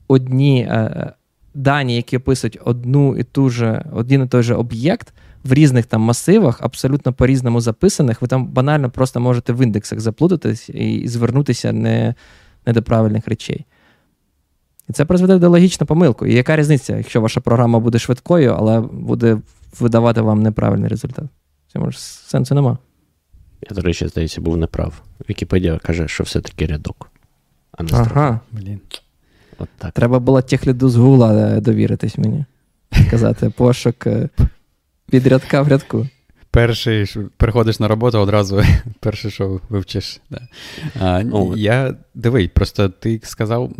одні 0.08 0.60
е, 0.60 1.12
дані, 1.54 1.96
які 1.96 2.16
описують 2.16 2.58
одну 2.64 3.16
і 3.16 3.22
ту 3.22 3.50
же, 3.50 3.84
один 3.92 4.22
і 4.22 4.26
той 4.26 4.42
же 4.42 4.54
об'єкт 4.54 5.14
в 5.44 5.52
різних 5.52 5.86
там 5.86 6.00
масивах, 6.00 6.62
абсолютно 6.62 7.12
по-різному 7.12 7.60
записаних. 7.60 8.22
Ви 8.22 8.28
там 8.28 8.46
банально 8.46 8.90
просто 8.90 9.20
можете 9.20 9.52
в 9.52 9.62
індексах 9.62 10.00
заплутатись 10.00 10.68
і 10.68 11.08
звернутися 11.08 11.72
не, 11.72 12.14
не 12.66 12.72
до 12.72 12.82
правильних 12.82 13.28
речей. 13.28 13.66
І 14.88 14.92
це 14.92 15.04
призведе 15.04 15.38
до 15.38 15.48
логічну 15.48 15.86
помилку. 15.86 16.26
І 16.26 16.34
яка 16.34 16.56
різниця, 16.56 16.96
якщо 16.96 17.20
ваша 17.20 17.40
програма 17.40 17.78
буде 17.78 17.98
швидкою, 17.98 18.54
але 18.58 18.80
буде 18.80 19.38
видавати 19.80 20.20
вам 20.20 20.42
неправильний 20.42 20.88
результат? 20.88 21.24
Цьому 21.72 21.90
ж 21.90 22.00
сенсу 22.00 22.54
нема. 22.54 22.78
Я, 23.70 23.76
до 23.76 23.82
речі, 23.82 24.08
здається, 24.08 24.40
був 24.40 24.56
неправ. 24.56 25.02
Вікіпедія 25.30 25.78
каже, 25.78 26.08
що 26.08 26.24
все-таки 26.24 26.66
рядок. 26.66 27.10
а 27.72 27.82
не 27.82 27.88
Ага, 27.92 28.40
блін. 28.52 28.80
От 29.58 29.68
так. 29.78 29.92
Треба 29.92 30.18
було 30.18 30.42
техліду 30.42 30.88
з 30.88 30.96
гугла 30.96 31.34
е, 31.34 31.60
довіритись 31.60 32.18
мені. 32.18 32.44
Сказати, 33.06 33.50
пошук 33.56 34.06
е, 34.06 34.28
від 35.12 35.26
рядка 35.26 35.62
в 35.62 35.68
рядку. 35.68 36.06
Перший 36.50 37.06
приходиш 37.36 37.80
на 37.80 37.88
роботу, 37.88 38.18
одразу 38.18 38.62
перше, 39.00 39.30
що 39.30 39.60
вивчиш. 39.68 40.20
Да. 40.30 40.48
А, 41.00 41.22
ну, 41.22 41.56
Я 41.56 41.94
дивий, 42.14 42.48
просто 42.48 42.88
ти 42.88 43.20
сказав, 43.22 43.72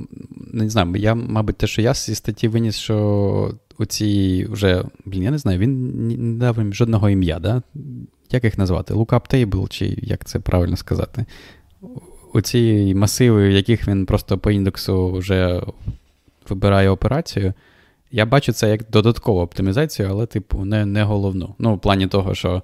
не 0.53 0.71
знаю, 0.71 0.97
я, 0.97 1.15
мабуть, 1.15 1.57
те, 1.57 1.67
що 1.67 1.83
я 1.83 1.95
зі 1.95 2.15
статті 2.15 2.49
виніс, 2.49 2.77
що 2.77 3.55
у 3.79 3.85
цій 3.85 4.47
вже, 4.51 4.85
блін, 5.05 5.23
я 5.23 5.31
не 5.31 5.39
знаю, 5.39 5.59
він 5.59 6.07
не 6.09 6.39
дав 6.39 6.59
їм 6.59 6.75
жодного 6.75 7.11
ім'я, 7.11 7.39
да? 7.39 7.63
як 8.31 8.45
їх 8.45 8.59
назвати? 8.59 8.95
Lookup 8.95 9.35
table, 9.35 9.69
чи 9.69 9.99
як 10.03 10.25
це 10.25 10.39
правильно 10.39 10.77
сказати? 10.77 11.25
Оці 12.37 12.95
масиви, 12.95 13.49
в 13.49 13.53
яких 13.53 13.89
він 13.89 14.07
просто 14.07 14.39
по 14.39 14.51
індексу 14.51 15.13
вже 15.13 15.63
вибирає 16.49 16.89
операцію. 16.89 17.53
Я 18.11 18.27
бачу 18.27 18.53
це 18.53 18.71
як 18.71 18.91
додаткову 18.91 19.41
оптимізацію, 19.41 20.09
але, 20.11 20.27
типу, 20.27 20.65
не 20.65 20.87
не 20.87 21.03
головну. 21.03 21.55
Ну, 21.59 21.75
в 21.75 21.81
плані 21.81 22.07
того, 22.07 22.35
що, 22.35 22.63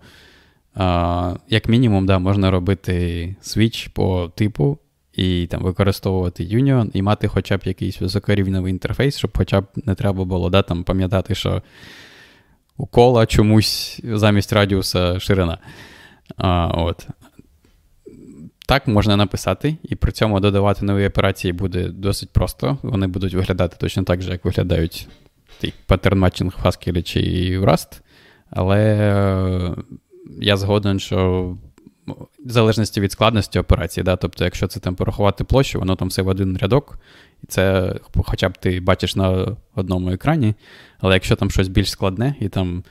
а, 0.75 1.35
як 1.49 1.68
мінімум, 1.68 2.07
да, 2.07 2.18
можна 2.18 2.51
робити 2.51 3.37
свіч 3.41 3.89
по 3.89 4.33
типу 4.35 4.79
і 5.14 5.47
там 5.47 5.62
використовувати 5.62 6.45
Union, 6.45 6.91
і 6.93 7.03
мати 7.03 7.29
хоча 7.29 7.57
б 7.57 7.61
якийсь 7.64 8.01
високорівневий 8.01 8.73
інтерфейс, 8.73 9.18
щоб 9.18 9.31
хоча 9.39 9.61
б 9.61 9.66
не 9.87 9.95
треба 9.95 10.25
було 10.25 10.51
да, 10.51 10.62
там, 10.62 10.85
пам'ятати, 10.85 11.35
що 11.35 11.62
у 12.77 12.87
кола 12.87 13.27
чомусь 13.27 14.01
замість 14.05 14.53
радіуса 14.53 15.21
ширина. 15.21 15.59
А, 16.37 16.66
от. 16.66 17.07
Так 18.71 18.89
можна 18.89 19.16
написати, 19.16 19.77
і 19.83 19.97
при 19.97 20.12
цьому 20.12 20.41
додавати 20.41 20.85
нові 20.85 21.07
операції 21.07 21.53
буде 21.53 21.89
досить 21.89 22.31
просто. 22.31 22.79
Вони 22.83 23.07
будуть 23.07 23.35
виглядати 23.35 23.77
точно 23.81 24.03
так 24.03 24.23
же, 24.23 24.31
як 24.31 24.45
виглядають 24.45 25.09
паттерн 25.87 26.18
матчинг 26.18 26.55
в 26.59 26.66
Haskell 26.66 27.03
чи 27.03 27.21
в 27.59 27.64
Rust. 27.64 28.01
Але 28.51 28.79
е, 28.79 29.75
я 30.41 30.57
згоден, 30.57 31.01
що 31.01 31.43
в 32.47 32.51
залежності 32.51 33.01
від 33.01 33.12
складності 33.12 33.59
операції, 33.59 34.05
да, 34.05 34.16
тобто, 34.16 34.45
якщо 34.45 34.66
це 34.66 34.81
там 34.81 34.95
порахувати 34.95 35.45
площу, 35.45 35.79
воно 35.79 35.97
там 35.97 36.09
все 36.09 36.23
в 36.23 36.29
один 36.29 36.57
рядок, 36.57 36.99
і 37.43 37.47
це 37.47 37.95
хоча 38.27 38.49
б 38.49 38.59
ти 38.59 38.81
бачиш 38.81 39.16
на 39.16 39.57
одному 39.75 40.11
екрані. 40.11 40.55
Але 40.99 41.14
якщо 41.14 41.37
там 41.37 41.51
щось 41.51 41.68
більш 41.68 41.91
складне, 41.91 42.35
і 42.41 42.49
там, 42.49 42.85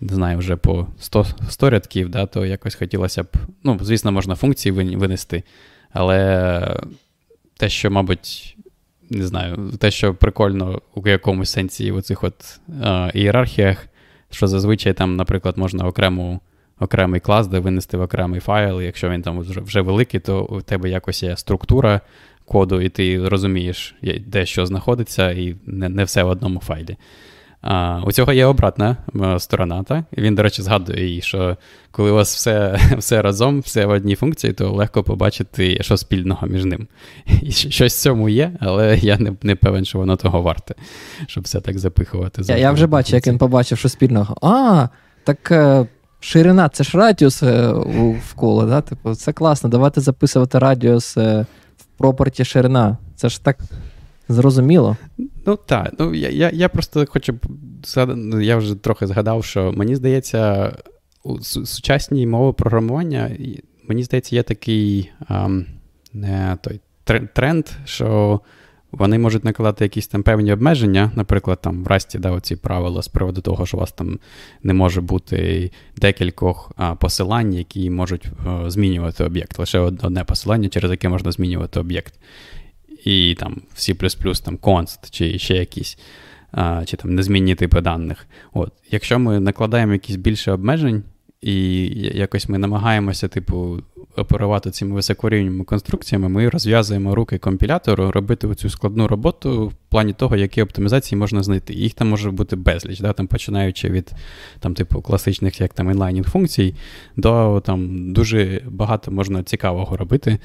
не 0.00 0.14
знаю, 0.14 0.38
вже 0.38 0.56
по 0.56 0.86
100 1.00 1.26
100 1.48 1.70
рядків, 1.70 2.08
да, 2.08 2.26
то 2.26 2.46
якось 2.46 2.74
хотілося 2.74 3.22
б. 3.22 3.26
Ну, 3.64 3.78
звісно, 3.82 4.12
можна 4.12 4.34
функції 4.34 4.72
винести, 4.72 5.42
але 5.92 6.76
те, 7.56 7.68
що, 7.68 7.90
мабуть, 7.90 8.56
не 9.10 9.26
знаю, 9.26 9.70
те, 9.78 9.90
що 9.90 10.14
прикольно 10.14 10.82
у 10.94 11.08
якомусь 11.08 11.50
сенсі 11.50 11.92
в 11.92 12.02
цих 12.02 12.24
от 12.24 12.60
е, 12.84 13.10
ієрархіях, 13.14 13.86
що 14.30 14.46
зазвичай 14.46 14.92
там, 14.92 15.16
наприклад, 15.16 15.58
можна 15.58 15.86
окрему. 15.86 16.40
Окремий 16.80 17.20
клас, 17.20 17.46
де 17.46 17.58
винести 17.58 17.96
в 17.96 18.00
окремий 18.00 18.40
файл, 18.40 18.82
і 18.82 18.84
якщо 18.84 19.10
він 19.10 19.22
там 19.22 19.38
вже 19.38 19.60
вже 19.60 19.80
великий, 19.80 20.20
то 20.20 20.44
у 20.44 20.60
тебе 20.60 20.90
якось 20.90 21.22
є 21.22 21.36
структура 21.36 22.00
коду, 22.44 22.80
і 22.80 22.88
ти 22.88 23.28
розумієш, 23.28 23.94
де 24.26 24.46
що 24.46 24.66
знаходиться, 24.66 25.30
і 25.30 25.56
не 25.66 25.88
не 25.88 26.04
все 26.04 26.22
в 26.22 26.28
одному 26.28 26.60
файлі. 26.60 26.96
А, 27.66 28.00
У 28.06 28.12
цього 28.12 28.32
є 28.32 28.46
обратна 28.46 28.96
сторона. 29.38 29.82
так? 29.82 30.04
Він, 30.18 30.34
до 30.34 30.42
речі, 30.42 30.62
згадує, 30.62 31.20
що 31.20 31.56
коли 31.90 32.10
у 32.10 32.14
вас 32.14 32.36
все 32.36 32.78
все 32.98 33.22
разом, 33.22 33.60
все 33.60 33.86
в 33.86 33.90
одній 33.90 34.14
функції, 34.14 34.52
то 34.52 34.72
легко 34.72 35.02
побачити, 35.02 35.78
що 35.80 35.96
спільного 35.96 36.46
між 36.46 36.64
ним. 36.64 36.88
І 37.42 37.52
Щось 37.52 37.96
в 37.96 38.02
цьому 38.02 38.28
є, 38.28 38.52
але 38.60 38.98
я 38.98 39.18
не 39.18 39.32
не 39.42 39.54
певен, 39.56 39.84
що 39.84 39.98
воно 39.98 40.16
того 40.16 40.42
варте, 40.42 40.74
щоб 41.26 41.44
все 41.44 41.60
так 41.60 41.78
запихувати. 41.78 42.42
Я 42.44 42.56
я 42.56 42.72
вже 42.72 42.86
бачу, 42.86 43.16
як 43.16 43.26
він 43.26 43.38
побачив, 43.38 43.78
що 43.78 43.88
спільного. 43.88 44.36
А, 44.42 44.88
так. 45.24 45.50
Е, 45.50 45.86
ширина 46.20 46.68
це 46.68 46.84
ж 46.84 46.98
радіус 46.98 47.42
е, 47.42 47.72
в 48.28 48.34
коло, 48.34 48.64
да? 48.64 48.80
Типу, 48.80 49.14
це 49.14 49.32
класно. 49.32 49.70
Давайте 49.70 50.00
записувати 50.00 50.58
радіус 50.58 51.16
е, 51.16 51.46
в 51.78 51.84
пропорті 51.98 52.44
ширина. 52.44 52.96
Це 53.16 53.28
ж 53.28 53.44
так 53.44 53.58
зрозуміло. 54.28 54.96
Ну 55.46 55.56
так. 55.56 55.94
Ну, 55.98 56.14
я 56.14 56.28
я, 56.28 56.50
я 56.50 56.68
просто 56.68 57.06
хочу 57.08 57.38
ну, 58.06 58.40
я 58.40 58.56
вже 58.56 58.74
трохи 58.74 59.06
згадав, 59.06 59.44
що 59.44 59.72
мені 59.72 59.96
здається, 59.96 60.72
у 61.22 61.40
сучасній 61.40 62.26
мови 62.26 62.52
програмування, 62.52 63.30
мені 63.88 64.02
здається, 64.02 64.36
є 64.36 64.42
такий 64.42 65.10
а, 65.28 65.48
не, 66.12 66.56
той 66.62 66.80
тренд, 67.34 67.66
що 67.84 68.40
вони 68.92 69.18
можуть 69.18 69.44
накладати 69.44 69.84
якісь 69.84 70.06
там 70.06 70.22
певні 70.22 70.52
обмеження, 70.52 71.12
наприклад, 71.14 71.58
там 71.62 71.84
в 71.84 71.86
Расті 71.86 72.18
да, 72.18 72.30
оці 72.30 72.56
правила 72.56 73.02
з 73.02 73.08
приводу 73.08 73.40
того, 73.40 73.66
що 73.66 73.76
у 73.76 73.80
вас 73.80 73.92
там 73.92 74.18
не 74.62 74.74
може 74.74 75.00
бути 75.00 75.70
декількох 75.96 76.72
а, 76.76 76.94
посилань, 76.94 77.54
які 77.54 77.90
можуть 77.90 78.26
а, 78.46 78.70
змінювати 78.70 79.24
об'єкт. 79.24 79.58
Лише 79.58 79.78
одне 79.78 80.24
посилання, 80.24 80.68
через 80.68 80.90
яке 80.90 81.08
можна 81.08 81.32
змінювати 81.32 81.80
об'єкт. 81.80 82.14
І 83.04 83.34
там 83.34 83.62
C 83.76 84.42
там 84.44 84.56
const 84.56 84.98
чи 85.10 85.38
ще 85.38 85.54
якісь, 85.54 85.98
а, 86.52 86.82
чи 86.84 86.96
там 86.96 87.14
незмінні 87.14 87.54
типи 87.54 87.80
даних. 87.80 88.26
От. 88.52 88.72
Якщо 88.90 89.18
ми 89.18 89.40
накладаємо 89.40 89.92
якісь 89.92 90.16
більше 90.16 90.52
обмежень, 90.52 91.02
і 91.40 91.84
якось 92.14 92.48
ми 92.48 92.58
намагаємося, 92.58 93.28
типу, 93.28 93.80
оперувати 94.16 94.70
цими 94.70 94.94
високорівними 94.94 95.64
конструкціями, 95.64 96.28
ми 96.28 96.48
розв'язуємо 96.48 97.14
руки 97.14 97.38
компілятору 97.38 98.10
робити 98.10 98.54
цю 98.54 98.70
складну 98.70 99.08
роботу 99.08 99.68
в 99.68 99.72
плані 99.88 100.12
того, 100.12 100.36
які 100.36 100.62
оптимізації 100.62 101.18
можна 101.18 101.42
знайти. 101.42 101.74
Їх 101.74 101.94
там 101.94 102.08
може 102.08 102.30
бути 102.30 102.56
безліч, 102.56 103.00
да? 103.00 103.12
там, 103.12 103.26
починаючи 103.26 103.88
від 103.88 104.12
там, 104.60 104.74
типу, 104.74 105.02
класичних 105.02 105.60
як 105.60 105.74
там 105.74 105.90
інлайнінг 105.90 106.30
функцій, 106.30 106.74
до 107.16 107.62
там 107.66 108.12
дуже 108.12 108.62
багато 108.68 109.10
можна 109.10 109.42
цікавого 109.42 109.96
робити. 109.96 110.38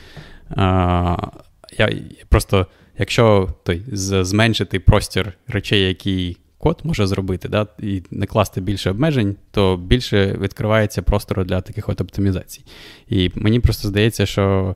Я 1.77 1.89
Просто, 2.29 2.67
якщо 2.97 3.49
той, 3.63 3.81
зменшити 3.91 4.79
простір 4.79 5.33
речей, 5.47 5.81
які 5.87 6.37
код 6.57 6.81
може 6.83 7.07
зробити, 7.07 7.49
да, 7.49 7.67
і 7.79 8.03
не 8.11 8.25
класти 8.25 8.61
більше 8.61 8.89
обмежень, 8.89 9.35
то 9.51 9.77
більше 9.77 10.37
відкривається 10.41 11.01
простору 11.01 11.43
для 11.43 11.61
таких 11.61 11.89
от 11.89 12.01
оптимізацій. 12.01 12.63
І 13.09 13.31
мені 13.35 13.59
просто 13.59 13.87
здається, 13.87 14.25
що 14.25 14.75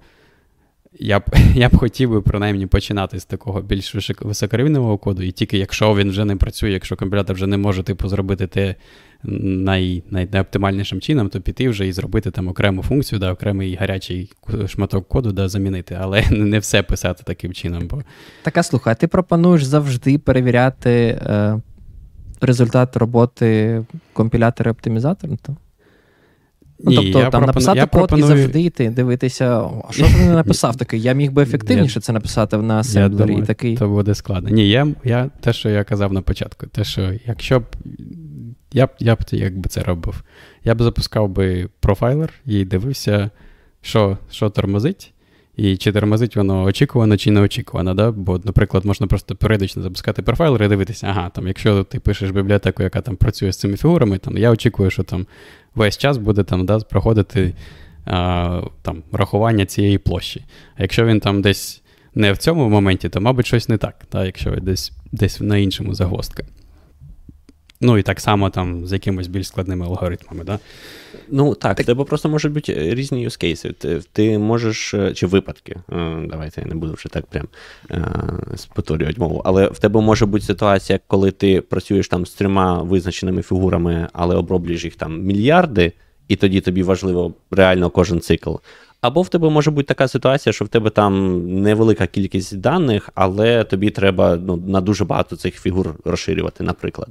я 0.99 1.19
б 1.19 1.23
я 1.55 1.69
б 1.69 1.77
хотів 1.77 2.09
би 2.09 2.21
принаймні 2.21 2.67
починати 2.67 3.19
з 3.19 3.25
такого 3.25 3.61
більш 3.61 3.95
високорівневого 4.21 4.97
коду, 4.97 5.23
і 5.23 5.31
тільки 5.31 5.57
якщо 5.57 5.95
він 5.95 6.09
вже 6.09 6.25
не 6.25 6.35
працює, 6.35 6.71
якщо 6.71 6.95
компілятор 6.95 7.35
вже 7.35 7.47
не 7.47 7.57
може 7.57 7.83
типу, 7.83 8.09
зробити 8.09 8.47
те 8.47 8.75
най, 9.23 10.03
най, 10.11 10.27
найоптимальнішим 10.31 11.01
чином, 11.01 11.29
то 11.29 11.41
піти 11.41 11.69
вже 11.69 11.87
і 11.87 11.91
зробити 11.91 12.31
там 12.31 12.47
окрему 12.47 12.83
функцію, 12.83 13.19
да, 13.19 13.31
окремий 13.31 13.75
гарячий 13.75 14.31
шматок 14.67 15.07
коду 15.07 15.31
да, 15.31 15.49
замінити, 15.49 15.97
але 16.01 16.23
не 16.31 16.59
все 16.59 16.83
писати 16.83 17.23
таким 17.25 17.53
чином. 17.53 17.87
Бо... 17.87 18.01
Так, 18.41 18.65
слухай, 18.65 18.95
ти 18.99 19.07
пропонуєш 19.07 19.63
завжди 19.63 20.17
перевіряти 20.17 20.91
е, 20.91 21.59
результат 22.41 22.97
роботи 22.97 23.81
компілятора 24.13 24.69
і 24.69 24.71
оптимізатора? 24.71 25.37
Ну, 25.47 25.55
Ні, 26.79 26.95
тобто, 26.95 27.19
я 27.19 27.29
там 27.29 27.31
пропону... 27.31 27.47
написати 27.47 27.79
я 27.79 27.85
код 27.85 27.91
пропоную... 27.91 28.25
і 28.25 28.27
завжди 28.37 28.61
йти, 28.61 28.89
дивитися, 28.89 29.69
а 29.89 29.91
що 29.91 30.05
ж 30.05 30.17
не 30.17 30.33
написав 30.33 30.75
такий? 30.75 31.01
Я 31.01 31.13
міг 31.13 31.31
би 31.31 31.43
ефективніше 31.43 31.99
це 31.99 32.13
написати 32.13 32.57
на 32.57 32.79
асемблері. 32.79 33.35
і 33.35 33.41
такий. 33.41 33.77
Це 33.77 33.87
буде 33.87 34.15
складно. 34.15 34.49
Ні, 34.49 34.69
я, 34.69 34.87
я 35.03 35.29
те, 35.39 35.53
що 35.53 35.69
я 35.69 35.83
казав 35.83 36.13
на 36.13 36.21
початку, 36.21 36.67
те, 36.67 36.83
що 36.83 37.11
якщо 37.25 37.59
б 37.59 37.63
я 38.73 38.85
б 38.85 38.89
я 38.99 39.15
б 39.15 39.19
якби 39.31 39.69
це 39.69 39.83
робив, 39.83 40.23
я 40.63 40.75
б 40.75 40.81
запускав 40.81 41.29
би 41.29 41.69
профайлер 41.79 42.33
і 42.45 42.65
дивився, 42.65 43.29
що 43.81 44.17
що 44.31 44.49
тормозить, 44.49 45.13
і 45.55 45.77
чи 45.77 45.91
тормозить 45.91 46.35
воно 46.35 46.63
очікувано, 46.63 47.17
чи 47.17 47.31
не 47.31 47.41
очікувано. 47.41 47.93
Да? 47.93 48.11
Бо, 48.11 48.41
наприклад, 48.43 48.85
можна 48.85 49.07
просто 49.07 49.35
періодично 49.35 49.81
запускати 49.81 50.21
профайлер 50.21 50.63
і 50.63 50.67
дивитися, 50.67 51.07
ага, 51.09 51.29
там, 51.29 51.47
якщо 51.47 51.83
ти 51.83 51.99
пишеш 51.99 52.31
бібліотеку, 52.31 52.83
яка 52.83 53.01
там 53.01 53.15
працює 53.15 53.51
з 53.51 53.57
цими 53.57 53.77
фігурами, 53.77 54.17
там, 54.17 54.37
я 54.37 54.51
очікую, 54.51 54.89
що 54.89 55.03
там 55.03 55.25
весь 55.75 55.97
час 55.97 56.17
буде 56.17 56.43
там, 56.43 56.65
да, 56.65 56.79
проходити 56.79 57.53
а, 58.05 58.61
там, 58.81 59.03
рахування 59.11 59.65
цієї 59.65 59.97
площі. 59.97 60.45
А 60.75 60.81
якщо 60.81 61.05
він 61.05 61.19
там 61.19 61.41
десь 61.41 61.81
не 62.15 62.31
в 62.31 62.37
цьому 62.37 62.69
моменті, 62.69 63.09
то, 63.09 63.21
мабуть, 63.21 63.45
щось 63.45 63.69
не 63.69 63.77
так, 63.77 63.95
да? 64.11 64.25
якщо 64.25 64.51
десь 64.51 64.91
десь 65.11 65.41
на 65.41 65.57
іншому 65.57 65.93
загвоздка. 65.93 66.43
Ну 67.81 67.97
і 67.97 68.03
так 68.03 68.19
само 68.19 68.49
там 68.49 68.85
з 68.85 68.93
якимись 68.93 69.27
більш 69.27 69.47
складними 69.47 69.85
алгоритмами. 69.85 70.43
Да? 70.43 70.59
Ну 71.35 71.55
так, 71.55 71.79
в 71.79 71.85
тебе 71.85 72.03
просто 72.03 72.29
можуть 72.29 72.51
бути 72.51 72.95
різні 72.95 73.27
use 73.27 73.43
cases. 73.43 73.73
Ти, 73.73 74.01
ти 74.11 74.37
можеш, 74.37 74.93
е, 74.93 75.13
чи 75.13 75.27
випадки, 75.27 75.71
е, 75.71 76.27
давайте 76.29 76.61
я 76.61 76.67
не 76.67 76.75
буду 76.75 76.93
вже 76.93 77.09
так 77.09 77.25
прям 77.25 77.47
е, 77.91 78.05
спотворювати 78.55 79.21
мову, 79.21 79.41
але 79.45 79.67
в 79.67 79.79
тебе 79.79 80.01
може 80.01 80.25
бути 80.25 80.45
ситуація, 80.45 80.99
коли 81.07 81.31
ти 81.31 81.61
працюєш 81.61 82.07
там 82.07 82.25
з 82.25 82.33
трьома 82.33 82.81
визначеними 82.81 83.41
фігурами, 83.41 84.07
але 84.13 84.35
оброблюєш 84.35 84.83
їх 84.83 84.95
там 84.95 85.21
мільярди, 85.21 85.91
і 86.27 86.35
тоді 86.35 86.61
тобі 86.61 86.83
важливо 86.83 87.33
реально 87.51 87.89
кожен 87.89 88.19
цикл. 88.19 88.55
Або 89.01 89.21
в 89.21 89.29
тебе 89.29 89.49
може 89.49 89.71
бути 89.71 89.87
така 89.87 90.07
ситуація, 90.07 90.53
що 90.53 90.65
в 90.65 90.67
тебе 90.67 90.89
там 90.89 91.41
невелика 91.61 92.07
кількість 92.07 92.59
даних, 92.59 93.09
але 93.15 93.63
тобі 93.63 93.89
треба 93.89 94.35
ну, 94.35 94.63
на 94.67 94.81
дуже 94.81 95.05
багато 95.05 95.35
цих 95.35 95.61
фігур 95.61 95.95
розширювати, 96.05 96.63
наприклад. 96.63 97.09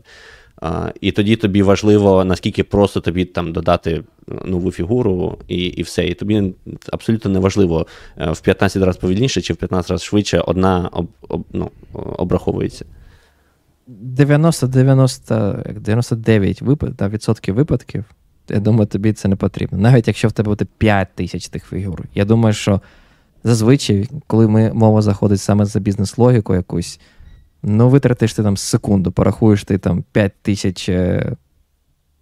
І 1.01 1.13
тоді 1.13 1.37
тобі 1.37 1.63
важливо, 1.63 2.25
наскільки 2.25 2.65
просто 2.65 3.01
тобі 3.01 3.25
там 3.25 3.53
додати 3.53 4.03
нову 4.45 4.73
фігуру 4.73 5.39
і 5.49 5.57
і 5.57 5.83
все. 5.83 6.07
І 6.07 6.15
тобі 6.15 6.55
абсолютно 6.93 7.31
не 7.31 7.39
важливо 7.39 7.87
е, 8.19 8.31
в 8.31 8.41
15 8.41 8.83
разів 8.83 9.01
повільніше 9.01 9.41
чи 9.41 9.53
в 9.53 9.57
15 9.57 9.91
разів 9.91 10.07
швидше 10.07 10.41
одна 10.41 10.89
об, 10.93 11.09
об, 11.29 11.45
ну, 11.53 11.71
обраховується. 11.93 12.85
90-90, 13.89 15.81
99 15.81 16.63
випад, 16.63 17.13
відсотків 17.13 17.55
випадків, 17.55 18.05
я 18.49 18.61
думаю, 18.61 18.87
тобі 18.87 19.13
це 19.13 19.29
не 19.29 19.37
потрібно. 19.37 19.79
Навіть 19.79 20.09
якщо 20.09 20.29
в 20.29 20.33
тебе 20.33 20.49
буде 20.49 20.67
5 20.79 21.09
тисяч 21.15 21.49
тих 21.49 21.67
фігур. 21.69 22.03
Я 22.15 22.25
думаю, 22.25 22.53
що 22.53 22.81
зазвичай, 23.45 24.09
коли 24.27 24.49
ми, 24.49 24.73
мова 24.73 25.03
заходить 25.03 25.41
саме 25.41 25.65
за 25.65 25.81
бізнес-логіку 25.81 26.55
якусь. 26.55 27.01
Ну, 27.63 27.89
витратиш 27.89 28.35
ти 28.35 28.43
там 28.43 28.57
секунду, 28.57 29.13
порахуєш 29.13 29.65
ти 29.65 29.79
там 29.79 30.05
5 30.13 30.33
тисяч 30.43 30.89
е, 30.89 31.33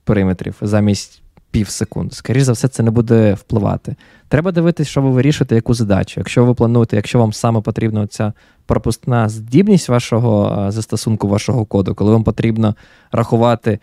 периметрів 0.04 0.56
замість 0.60 1.22
пів 1.50 1.68
секунди. 1.68 2.14
Скоріше 2.14 2.44
за 2.44 2.52
все, 2.52 2.68
це 2.68 2.82
не 2.82 2.90
буде 2.90 3.34
впливати. 3.34 3.96
Треба 4.28 4.52
дивитися, 4.52 4.90
що 4.90 5.02
ви 5.02 5.10
вирішуєте, 5.10 5.54
яку 5.54 5.74
задачу. 5.74 6.20
Якщо 6.20 6.44
ви 6.44 6.54
плануєте, 6.54 6.96
якщо 6.96 7.18
вам 7.18 7.32
саме 7.32 7.60
потрібна 7.60 8.06
ця 8.06 8.32
пропускна 8.66 9.28
здібність 9.28 9.88
вашого 9.88 10.64
е, 10.66 10.70
застосунку 10.70 11.28
вашого 11.28 11.64
коду, 11.64 11.94
коли 11.94 12.12
вам 12.12 12.24
потрібно 12.24 12.74
рахувати, 13.12 13.78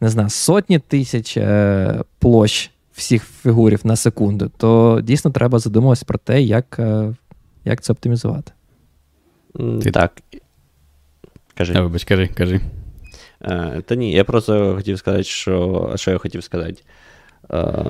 не 0.00 0.08
знаю, 0.08 0.30
сотні 0.30 0.78
тисяч 0.78 1.36
е, 1.36 2.02
площ 2.18 2.70
всіх 2.92 3.24
фігурів 3.24 3.80
на 3.84 3.96
секунду, 3.96 4.50
то 4.56 5.00
дійсно 5.02 5.30
треба 5.30 5.58
задумуватися 5.58 6.04
про 6.06 6.18
те, 6.18 6.42
як 6.42 6.80
як 7.64 7.80
це 7.80 7.92
оптимізувати. 7.92 8.52
Ти... 9.82 9.90
Так. 9.90 10.12
Кажи. 11.60 11.74
А, 11.76 11.82
вибач, 11.82 12.04
кажи, 12.04 12.28
кажи. 12.34 12.60
Е, 13.42 13.82
Та 13.86 13.94
ні, 13.94 14.12
я 14.12 14.24
просто 14.24 14.74
хотів 14.76 14.98
сказати, 14.98 15.22
що 15.22 15.92
що 15.96 16.10
я 16.10 16.18
хотів 16.18 16.44
сказати. 16.44 16.82
Е, 17.52 17.84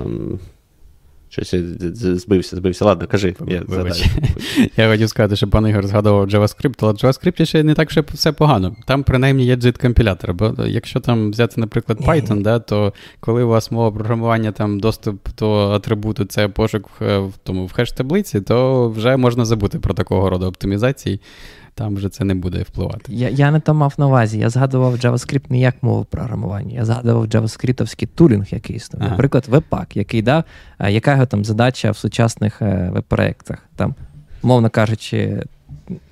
Щось 1.29 1.55
збився, 1.95 2.57
збився. 2.57 2.85
Ладно, 2.85 3.07
кажи. 3.07 3.35
Я 3.49 3.63
я 4.77 4.91
хотів 4.91 5.09
сказати, 5.09 5.37
що 5.37 5.49
пан 5.49 5.67
Ігор 5.67 5.87
згадував 5.87 6.29
JavaScript, 6.29 6.75
але 6.81 6.93
в 6.93 6.97
JavaScript 6.97 7.45
ще 7.45 7.63
не 7.63 7.75
так, 7.75 7.91
що 7.91 8.05
все 8.15 8.33
погано. 8.33 8.77
Там 8.87 9.03
принаймні 9.03 9.45
є 9.45 9.57
JIT-компілятор. 9.57 10.35
Бо 10.35 10.55
якщо 10.67 11.01
там 11.01 11.31
взяти, 11.31 11.61
наприклад, 11.61 11.99
Python, 12.01 12.43
да, 12.43 12.59
то 12.59 12.93
коли 13.21 13.43
у 13.43 13.49
вас 13.49 13.71
мова 13.71 13.91
програмування, 13.91 14.53
там 14.53 14.81
доступ 14.81 15.29
до 15.39 15.71
атрибуту 15.71 16.25
це 16.25 16.49
пошук 16.49 16.91
в 17.01 17.33
тому 17.43 17.67
в 17.67 17.73
хеш-таблиці, 17.73 18.41
то 18.41 18.89
вже 18.89 19.17
можна 19.17 19.45
забути 19.45 19.79
про 19.79 19.95
такого 19.95 20.31
роду 20.31 20.47
оптимізації 20.47 21.21
там 21.81 21.95
вже 21.95 22.09
це 22.09 22.25
не 22.25 22.35
буде 22.35 22.63
впливати. 22.63 23.01
Я 23.09 23.29
я 23.29 23.51
не 23.51 23.61
то 23.61 23.75
мав 23.75 23.95
на 23.99 24.07
увазі. 24.07 24.39
Я 24.39 24.51
згадував 24.51 24.95
JavaScript 24.95 25.45
не 25.49 25.59
як 25.59 25.83
мову 25.83 26.05
програмування. 26.05 26.75
Я 26.75 26.85
згадував 26.85 27.25
JavaScript 27.25 28.09
тулінг, 28.15 28.47
який 28.51 28.77
існує. 28.77 29.05
Ага. 29.05 29.11
Наприклад, 29.11 29.49
Webpack, 29.51 29.87
який 29.95 30.23
дав, 30.23 30.45
яка 30.89 31.13
його 31.13 31.27
там 31.27 31.45
задача 31.45 31.91
в 31.91 31.97
сучасних 31.97 32.63
е, 32.63 32.91
веб-проєктах. 32.93 33.59
Там, 33.77 33.95
мовно 34.43 34.71
кажучи, 34.71 35.43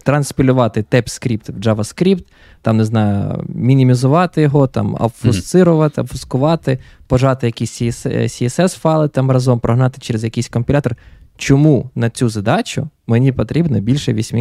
транспілювати 0.03 0.85
TypeScript 0.91 1.53
в 1.53 1.61
JavaScript, 1.61 2.25
там, 2.62 2.77
не 2.77 2.85
знаю, 2.85 3.45
мінімізувати 3.49 4.43
його, 4.43 4.66
там, 4.66 4.97
обфусцирувати, 5.01 6.01
обфускувати, 6.01 6.79
пожати 7.07 7.47
якісь 7.47 7.83
CSS-файли 7.83 9.09
там 9.09 9.31
разом, 9.31 9.61
прогнати 9.61 10.01
через 10.01 10.25
якийсь 10.25 10.49
компілятор 10.49 10.97
чому 11.39 11.91
на 11.95 12.11
цю 12.11 12.28
задачу 12.28 12.89
мені 13.07 13.32
потрібно 13.32 13.80
більше 13.80 14.12
8 14.12 14.39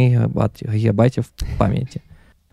гігабайтів 0.72 1.24
пам'яті. 1.58 2.00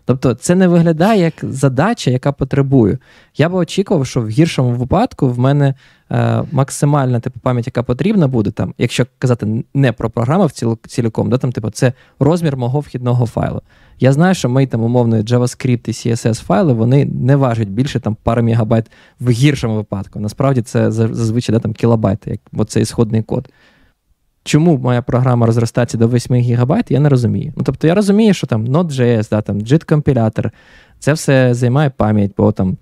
Тобто 0.06 0.34
це 0.34 0.54
не 0.54 0.68
виглядає 0.68 1.20
як 1.20 1.34
задача, 1.42 2.10
яка 2.10 2.32
потребує. 2.32 2.98
Я 3.36 3.48
би 3.48 3.58
очікував, 3.58 4.06
що 4.06 4.20
в 4.20 4.28
гіршому 4.28 4.70
випадку 4.70 5.28
в 5.28 5.38
мене 5.38 5.74
е, 6.10 6.42
максимальна 6.52 7.20
типу 7.20 7.40
пам'ять, 7.40 7.66
яка 7.66 7.82
потрібна 7.82 8.28
буде, 8.28 8.50
там, 8.50 8.74
якщо 8.78 9.06
казати 9.18 9.64
не 9.74 9.92
про 9.92 10.10
програму 10.10 10.46
в 10.46 10.52
ціл, 10.52 10.78
ціліком, 10.86 11.30
да, 11.30 11.38
там, 11.38 11.52
типу, 11.52 11.70
це 11.70 11.92
розмір 12.20 12.56
мого 12.56 12.80
вхідного 12.80 13.26
файлу. 13.26 13.62
Я 14.00 14.12
знаю, 14.12 14.34
що 14.34 14.48
мої 14.48 14.66
там 14.66 14.82
умовно 14.82 15.16
JavaScript 15.16 15.88
і 15.88 15.92
CSS 15.92 16.44
файли 16.44 16.72
вони 16.72 17.04
не 17.04 17.36
важать 17.36 17.68
більше 17.68 18.00
там 18.00 18.16
пару 18.22 18.42
мегабайт 18.42 18.90
в 19.20 19.30
гіршому 19.30 19.74
випадку. 19.74 20.20
Насправді 20.20 20.62
це 20.62 20.90
зазвичай 20.90 21.52
да, 21.54 21.60
там, 21.60 21.72
кілобайти, 21.72 22.30
як, 22.30 22.40
бо 22.52 22.64
це 22.64 22.80
ісходний 22.80 23.22
код. 23.22 23.48
Чому 24.46 24.78
моя 24.78 25.02
програма 25.02 25.46
розростається 25.46 25.98
до 25.98 26.08
8 26.08 26.36
ГБ, 26.36 26.84
я 26.88 27.00
не 27.00 27.08
розумію. 27.08 27.52
Ну, 27.56 27.62
Тобто 27.64 27.86
я 27.86 27.94
розумію, 27.94 28.34
що 28.34 28.46
там 28.46 28.66
Node.js, 28.66 29.30
да, 29.30 29.42
там 29.42 29.60
JIT-компілятор, 29.60 30.50
це 30.98 31.12
все 31.12 31.54
займає 31.54 31.90
пам'ять, 31.90 32.32
бо 32.36 32.52
там 32.52 32.76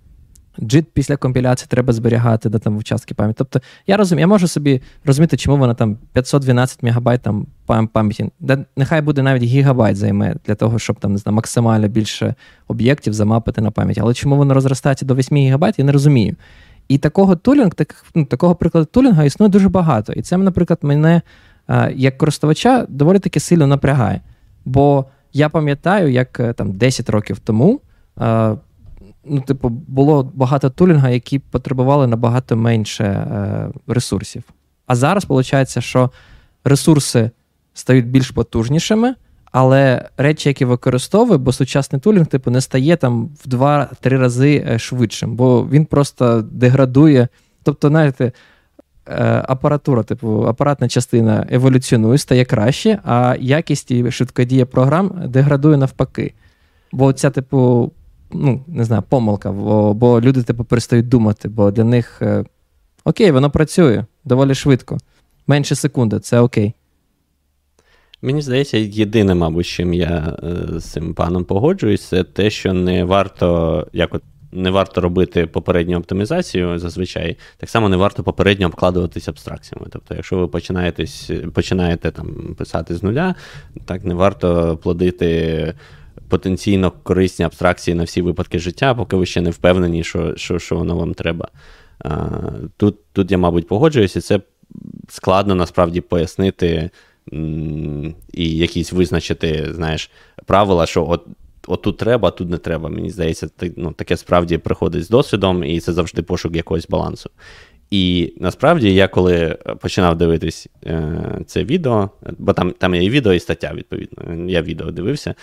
JIT 0.59 0.85
після 0.93 1.17
компіляції 1.17 1.67
треба 1.71 1.93
зберігати 1.93 2.49
да, 2.49 2.59
там, 2.59 2.75
в 2.75 2.79
участки 2.79 3.15
пам'яті. 3.15 3.37
Тобто 3.39 3.61
я 3.87 3.97
розумію, 3.97 4.21
я 4.21 4.27
можу 4.27 4.49
собі 4.49 4.83
розуміти, 5.05 5.37
чому 5.37 5.57
вона 5.57 5.75
там 5.75 5.97
512 6.13 6.83
МБ 6.83 7.19
там, 7.19 7.47
пам'яті. 7.93 8.31
Да, 8.41 8.65
нехай 8.77 9.01
буде 9.01 9.23
навіть 9.23 9.43
гігабайт 9.43 9.97
займе 9.97 10.37
для 10.47 10.55
того, 10.55 10.79
щоб 10.79 11.01
там, 11.01 11.13
не 11.13 11.19
знаю, 11.19 11.37
максимально 11.37 11.89
більше 11.89 12.35
об'єктів 12.69 13.13
замапити 13.13 13.61
на 13.61 13.71
пам'ять. 13.71 13.99
Але 13.99 14.15
чому 14.15 14.37
воно 14.37 14.55
розростається 14.55 15.07
до 15.07 15.15
8 15.15 15.53
ГБ, 15.53 15.73
я 15.77 15.85
не 15.85 15.93
розумію. 15.93 16.37
І 16.89 16.99
такого 16.99 17.37
тулінг, 17.37 17.75
так, 17.75 18.05
ну, 18.15 18.25
такого 18.25 18.55
прикладу 18.55 18.85
тулінга 18.85 19.25
існує 19.25 19.51
дуже 19.51 19.69
багато. 19.69 20.13
І 20.13 20.23
це, 20.23 20.37
наприклад, 20.37 20.79
мене 20.83 21.23
як 21.95 22.19
користувача 22.19 22.87
доволі 22.89 23.19
таки 23.19 23.41
сильно 23.41 23.67
напрягає. 23.67 24.21
Бо 24.65 25.05
я 25.33 25.49
пам'ятаю, 25.49 26.13
як 26.13 26.41
е, 26.41 26.53
там 26.53 26.73
10 26.73 27.11
років 27.11 27.39
тому 27.39 27.81
е, 28.21 28.57
ну, 29.25 29.41
типу, 29.41 29.69
було 29.69 30.33
багато 30.35 30.71
тулінга, 30.71 31.11
які 31.11 31.39
потребували 31.39 32.07
набагато 32.07 32.57
менше 32.57 33.27
ресурсів. 33.87 34.43
А 34.87 34.95
зараз 34.95 35.25
виходить, 35.25 35.83
що 35.83 36.11
ресурси 36.65 37.31
стають 37.75 38.07
більш 38.07 38.31
потужнішими, 38.31 39.15
але 39.53 40.09
речі, 40.17 40.49
які 40.49 40.65
використовує, 40.65 41.39
бо 41.39 41.53
сучасний 41.53 42.01
тулінг, 42.01 42.27
типу, 42.27 42.51
не 42.51 42.61
стає 42.61 42.97
там 42.97 43.29
в 43.45 43.49
2-3 43.49 44.19
рази 44.19 44.79
швидшим, 44.79 45.37
бо 45.37 45.69
він 45.69 45.87
просто 45.87 46.43
деградує. 46.43 47.29
Тобто, 47.63 47.89
знаєте, 47.89 48.25
Е, 48.25 48.33
апаратура, 49.49 50.03
типу, 50.03 50.47
апаратна 50.47 50.89
частина 50.89 51.47
еволюціонує, 51.51 52.19
стає 52.19 52.45
краще, 52.45 52.99
а 53.05 53.37
якість 53.41 53.91
і 53.91 54.11
швидкодія 54.11 54.67
програм 54.67 55.23
деградує 55.27 55.77
навпаки. 55.77 56.33
Бо 56.93 57.13
ця, 57.13 57.31
типу, 57.31 57.93
ну, 58.33 58.65
не 58.67 58.85
знаю, 58.85 59.03
помилка, 59.09 59.53
бо, 59.53 59.95
бо 59.95 60.21
люди, 60.21 60.43
типу, 60.43 60.65
перестають 60.65 61.09
думати, 61.09 61.49
бо 61.49 61.71
для 61.71 61.85
них 61.85 62.23
е, 62.23 62.45
окей, 63.05 63.31
воно 63.31 63.51
працює 63.51 64.05
доволі 64.25 64.55
швидко. 64.55 64.99
Менше 65.47 65.75
секунди, 65.75 66.21
це 66.21 66.41
окей. 66.41 66.75
Мені 68.23 68.43
здається, 68.43 68.77
єдине, 68.79 69.35
мабуть, 69.35 69.67
чим 69.67 69.95
я 69.95 70.37
е, 70.43 70.81
з 70.81 70.85
цим 70.85 71.15
паном 71.15 71.45
погоджуюсь, 71.45 72.05
це 72.05 72.25
те, 72.25 72.51
що 72.51 72.73
не 72.73 73.05
варто 73.05 73.87
як 73.93 74.15
от 74.15 74.23
не 74.55 74.71
варто 74.71 75.01
робити 75.01 75.47
попередню 75.47 75.99
оптимізацію 75.99 76.79
зазвичай, 76.79 77.37
так 77.57 77.71
само 77.71 77.89
не 77.89 77.97
варто 77.97 78.23
попередньо 78.23 78.67
обкладуватись 78.67 79.29
абстракціями. 79.29 79.87
Тобто, 79.91 80.15
якщо 80.15 80.37
ви 80.37 80.49
починаєте 81.51 82.11
там 82.11 82.55
писати 82.59 82.95
з 82.95 83.03
нуля, 83.03 83.35
так 83.85 84.05
не 84.05 84.15
варто 84.15 84.77
плодити. 84.83 85.75
Потенційно 86.29 86.91
корисні 86.91 87.45
абстракції 87.45 87.95
на 87.95 88.05
всі 88.05 88.23
випадки 88.23 88.59
життя, 88.59 88.95
поки 88.95 89.17
ви 89.17 89.27
ще 89.27 89.41
не 89.41 89.51
впевнені, 89.51 90.05
що 90.05 90.37
що, 90.37 90.59
що 90.59 90.77
воно 90.77 90.97
вам 90.97 91.15
треба. 91.15 91.49
А, 91.99 92.29
Тут, 92.77 92.97
тут 93.13 93.31
я, 93.31 93.39
мабуть, 93.39 93.69
погоджуюся, 93.69 94.21
це 94.21 94.41
складно 95.09 95.55
насправді 95.55 96.01
пояснити 96.01 96.91
і 98.33 98.57
якісь 98.57 98.93
визначити, 98.93 99.73
знаєш, 99.75 100.11
правила, 100.47 100.87
що 100.87 101.07
от 101.09 101.27
отут 101.67 101.97
треба, 101.97 102.29
а 102.29 102.31
тут 102.31 102.51
не 102.51 102.59
треба. 102.59 102.89
Мені 102.89 103.11
здається, 103.11 103.49
ну, 103.77 103.93
таке 103.93 104.17
справді 104.17 104.59
приходить 104.59 105.05
з 105.05 105.09
досвідом, 105.09 105.65
і 105.65 105.81
це 105.81 105.93
завжди 105.93 106.23
пошук 106.23 106.57
якогось 106.57 106.89
балансу. 106.89 107.31
І 107.91 108.35
насправді 108.41 108.95
я 108.95 109.09
коли 109.09 109.59
починав 109.81 110.19
дивитись 110.19 110.69
е, 110.87 111.41
це 111.47 111.65
відео, 111.65 112.11
бо 112.39 112.53
там 112.53 112.71
там 112.71 112.95
є 112.95 113.05
і 113.05 113.11
відео, 113.11 113.33
і 113.33 113.41
стаття, 113.41 113.73
відповідно. 113.75 114.51
Я 114.51 114.63
відео 114.63 114.91
дивився. 114.91 115.35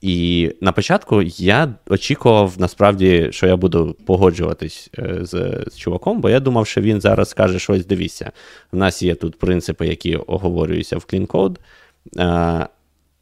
І 0.00 0.50
на 0.60 0.72
початку 0.72 1.22
я 1.22 1.74
очікував 1.88 2.54
насправді, 2.58 3.28
що 3.30 3.46
я 3.46 3.56
буду 3.56 3.96
погоджуватись 4.06 4.90
е, 4.98 5.18
з, 5.20 5.64
з 5.66 5.78
чуваком, 5.78 6.20
бо 6.20 6.30
я 6.30 6.40
думав, 6.40 6.66
що 6.66 6.80
він 6.80 7.00
зараз 7.00 7.28
скаже 7.28 7.58
щось, 7.58 7.86
дивіться. 7.86 8.32
В 8.72 8.76
нас 8.76 9.02
є 9.02 9.14
тут 9.14 9.38
принципи, 9.38 9.86
які 9.86 10.16
оговорюються 10.16 10.98
в. 10.98 11.06
Е, 12.18 12.68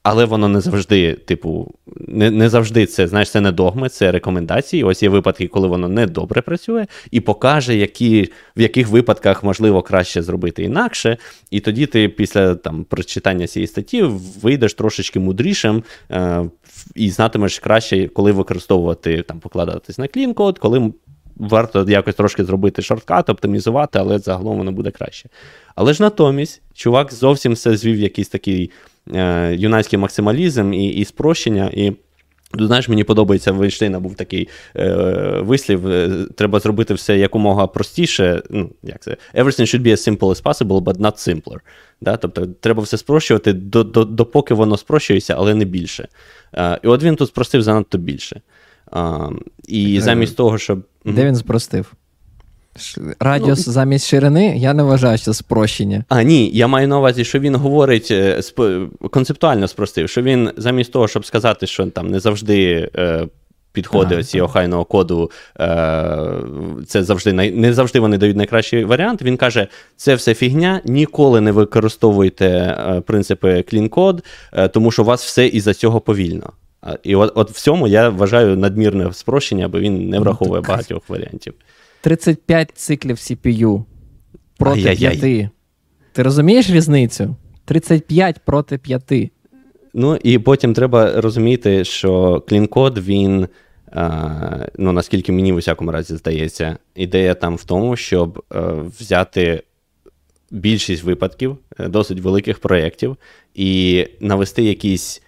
але 0.03 0.25
воно 0.25 0.49
не 0.49 0.61
завжди, 0.61 1.15
типу, 1.15 1.75
не 1.97 2.31
не 2.31 2.49
завжди 2.49 2.87
це, 2.87 3.09
знаєш, 3.09 3.31
це 3.31 3.41
не 3.41 3.53
догми, 3.53 3.89
це 3.89 4.13
рекомендації. 4.13 4.85
Ось 4.85 5.03
є 5.03 5.09
випадки, 5.09 5.49
коли 5.49 5.69
воно 5.69 5.89
не 5.89 6.07
добре 6.07 6.43
працює, 6.43 6.87
і 7.11 7.21
покаже, 7.21 7.77
які, 7.77 8.29
в 8.57 8.61
яких 8.61 8.89
випадках 8.89 9.45
можливо 9.45 9.83
краще 9.83 10.23
зробити 10.23 10.63
інакше. 10.63 11.17
І 11.51 11.61
тоді 11.61 11.87
ти 11.87 12.09
після 12.09 12.55
там 12.55 12.85
прочитання 12.85 13.47
цієї 13.47 13.67
статті 13.67 14.03
вийдеш 14.43 14.75
трошечки 14.75 15.21
мудрішим 15.21 15.85
е, 16.11 16.45
і 16.95 17.11
знатимеш 17.11 17.59
краще, 17.59 18.09
коли 18.09 18.33
використовувати 18.33 19.23
там, 19.23 19.41
покладатись 19.41 19.99
на 19.99 20.07
clean 20.07 20.33
code, 20.33 20.59
коли 20.59 20.93
варто 21.37 21.85
якось 21.89 22.15
трошки 22.15 22.45
зробити 22.45 22.83
shortcut, 22.83 23.31
оптимізувати, 23.31 23.99
але 23.99 24.19
загалом 24.19 24.59
воно 24.59 24.73
буде 24.73 24.91
краще. 24.91 25.29
Але 25.75 25.93
ж 25.93 26.03
натомість, 26.03 26.63
чувак 26.75 27.13
зовсім 27.13 27.53
все 27.53 27.77
звів 27.77 27.99
якийсь 27.99 28.29
такий. 28.29 28.71
Е, 29.15 29.55
юнацький 29.55 29.99
максималізм 29.99 30.73
і 30.73 30.87
і 30.87 31.05
спрощення. 31.05 31.71
І 31.75 31.93
знаєш, 32.59 32.89
мені 32.89 33.05
подобається 33.05 33.53
в 33.53 33.63
Ейнштейна 33.63 34.01
був 34.01 34.15
такий 34.15 34.49
е, 34.77 34.95
вислів: 35.41 35.89
е, 35.89 36.27
треба 36.35 36.61
зробити 36.61 36.95
все 36.95 37.19
якомога 37.19 37.67
простіше. 37.67 38.43
Ну, 38.51 38.71
як 38.83 39.03
це? 39.03 39.17
Everything 39.35 39.61
should 39.61 39.83
be 39.83 39.91
as 39.91 40.19
simple 40.19 40.29
as 40.29 40.43
possible, 40.43 40.81
but 40.81 40.97
not 40.99 41.29
simpler. 41.29 41.59
Да? 42.01 42.17
Тобто 42.17 42.47
треба 42.47 42.83
все 42.83 42.97
спрощувати, 42.97 43.53
допоки 43.53 44.55
воно 44.55 44.77
спрощується, 44.77 45.35
але 45.39 45.55
не 45.55 45.65
більше. 45.65 46.09
Е, 46.55 46.79
і 46.83 46.87
от 46.87 47.03
він 47.03 47.17
тут 47.17 47.29
спростив 47.29 47.63
занадто 47.63 47.99
більше. 47.99 48.41
Е, 48.97 49.01
і 49.69 50.01
замість 50.01 50.37
того, 50.37 50.59
щоб. 50.59 50.83
Де 51.05 51.25
він 51.25 51.37
спростив? 51.37 51.93
Радіус 53.21 53.67
ну, 53.67 53.73
замість 53.73 54.09
ширини, 54.09 54.57
я 54.57 54.75
не 54.75 54.83
вважаю, 54.83 55.19
що 55.19 55.35
спрощення. 55.35 56.05
А, 56.09 56.23
ні, 56.23 56.51
я 56.55 56.67
маю 56.67 56.89
на 56.89 56.99
увазі, 56.99 57.25
що 57.25 57.39
він 57.39 57.57
говорить 57.57 58.09
е, 58.11 58.43
концептуально 59.11 59.69
спростив, 59.69 60.09
що 60.09 60.23
він 60.23 60.51
замість 60.57 60.93
того, 60.93 61.09
щоб 61.09 61.25
сказати, 61.25 61.67
що 61.67 61.87
там 61.87 62.09
не 62.09 62.21
завжди 62.21 62.91
е, 62.97 63.27
підходи 63.73 64.17
оці 64.17 64.41
охайного 64.41 64.85
коду, 64.85 65.31
е, 65.61 66.19
це 66.87 67.03
завжди 67.03 67.33
не 67.33 67.73
завжди 67.73 68.01
вони 68.01 68.19
дають 68.19 68.37
найкращий 68.37 68.85
варіант. 68.85 69.23
Він 69.23 69.37
каже, 69.37 69.67
це 69.97 70.15
все 70.15 70.35
фігня, 70.35 70.81
ніколи 70.85 71.41
не 71.41 71.53
використовуйте 71.53 72.49
е, 72.49 73.01
принципи 73.01 73.65
е, 74.53 74.69
тому 74.69 74.91
що 74.91 75.03
у 75.03 75.07
вас 75.07 75.25
все 75.25 75.47
із-за 75.47 75.75
цього 75.75 76.01
повільно. 76.01 76.53
І 77.03 77.17
от 77.17 77.33
от 77.35 77.51
в 77.51 77.61
цьому 77.61 77.89
я 77.89 78.09
вважаю 78.09 78.57
надмірне 78.57 79.13
спрощення, 79.13 79.69
бо 79.69 79.81
він 79.81 80.09
не 80.09 80.17
ну, 80.17 80.23
враховує 80.23 80.63
ну, 80.63 80.69
багатьох 80.69 81.03
варіантів. 81.09 81.55
35 82.03 82.71
циклів 82.75 83.17
CPU 83.17 83.85
проти 84.59 84.97
5. 84.97 85.49
Ти 86.13 86.23
розумієш 86.23 86.71
різницю? 86.71 87.37
35 87.65 88.41
проти 88.45 88.79
5. 88.79 89.13
Ну 89.95 90.17
і 90.17 90.39
потім 90.39 90.75
треба 90.75 91.21
розуміти, 91.21 91.85
що 91.85 92.43
clean 92.49 92.74
code, 92.74 92.99
він, 92.99 93.49
а, 93.93 94.67
ну 94.79 94.93
наскільки 94.93 95.33
мені 95.33 95.53
в 95.53 95.57
усякому 95.57 95.93
разі 95.93 96.17
здається, 96.17 96.77
ідея 96.95 97.35
там 97.35 97.57
в 97.57 97.65
тому, 97.65 97.97
щоб 97.97 98.43
е, 98.55 98.61
взяти 99.01 99.63
більшість 100.51 101.03
випадків, 101.03 101.57
е, 101.79 101.89
досить 101.89 102.21
великих 102.21 102.59
проєктів, 102.59 103.17
і 103.55 104.07
навести 104.21 104.63
якісь. 104.63 105.23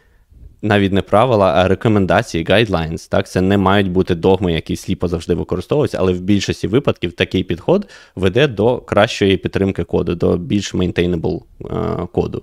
Навіть 0.64 0.92
не 0.92 1.02
правила, 1.02 1.52
а 1.52 1.68
рекомендації, 1.68 2.44
guidelines. 2.44 3.10
Так, 3.10 3.28
Це 3.28 3.40
не 3.40 3.58
мають 3.58 3.90
бути 3.90 4.14
догми, 4.14 4.52
які 4.52 4.76
сліпо 4.76 5.08
завжди 5.08 5.34
використовуються, 5.34 5.98
але 6.00 6.12
в 6.12 6.20
більшості 6.20 6.68
випадків 6.68 7.12
такий 7.12 7.44
підход 7.44 7.88
веде 8.16 8.48
до 8.48 8.78
кращої 8.78 9.36
підтримки 9.36 9.84
коду, 9.84 10.14
до 10.14 10.36
більш 10.36 10.74
maintainable 10.74 11.42
е, 11.64 12.06
коду. 12.12 12.42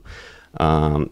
Uh, 0.53 1.07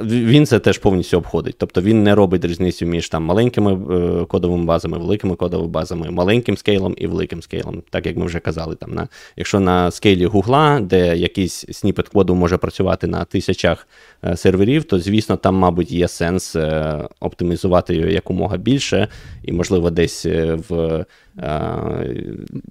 він 0.00 0.46
це 0.46 0.58
теж 0.58 0.78
повністю 0.78 1.18
обходить. 1.18 1.54
Тобто 1.58 1.82
він 1.82 2.02
не 2.02 2.14
робить 2.14 2.44
різницю 2.44 2.86
між 2.86 3.08
там 3.08 3.24
маленькими 3.24 3.72
е, 3.72 4.24
кодовими 4.24 4.64
базами, 4.64 4.98
великими 4.98 5.36
кодовими 5.36 5.70
базами, 5.70 6.10
маленьким 6.10 6.56
скейлом 6.56 6.94
і 6.98 7.06
великим 7.06 7.42
скейлом, 7.42 7.82
так 7.90 8.06
як 8.06 8.16
ми 8.16 8.26
вже 8.26 8.40
казали. 8.40 8.74
Там, 8.74 8.94
на, 8.94 9.08
Якщо 9.36 9.60
на 9.60 9.90
скейлі 9.90 10.26
Гугла, 10.26 10.80
де 10.80 11.16
якийсь 11.16 11.64
сніпет 11.70 12.08
коду 12.08 12.34
може 12.34 12.56
працювати 12.56 13.06
на 13.06 13.24
тисячах 13.24 13.88
е, 14.24 14.36
серверів, 14.36 14.84
то 14.84 14.98
звісно, 14.98 15.36
там, 15.36 15.54
мабуть, 15.54 15.90
є 15.92 16.08
сенс 16.08 16.56
е, 16.56 16.98
оптимізувати 17.20 17.94
його 17.94 18.08
якомога 18.08 18.56
більше, 18.56 19.08
і, 19.42 19.52
можливо, 19.52 19.90
десь 19.90 20.26
в. 20.68 21.04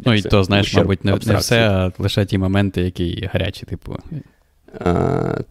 Ну, 0.05 0.13
і 0.13 0.21
то, 0.21 0.43
знаєш, 0.43 0.73
мабуть, 0.73 1.05
не, 1.05 1.17
не 1.25 1.35
все, 1.35 1.69
а 1.69 1.91
лише 1.97 2.25
ті 2.25 2.37
моменти, 2.37 2.81
які 2.81 3.29
гарячі, 3.33 3.65
типу. 3.65 3.97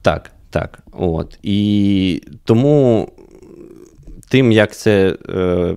Так. 0.02 0.30
Так, 0.50 0.78
от. 0.92 1.38
І 1.42 2.22
тому 2.44 3.08
тим, 4.30 4.52
як 4.52 4.76
це 4.76 5.16
е, 5.28 5.76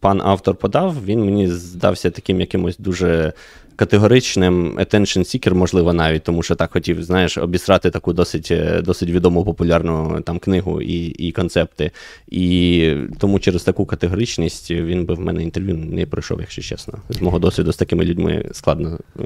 пан 0.00 0.20
автор 0.24 0.56
подав, 0.56 1.04
він 1.04 1.24
мені 1.24 1.48
здався 1.48 2.10
таким 2.10 2.40
якимось 2.40 2.78
дуже 2.78 3.32
категоричним 3.76 4.78
attention 4.78 5.18
seeker, 5.18 5.54
можливо, 5.54 5.92
навіть, 5.92 6.22
тому 6.22 6.42
що 6.42 6.54
так 6.54 6.72
хотів, 6.72 7.02
знаєш, 7.02 7.38
обісрати 7.38 7.90
таку 7.90 8.12
досить 8.12 8.48
е, 8.50 8.82
досить 8.82 9.10
відому 9.10 9.44
популярну 9.44 10.20
там 10.20 10.38
книгу 10.38 10.82
і 10.82 11.06
і 11.06 11.32
концепти. 11.32 11.90
І 12.28 12.94
тому 13.18 13.38
через 13.38 13.64
таку 13.64 13.86
категоричність 13.86 14.70
він 14.70 15.04
би 15.04 15.14
в 15.14 15.20
мене 15.20 15.42
інтерв'ю 15.42 15.74
не 15.74 16.06
пройшов, 16.06 16.40
якщо 16.40 16.62
чесно. 16.62 16.98
З 17.08 17.20
мого 17.20 17.38
досвіду 17.38 17.72
з 17.72 17.76
такими 17.76 18.04
людьми 18.04 18.48
складно 18.52 18.98
е, 19.20 19.22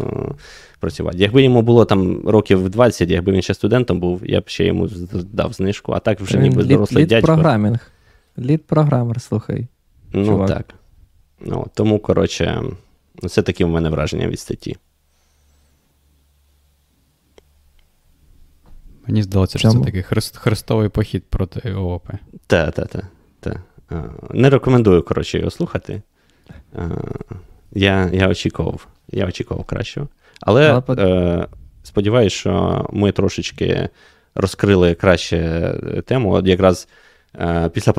працювати. 0.80 1.18
Якби 1.18 1.42
йому 1.42 1.62
було 1.62 1.84
там 1.84 2.28
років 2.28 2.68
20, 2.68 3.10
якби 3.10 3.32
він 3.32 3.42
ще 3.42 3.54
студентом 3.54 4.00
був, 4.00 4.22
я 4.24 4.40
б 4.40 4.48
ще 4.48 4.64
йому 4.64 4.88
дав 5.32 5.52
знижку, 5.52 5.92
а 5.92 5.98
так 5.98 6.20
вже 6.20 6.38
ніби 6.38 6.64
дорослий 6.64 7.02
лід 7.02 7.08
дядько. 7.08 7.26
програмінг. 7.26 7.90
Лід 8.38 8.66
програмер, 8.66 9.20
слухай. 9.20 9.66
Ну 10.12 10.26
чувак. 10.26 10.48
так. 10.48 10.74
Ну, 11.40 11.66
Тому, 11.74 11.98
коротше. 11.98 12.62
Це 13.28 13.42
такі 13.42 13.64
в 13.64 13.68
мене 13.68 13.90
враження 13.90 14.28
від 14.28 14.40
статті. 14.40 14.76
Мені 19.06 19.22
здалося, 19.22 19.58
що 19.58 19.70
це 19.70 19.80
такий 19.80 20.02
хрест, 20.02 20.36
хрестовий 20.36 20.88
похід 20.88 21.24
проти 21.24 21.74
ООП. 21.74 22.08
Так, 22.46 22.74
так, 22.74 22.88
так. 22.88 23.04
Та. 23.40 23.62
Не 24.30 24.50
рекомендую, 24.50 25.02
коротше, 25.02 25.38
його 25.38 25.50
слухати. 25.50 26.02
Я 27.72 28.10
я 28.12 28.28
очікував 28.28 28.86
я 29.08 29.26
очікував 29.26 29.64
кращого. 29.64 30.08
Але 30.40 30.82
е, 30.98 31.46
сподіваюся, 31.82 32.36
що 32.36 32.86
ми 32.92 33.12
трошечки 33.12 33.88
розкрили 34.34 34.94
краще 34.94 35.36
е, 35.36 36.02
тему. 36.02 36.32
От 36.32 36.46
якраз 36.46 36.88
е, 37.40 37.70
після 37.74 37.92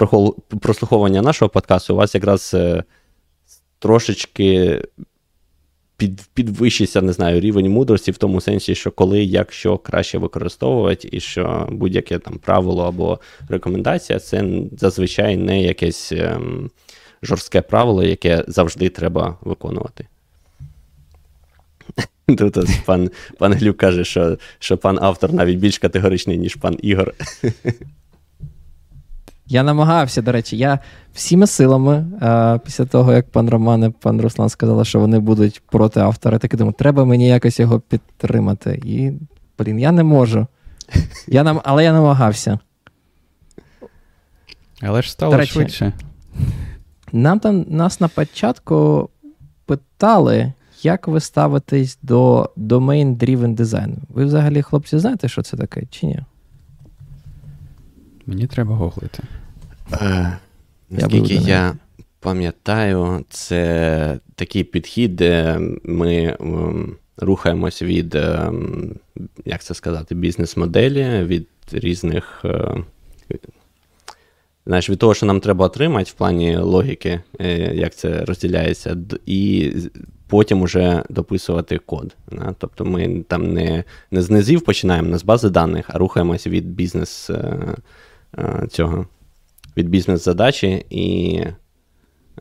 прослуховування 0.61 1.22
нашого 1.22 1.49
подкасту 1.49 1.93
у 1.93 1.97
вас 1.97 2.15
якраз 2.15 2.51
е, 2.53 2.84
трошечки 3.80 4.82
під, 5.98 6.22
підвищиться, 6.34 7.02
не 7.02 7.14
знаю, 7.14 7.40
рівень 7.40 7.70
мудрості 7.70 8.12
в 8.12 8.18
тому 8.18 8.42
сенсі, 8.42 8.76
що 8.76 8.92
коли 8.92 9.24
як 9.24 9.54
що 9.54 9.78
краще 9.78 10.18
використовувати, 10.18 11.10
і 11.12 11.20
що 11.20 11.68
будь-яке 11.72 12.20
там 12.20 12.38
правило 12.38 12.84
або 12.84 13.20
рекомендація, 13.50 14.20
це 14.20 14.46
зазвичай 14.78 15.38
не 15.38 15.62
якесь 15.62 16.12
ем, 16.12 16.72
жорстке 17.24 17.62
правило, 17.62 18.04
яке 18.04 18.44
завжди 18.48 18.90
треба 18.90 19.38
виконувати. 19.42 20.08
Тут 22.38 22.58
пан 22.86 23.12
пан 23.38 23.54
Глюк 23.54 23.78
каже, 23.78 24.06
що 24.06 24.38
що 24.60 24.78
пан 24.78 25.00
автор 25.02 25.34
навіть 25.34 25.58
більш 25.58 25.78
категоричний, 25.78 26.38
ніж 26.38 26.56
пан 26.56 26.78
Ігор. 26.82 27.14
Я 29.50 29.64
намагався, 29.64 30.22
до 30.22 30.32
речі, 30.32 30.58
я 30.58 30.80
всіми 31.14 31.48
силами, 31.48 32.06
а, 32.22 32.60
після 32.66 32.86
того, 32.86 33.14
як 33.14 33.30
пан 33.30 33.50
Роман 33.50 33.84
і 33.84 33.89
пан 33.89 34.22
Руслан 34.22 34.50
сказали, 34.50 34.86
що 34.86 35.00
вони 35.00 35.20
будуть 35.20 35.62
проти 35.72 36.00
автора, 36.00 36.38
так 36.38 36.54
і 36.54 36.58
думаю, 36.58 36.76
треба 36.80 37.06
мені 37.06 37.28
якось 37.28 37.60
його 37.60 37.80
підтримати. 37.80 38.82
І, 38.86 39.12
блін, 39.60 39.80
я 39.80 39.91
не 39.91 40.04
можу. 40.04 40.48
Я 41.28 41.43
нам... 41.43 41.62
Але 41.64 41.84
я 41.84 41.93
намагався. 41.93 42.60
Але 44.82 45.02
ж 45.02 45.12
стало 45.12 45.38
речі, 45.38 45.52
швидше. 45.52 45.93
Нам 47.12 47.39
там 47.39 47.66
нас 47.70 48.00
на 48.00 48.08
початку 48.08 49.10
питали, 49.66 50.54
як 50.84 51.08
ви 51.08 51.20
ставитесь 51.20 52.00
до 52.02 52.50
domain-driven 52.58 53.56
design. 53.56 53.95
Ви 54.10 54.26
взагалі, 54.26 54.62
хлопці, 54.62 55.00
знаєте, 55.00 55.28
що 55.28 55.41
це 55.41 55.58
таке, 55.58 55.84
чи 55.89 56.06
ні? 56.06 56.20
Мені 58.28 58.48
треба 58.48 58.76
гуглити. 58.76 59.24
Е, 59.94 60.38
Наскільки 60.90 61.34
я, 61.34 61.42
я 61.42 61.76
пам'ятаю, 62.20 63.26
це 63.30 64.20
такий 64.36 64.64
підхід, 64.64 65.16
де 65.16 65.60
ми 65.84 66.38
рухаємось 67.18 67.82
від, 67.82 68.16
ем, 68.16 68.96
як 69.46 69.64
це 69.64 69.74
сказати, 69.74 70.16
бізнес-моделі, 70.16 71.24
від 71.24 71.48
різних. 71.72 72.42
Е, 72.46 72.76
знаєш, 74.66 74.90
від 74.90 75.00
того, 75.00 75.14
що 75.14 75.26
нам 75.26 75.40
треба 75.40 75.66
отримати 75.66 76.12
в 76.12 76.14
плані 76.14 76.58
логіки, 76.58 77.22
е, 77.40 77.76
як 77.76 77.96
це 77.96 78.26
розділяється, 78.26 78.98
і 79.26 79.72
потім 80.28 80.62
уже 80.62 81.04
дописувати 81.10 81.78
код. 81.78 82.16
Тобто 82.58 82.86
ми 82.86 83.24
там 83.28 83.54
не 83.54 83.84
не 84.12 84.22
з 84.22 84.30
низів 84.30 84.62
починаємо, 84.62 85.10
не 85.10 85.18
з 85.18 85.24
бази 85.24 85.50
даних, 85.50 85.86
а 85.88 85.98
рухаємося 85.98 86.50
від 86.50 86.66
бізнес 86.66 87.30
Е, 87.30 87.76
цього 88.70 89.06
від 89.78 89.90
бізнес-задачі 89.90 90.86
і 90.90 91.40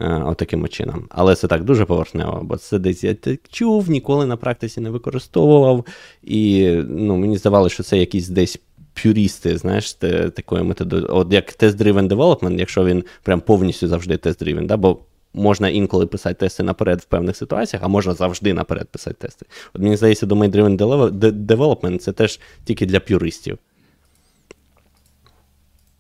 е, 0.01 0.23
отаким 0.27 0.69
чином. 0.69 1.07
Але 1.11 1.35
це 1.35 1.49
так 1.49 1.65
дуже 1.65 1.85
поверхнево, 1.85 2.41
бо 2.45 2.57
це 2.57 2.79
десь 2.79 3.05
я 3.05 3.17
чув, 3.51 3.91
ніколи 3.91 4.27
на 4.27 4.37
практиці 4.37 4.81
не 4.81 4.91
використовував. 4.91 5.87
І 6.23 6.71
ну, 6.89 7.17
мені 7.17 7.39
здавалося, 7.39 7.75
що 7.75 7.83
це 7.83 7.99
якісь 7.99 8.29
десь. 8.29 8.59
Пюрісти, 9.03 9.59
знаєш, 9.59 9.93
такої 9.95 10.63
методи, 10.63 10.97
от 10.97 11.33
як 11.33 11.53
тест-driven 11.53 12.09
development, 12.09 12.59
якщо 12.59 12.85
він 12.85 13.05
прям 13.23 13.41
повністю 13.41 13.89
завжди 13.89 14.17
тест-driven, 14.17 14.67
да, 14.67 14.77
бо 14.77 14.99
можна 15.35 15.69
інколи 15.69 16.07
писати 16.07 16.35
тести 16.35 16.63
наперед 16.63 17.01
в 17.01 17.05
певних 17.05 17.37
ситуаціях, 17.37 17.85
а 17.85 17.89
можна 17.89 18.15
завжди 18.15 18.55
наперед 18.55 18.89
писати 18.89 19.17
тести. 19.19 19.47
От 19.75 19.83
мені 19.83 19.97
здається, 19.97 20.27
domain-driven 20.27 20.77
development 21.47 21.99
це 21.99 22.13
теж 22.13 22.41
тільки 22.65 22.87
для 22.87 23.01
пюристів. 23.01 23.59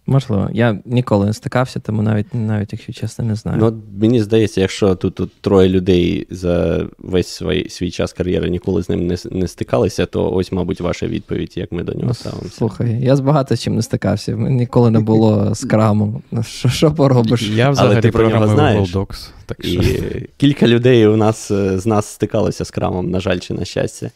Можливо, 0.08 0.50
я 0.52 0.78
ніколи 0.84 1.26
не 1.26 1.32
стикався, 1.32 1.80
тому 1.80 2.02
навіть 2.02 2.34
навіть 2.34 2.72
якщо 2.72 2.92
чесно, 2.92 3.24
не 3.24 3.34
знаю. 3.34 3.58
Ну, 3.60 3.82
Мені 4.00 4.22
здається, 4.22 4.60
якщо 4.60 4.94
тут 4.94 5.14
тут 5.14 5.32
троє 5.40 5.68
людей 5.68 6.26
за 6.30 6.86
весь 6.98 7.28
свій 7.28 7.68
свій 7.68 7.90
час 7.90 8.12
кар'єри 8.12 8.50
ніколи 8.50 8.82
з 8.82 8.88
ним 8.88 9.06
не 9.06 9.16
не 9.30 9.48
стикалися, 9.48 10.06
то 10.06 10.32
ось, 10.32 10.52
мабуть, 10.52 10.80
ваша 10.80 11.06
відповідь, 11.06 11.52
як 11.56 11.72
ми 11.72 11.82
до 11.82 11.92
нього 11.92 12.06
ну, 12.06 12.14
ставимося. 12.14 12.56
Слухай, 12.56 13.00
я 13.00 13.16
з 13.16 13.20
багато 13.20 13.56
чим 13.56 13.74
не 13.74 13.82
стикався. 13.82 14.32
Ніколи 14.32 14.90
не 14.90 15.00
було 15.00 15.54
скраму. 15.54 16.22
Ну, 16.30 16.42
що 16.42 16.68
що 16.68 16.92
поробиш? 16.92 17.42
Я 17.42 17.70
взагалі 17.70 17.92
Але 17.92 18.02
ти 18.02 18.10
про 18.10 18.28
нього 18.28 18.48
знаєш. 18.48 18.94
Docs, 18.94 19.28
так 19.46 19.64
що... 19.64 19.80
І 19.80 20.28
кілька 20.36 20.66
людей 20.66 21.06
у 21.06 21.16
нас 21.16 21.52
з 21.52 21.86
нас 21.86 22.06
стикалося 22.06 22.64
з 22.64 22.70
Scrum 22.70 22.95
ом, 22.95 23.10
на 23.10 23.20
жаль, 23.20 23.38
чи 23.38 23.54
на 23.54 23.64
щастя. 23.64 24.10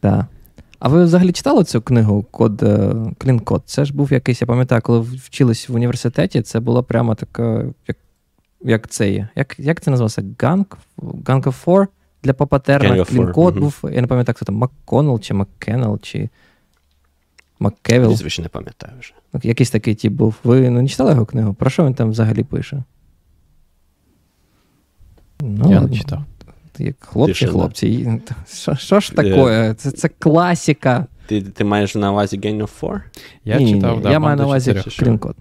Так. 0.00 0.24
А 0.78 0.88
ви 0.88 1.04
взагалі 1.04 1.32
читали 1.32 1.64
цю 1.64 1.80
книгу 1.80 2.22
Код 2.22 2.64
Clean 3.18 3.40
Code? 3.40 3.62
Це 3.66 3.84
ж 3.84 3.94
був 3.94 4.12
якийсь, 4.12 4.40
я 4.40 4.46
пам'ятаю, 4.46 4.82
коли 4.82 5.00
вчились 5.00 5.68
в 5.68 5.74
університеті, 5.74 6.42
це 6.42 6.60
була 6.60 6.82
прямо 6.82 7.14
така, 7.14 7.64
як 7.88 7.96
як 8.64 8.88
це 8.88 9.10
є. 9.10 9.28
Як 9.36 9.58
як 9.58 9.80
це 9.80 9.90
називалося? 9.90 10.22
Gang? 10.22 10.64
Gang 10.98 11.42
of 11.42 11.64
Four? 11.64 11.86
Для 12.22 12.32
па 12.32 12.48
патерна 12.48 13.04
Clean 13.04 13.32
Code 13.32 13.56
угу. 13.56 13.60
був. 13.60 13.92
Я 13.94 14.00
не 14.00 14.06
пам'ятаю, 14.06 14.34
хто 14.36 14.44
там 14.44 14.54
Макконнелл 14.54 15.20
чи 15.20 15.34
Маккеннел, 15.34 15.98
чи 16.02 16.28
Маккевіл. 17.58 18.08
Прізвище 18.08 18.42
не 18.42 18.48
пам'ятаю 18.48 18.92
вже. 19.00 19.14
Якийсь 19.42 19.70
такий 19.70 19.94
тип 19.94 20.12
був. 20.12 20.34
Ви 20.44 20.70
ну, 20.70 20.82
не 20.82 20.88
читали 20.88 21.10
його 21.10 21.26
книгу? 21.26 21.54
Про 21.54 21.70
що 21.70 21.86
він 21.86 21.94
там 21.94 22.10
взагалі 22.10 22.42
пише? 22.42 22.82
Ну, 25.40 25.72
Я 25.72 25.80
не 25.80 25.96
читав. 25.96 26.24
Як 26.78 26.96
хлопці, 27.00 27.46
хлопці. 27.46 28.20
Що, 28.54 28.74
що 28.74 29.00
ж 29.00 29.12
таке? 29.12 29.74
Це 29.78 29.90
це 29.90 30.08
класіка. 30.08 31.06
Ти 31.26 31.42
ти 31.42 31.64
маєш 31.64 31.94
на 31.94 32.12
увазі 32.12 32.38
Gang 32.38 32.62
of 32.62 32.70
Four? 32.80 33.00
Я 33.44 33.58
ні, 33.58 33.74
читав, 33.74 33.96
ні, 33.96 34.02
да, 34.02 34.10
Я 34.10 34.18
маю 34.18 34.36
на 34.36 34.44
увазі 34.44 34.82
клінкод. 34.98 35.36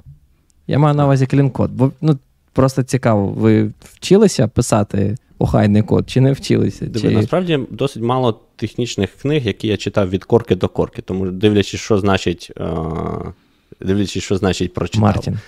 Я 0.67 0.79
маю 0.79 0.95
на 0.95 1.05
увазі 1.05 1.25
клінкод. 1.25 1.71
Бо 1.71 1.91
ну, 2.01 2.17
просто 2.53 2.83
цікаво, 2.83 3.27
ви 3.27 3.71
вчилися 3.83 4.47
писати 4.47 5.15
охайний 5.39 5.81
код, 5.81 6.09
чи 6.09 6.21
не 6.21 6.31
вчилися? 6.31 6.85
Диви, 6.85 7.09
чи... 7.09 7.15
Насправді 7.15 7.59
досить 7.71 8.03
мало 8.03 8.39
технічних 8.55 9.09
книг, 9.21 9.47
які 9.47 9.67
я 9.67 9.77
читав 9.77 10.09
від 10.09 10.23
корки 10.23 10.55
до 10.55 10.67
корки. 10.67 11.01
Тому 11.01 11.25
дивлячись, 11.25 11.81
що 11.81 11.97
значить, 11.97 12.51
uh, 12.55 13.33
дивлячись, 13.81 14.23
що 14.23 14.37
значить 14.37 14.73
прочитав. 14.73 15.01
Мартін. 15.01 15.39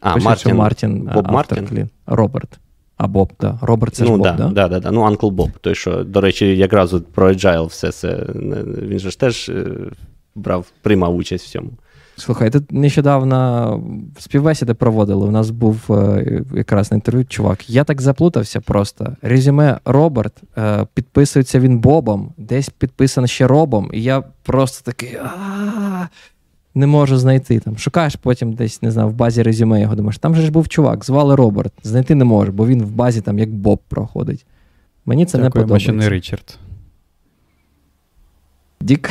А, 0.00 0.14
Пише, 0.14 0.24
Мартін. 0.24 0.56
Мартін 0.56 1.10
Боб 1.14 1.30
Мартін? 1.30 1.66
Клін. 1.66 1.88
Роберт. 2.06 2.58
А 2.96 3.06
Боб, 3.06 3.32
да. 3.40 3.58
Роберт 3.62 3.94
це 3.94 4.04
ну, 4.04 4.10
ж 4.10 4.16
Боб, 4.16 4.22
да, 4.22 4.32
да? 4.32 4.48
да, 4.48 4.68
да, 4.68 4.80
да. 4.80 4.90
Ну, 4.90 5.04
Uncle 5.04 5.30
Боб. 5.30 5.50
Той, 5.60 5.74
що, 5.74 6.04
до 6.04 6.20
речі, 6.20 6.56
якраз 6.56 6.94
про 7.14 7.28
Agile 7.28 7.66
все 7.66 7.92
це. 7.92 8.26
Він 8.82 8.98
же 8.98 9.10
ж 9.10 9.20
теж 9.20 9.48
е, 9.48 9.66
брав, 10.34 10.66
приймав 10.82 11.16
участь 11.16 11.46
в 11.46 11.50
цьому. 11.50 11.70
Слухай, 12.18 12.50
тут 12.50 12.72
нещодавно 12.72 13.80
співбесіди 14.18 14.74
проводили. 14.74 15.26
У 15.26 15.30
нас 15.30 15.50
був 15.50 15.92
е, 15.92 16.42
якраз 16.54 16.90
на 16.90 16.94
інтерв'ю 16.94 17.24
чувак. 17.24 17.70
Я 17.70 17.84
так 17.84 18.00
заплутався 18.00 18.60
просто. 18.60 19.16
Резюме 19.22 19.78
Роберт, 19.84 20.42
е, 20.58 20.86
підписується 20.94 21.60
він 21.60 21.78
Бобом, 21.78 22.32
десь 22.36 22.68
підписано 22.68 23.26
ще 23.26 23.46
Робом, 23.46 23.90
і 23.92 24.02
я 24.02 24.22
просто 24.42 24.92
такий. 24.92 25.18
Не 26.76 26.86
можу 26.86 27.16
знайти 27.16 27.60
там. 27.60 27.78
Шукаєш 27.78 28.16
потім 28.16 28.52
десь, 28.52 28.82
не 28.82 28.90
знаю, 28.90 29.08
в 29.08 29.12
базі 29.12 29.42
резюме 29.42 29.80
його 29.80 29.94
думаєш. 29.94 30.18
Там 30.18 30.34
же 30.34 30.42
ж 30.42 30.50
був 30.50 30.68
чувак, 30.68 31.04
звали 31.04 31.34
Роберт. 31.36 31.72
Знайти 31.82 32.14
не 32.14 32.24
можу, 32.24 32.52
бо 32.52 32.66
він 32.66 32.82
в 32.82 32.90
базі 32.90 33.20
там 33.20 33.38
як 33.38 33.50
Боб 33.50 33.80
проходить. 33.88 34.46
Мені 35.06 35.26
це 35.26 35.38
Дякую, 35.38 35.44
не 35.44 35.50
подобається. 35.50 35.92
не 35.92 36.08
Річард. 36.08 36.58
Дік? 38.80 39.10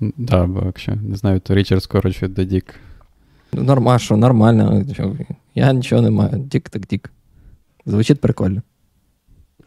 Да, 0.00 0.46
бо 0.46 0.62
якщо 0.66 0.94
не 0.94 1.16
знаю, 1.16 1.40
то 1.40 1.54
Річард 1.54 1.82
скорочує 1.82 2.32
до 2.32 2.44
Дік. 2.44 2.74
Ну, 3.52 3.62
норма, 3.62 3.98
що 3.98 4.16
нормально. 4.16 4.84
Я 5.54 5.72
нічого 5.72 6.02
не 6.02 6.10
маю. 6.10 6.38
Дік 6.38 6.70
так 6.70 6.86
дік. 6.86 7.12
Звучить 7.86 8.20
прикольно. 8.20 8.62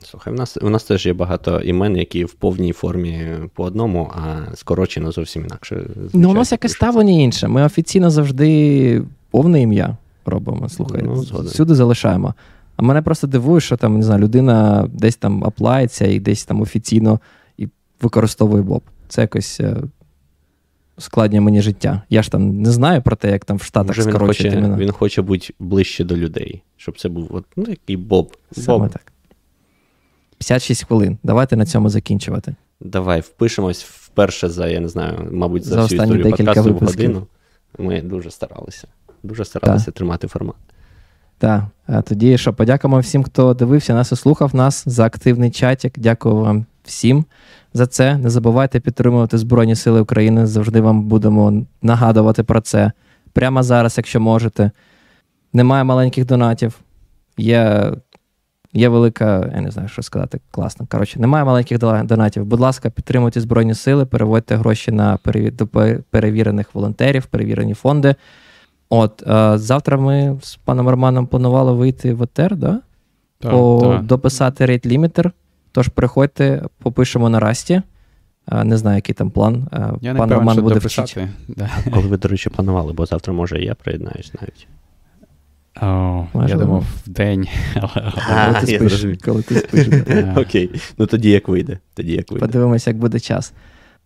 Слухай, 0.04 0.34
у 0.34 0.36
нас 0.36 0.58
у 0.62 0.70
нас 0.70 0.84
теж 0.84 1.06
є 1.06 1.14
багато 1.14 1.60
імен, 1.60 1.98
які 1.98 2.26
в 2.26 2.34
повній 2.34 2.72
формі 2.72 3.26
по 3.54 3.64
одному, 3.64 4.12
а 4.16 4.56
скорочено 4.56 5.12
зовсім 5.12 5.44
інакше. 5.46 5.86
Ну, 6.14 6.30
у 6.30 6.34
нас 6.34 6.52
якесь 6.52 6.74
ставлення 6.74 7.12
інше. 7.12 7.48
Ми 7.48 7.64
офіційно 7.64 8.10
завжди 8.10 9.04
повне 9.32 9.62
ім'я 9.62 9.98
робимо. 10.26 10.70
Слухай, 10.70 11.02
ну, 11.06 11.14
всюди 11.42 11.76
залишаємо. 11.76 12.34
А 12.76 12.84
мене 12.84 13.02
просто 13.02 13.28
дивує, 13.28 13.62
що 13.62 13.78
там, 13.78 13.98
не 13.98 14.04
знаю, 14.04 14.22
людина 14.22 14.88
десь 14.94 15.16
там 15.16 15.44
аплається 15.44 16.06
і 16.08 16.20
десь 16.20 16.46
там 16.46 16.62
офіційно 16.62 17.20
і 17.58 17.68
використовує 18.02 18.64
Боб. 18.64 18.82
Це 19.08 19.22
якось 19.22 19.60
е, 19.60 19.78
складнює 20.98 21.42
мені 21.42 21.62
життя. 21.62 22.02
Я 22.10 22.24
ж 22.24 22.32
там 22.32 22.62
не 22.62 22.72
знаю 22.72 23.02
про 23.02 23.16
те, 23.16 23.32
як 23.32 23.46
там 23.46 23.58
в 23.58 23.64
Штатах 23.64 24.02
скорочують 24.02 24.38
хоче, 24.38 24.48
імена. 24.48 24.78
Він 24.78 24.92
хоче 24.92 25.22
бути 25.22 25.54
ближче 25.60 26.04
до 26.04 26.18
людей, 26.18 26.64
щоб 26.78 27.00
це 27.00 27.10
був 27.10 27.28
от, 27.32 27.46
ну, 27.56 27.66
який 27.68 27.98
Боб. 27.98 28.38
Саме 28.52 28.80
Боб. 28.80 28.92
так. 28.92 29.14
56 30.48 30.84
хвилин. 30.88 31.18
Давайте 31.24 31.56
на 31.56 31.66
цьому 31.66 31.90
закінчувати. 31.90 32.56
Давай 32.80 33.22
впишемось 33.22 33.84
вперше 33.84 34.50
за, 34.50 34.68
я 34.68 34.80
не 34.80 34.88
знаю, 34.88 35.30
мабуть, 35.32 35.64
за, 35.64 35.76
За 35.76 35.82
всю 35.82 36.00
останні 36.00 36.20
історію 36.20 36.32
декілька 36.32 36.54
подкасту 36.64 36.86
в 36.86 36.88
годину. 36.88 37.28
Ми 37.78 38.02
дуже 38.02 38.32
старалися. 38.32 38.88
Дуже 39.24 39.46
старалися 39.46 39.86
Так. 39.86 39.94
тримати 39.94 40.28
формат. 40.28 40.56
Так, 41.38 41.64
а 41.88 42.02
тоді 42.02 42.38
що, 42.38 42.54
подякуємо 42.54 43.00
всім, 43.00 43.24
хто 43.24 43.54
дивився 43.54 43.94
нас 43.94 44.12
і 44.12 44.16
слухав 44.16 44.56
нас 44.56 44.84
за 44.86 45.06
активний 45.06 45.52
чатик. 45.52 46.00
Дякую 46.00 46.36
вам 46.36 46.66
всім 46.84 47.26
за 47.74 47.88
це. 47.88 48.18
Не 48.18 48.30
забувайте 48.30 48.80
підтримувати 48.80 49.38
Збройні 49.38 49.76
Сили 49.76 50.02
України. 50.02 50.46
Завжди 50.46 50.82
вам 50.82 51.04
будемо 51.04 51.66
нагадувати 51.82 52.44
про 52.44 52.62
це. 52.62 52.92
Прямо 53.34 53.64
зараз, 53.64 53.98
якщо 53.98 54.20
можете. 54.20 54.72
Немає 55.54 55.84
маленьких 55.84 56.26
донатів. 56.26 56.80
Є, 57.38 57.92
є 58.78 58.90
велика, 58.90 59.52
я 59.56 59.62
не 59.62 59.72
знаю, 59.72 59.90
що 59.90 60.02
сказати, 60.02 60.40
класно. 60.52 60.88
Коротше, 60.92 61.20
немає 61.20 61.46
маленьких 61.46 61.80
донатів. 61.80 62.46
Будь 62.46 62.60
ласка, 62.60 62.90
підтримуйте 62.90 63.42
Збройні 63.42 63.74
Сили, 63.74 64.06
переводьте 64.06 64.56
гроші 64.56 64.92
на 64.92 65.18
перевірених 66.10 66.76
волонтерів, 66.76 67.26
перевірені 67.26 67.74
фонди. 67.74 68.16
От, 68.90 69.24
е, 69.28 69.58
завтра 69.58 69.98
ми 69.98 70.38
з 70.42 70.56
паном 70.56 70.90
Романом 70.90 71.28
планували 71.28 71.74
вийти 71.74 72.14
в 72.14 72.24
ЕТР, 72.24 72.56
да? 72.56 72.80
Так, 73.40 73.52
По, 73.52 73.80
так. 73.94 74.04
дописати 74.04 74.66
рейд 74.66 74.86
лімітер. 74.86 75.32
Тож 75.72 75.88
приходьте, 75.88 76.64
попишемо 76.84 77.30
на 77.30 77.40
расті. 77.40 77.82
Е, 78.52 78.64
Не 78.64 78.78
знаю, 78.78 78.96
який 78.96 79.16
там 79.16 79.30
план. 79.32 79.68
Е, 79.74 79.94
Я 80.02 80.14
не 80.14 80.20
Пан 80.20 80.30
певен, 80.30 80.40
Роман 80.40 80.56
що 80.56 80.62
буде 80.62 80.76
дописати. 80.76 81.06
вчити. 81.06 81.30
Да. 81.48 81.70
Коли 81.94 82.08
ви, 82.08 82.18
до 82.18 82.28
речі, 82.28 82.50
планували, 82.50 82.94
бо 82.94 83.06
завтра, 83.06 83.34
може, 83.34 83.62
і 83.62 83.66
я 83.66 83.76
приєднаюсь 83.76 84.34
навіть. 84.42 84.68
О, 85.82 86.28
я 86.48 86.56
думав, 86.56 86.84
в 87.06 87.10
день. 87.10 87.48
але- 87.76 88.12
Коли 88.54 88.66
ти 88.66 88.72
я 88.72 88.80
спиш. 88.80 88.92
зрозумів. 88.92 89.18
Коли 89.26 89.42
ти 89.42 89.56
спиш. 89.56 89.88
Е, 90.10 90.34
Окей. 90.38 90.82
Ну 90.98 91.06
тоді 91.06 91.30
як 91.30 91.48
вийде. 91.48 91.80
Тоді 91.94 92.12
як 92.12 92.32
вийде. 92.32 92.46
Подивимося, 92.46 92.90
як 92.90 92.98
буде 92.98 93.20
час. 93.20 93.54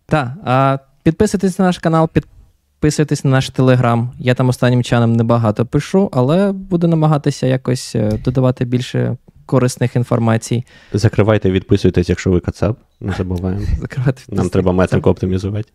Так, 0.06 0.80
підписуйтесь 1.02 1.58
на 1.58 1.64
наш 1.64 1.78
канал, 1.78 2.08
підписуйтесь 2.08 3.24
на 3.24 3.30
наш 3.30 3.50
телеграм. 3.50 4.10
Я 4.18 4.34
там 4.34 4.48
останнім 4.48 4.82
часом 4.82 5.12
небагато 5.12 5.66
пишу, 5.66 6.08
але 6.12 6.52
буду 6.52 6.88
намагатися 6.88 7.46
якось 7.46 7.94
е, 7.94 8.18
додавати 8.24 8.64
більше 8.64 9.16
корисних 9.46 9.96
інформацій. 9.96 10.64
Закривайте, 10.92 11.50
відписуйтесь, 11.50 12.08
якщо 12.08 12.30
ви 12.30 12.40
кацап. 12.40 12.78
Не 13.00 13.12
забуваємо. 13.12 13.62
Нам 14.28 14.48
треба 14.48 14.72
метрику 14.72 15.10
оптимізувати. 15.10 15.68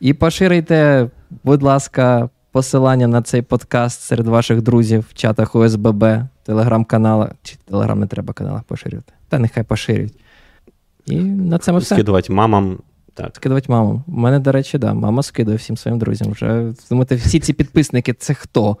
І 0.00 0.14
поширюйте, 0.14 1.08
будь 1.44 1.62
ласка, 1.62 2.28
посилання 2.54 3.06
на 3.06 3.22
цей 3.22 3.42
подкаст 3.42 4.00
серед 4.00 4.26
ваших 4.26 4.62
друзів 4.62 5.04
в 5.10 5.14
чатах 5.14 5.54
ОСББ, 5.54 6.04
телеграм-каналах. 6.44 7.30
Чи 7.42 7.56
телеграм 7.64 8.00
не 8.00 8.06
треба 8.06 8.34
каналах 8.34 8.62
поширювати. 8.62 9.12
Та 9.28 9.38
нехай 9.38 9.64
поширюють. 9.64 10.14
І 11.06 11.16
на 11.20 11.58
цьому 11.58 11.78
все. 11.78 11.94
Скидувати 11.94 12.32
мамам. 12.32 12.78
Так. 13.14 13.36
Скидувати 13.36 13.72
маму. 13.72 14.02
У 14.06 14.12
мене, 14.12 14.38
до 14.38 14.52
речі, 14.52 14.78
да, 14.78 14.94
мама 14.94 15.22
скидає 15.22 15.56
всім 15.56 15.76
своїм 15.76 15.98
друзям. 15.98 16.32
Вже 16.32 16.72
думаєте, 16.90 17.14
всі 17.14 17.40
ці 17.40 17.52
підписники 17.52 18.12
це 18.12 18.34
хто? 18.34 18.76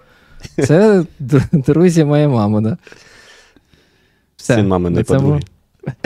Це 0.66 1.04
друзі 1.52 2.04
моєї 2.04 2.28
мами, 2.28 2.60
да. 2.60 2.76
Все. 4.36 4.54
Син 4.54 4.68
мами 4.68 4.90
не 4.90 5.02
подруги. 5.02 5.40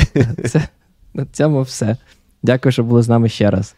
Це, 0.46 0.68
на 1.14 1.26
цьому 1.32 1.62
все. 1.62 1.96
Дякую, 2.42 2.72
що 2.72 2.84
були 2.84 3.02
з 3.02 3.08
нами 3.08 3.28
ще 3.28 3.50
раз. 3.50 3.66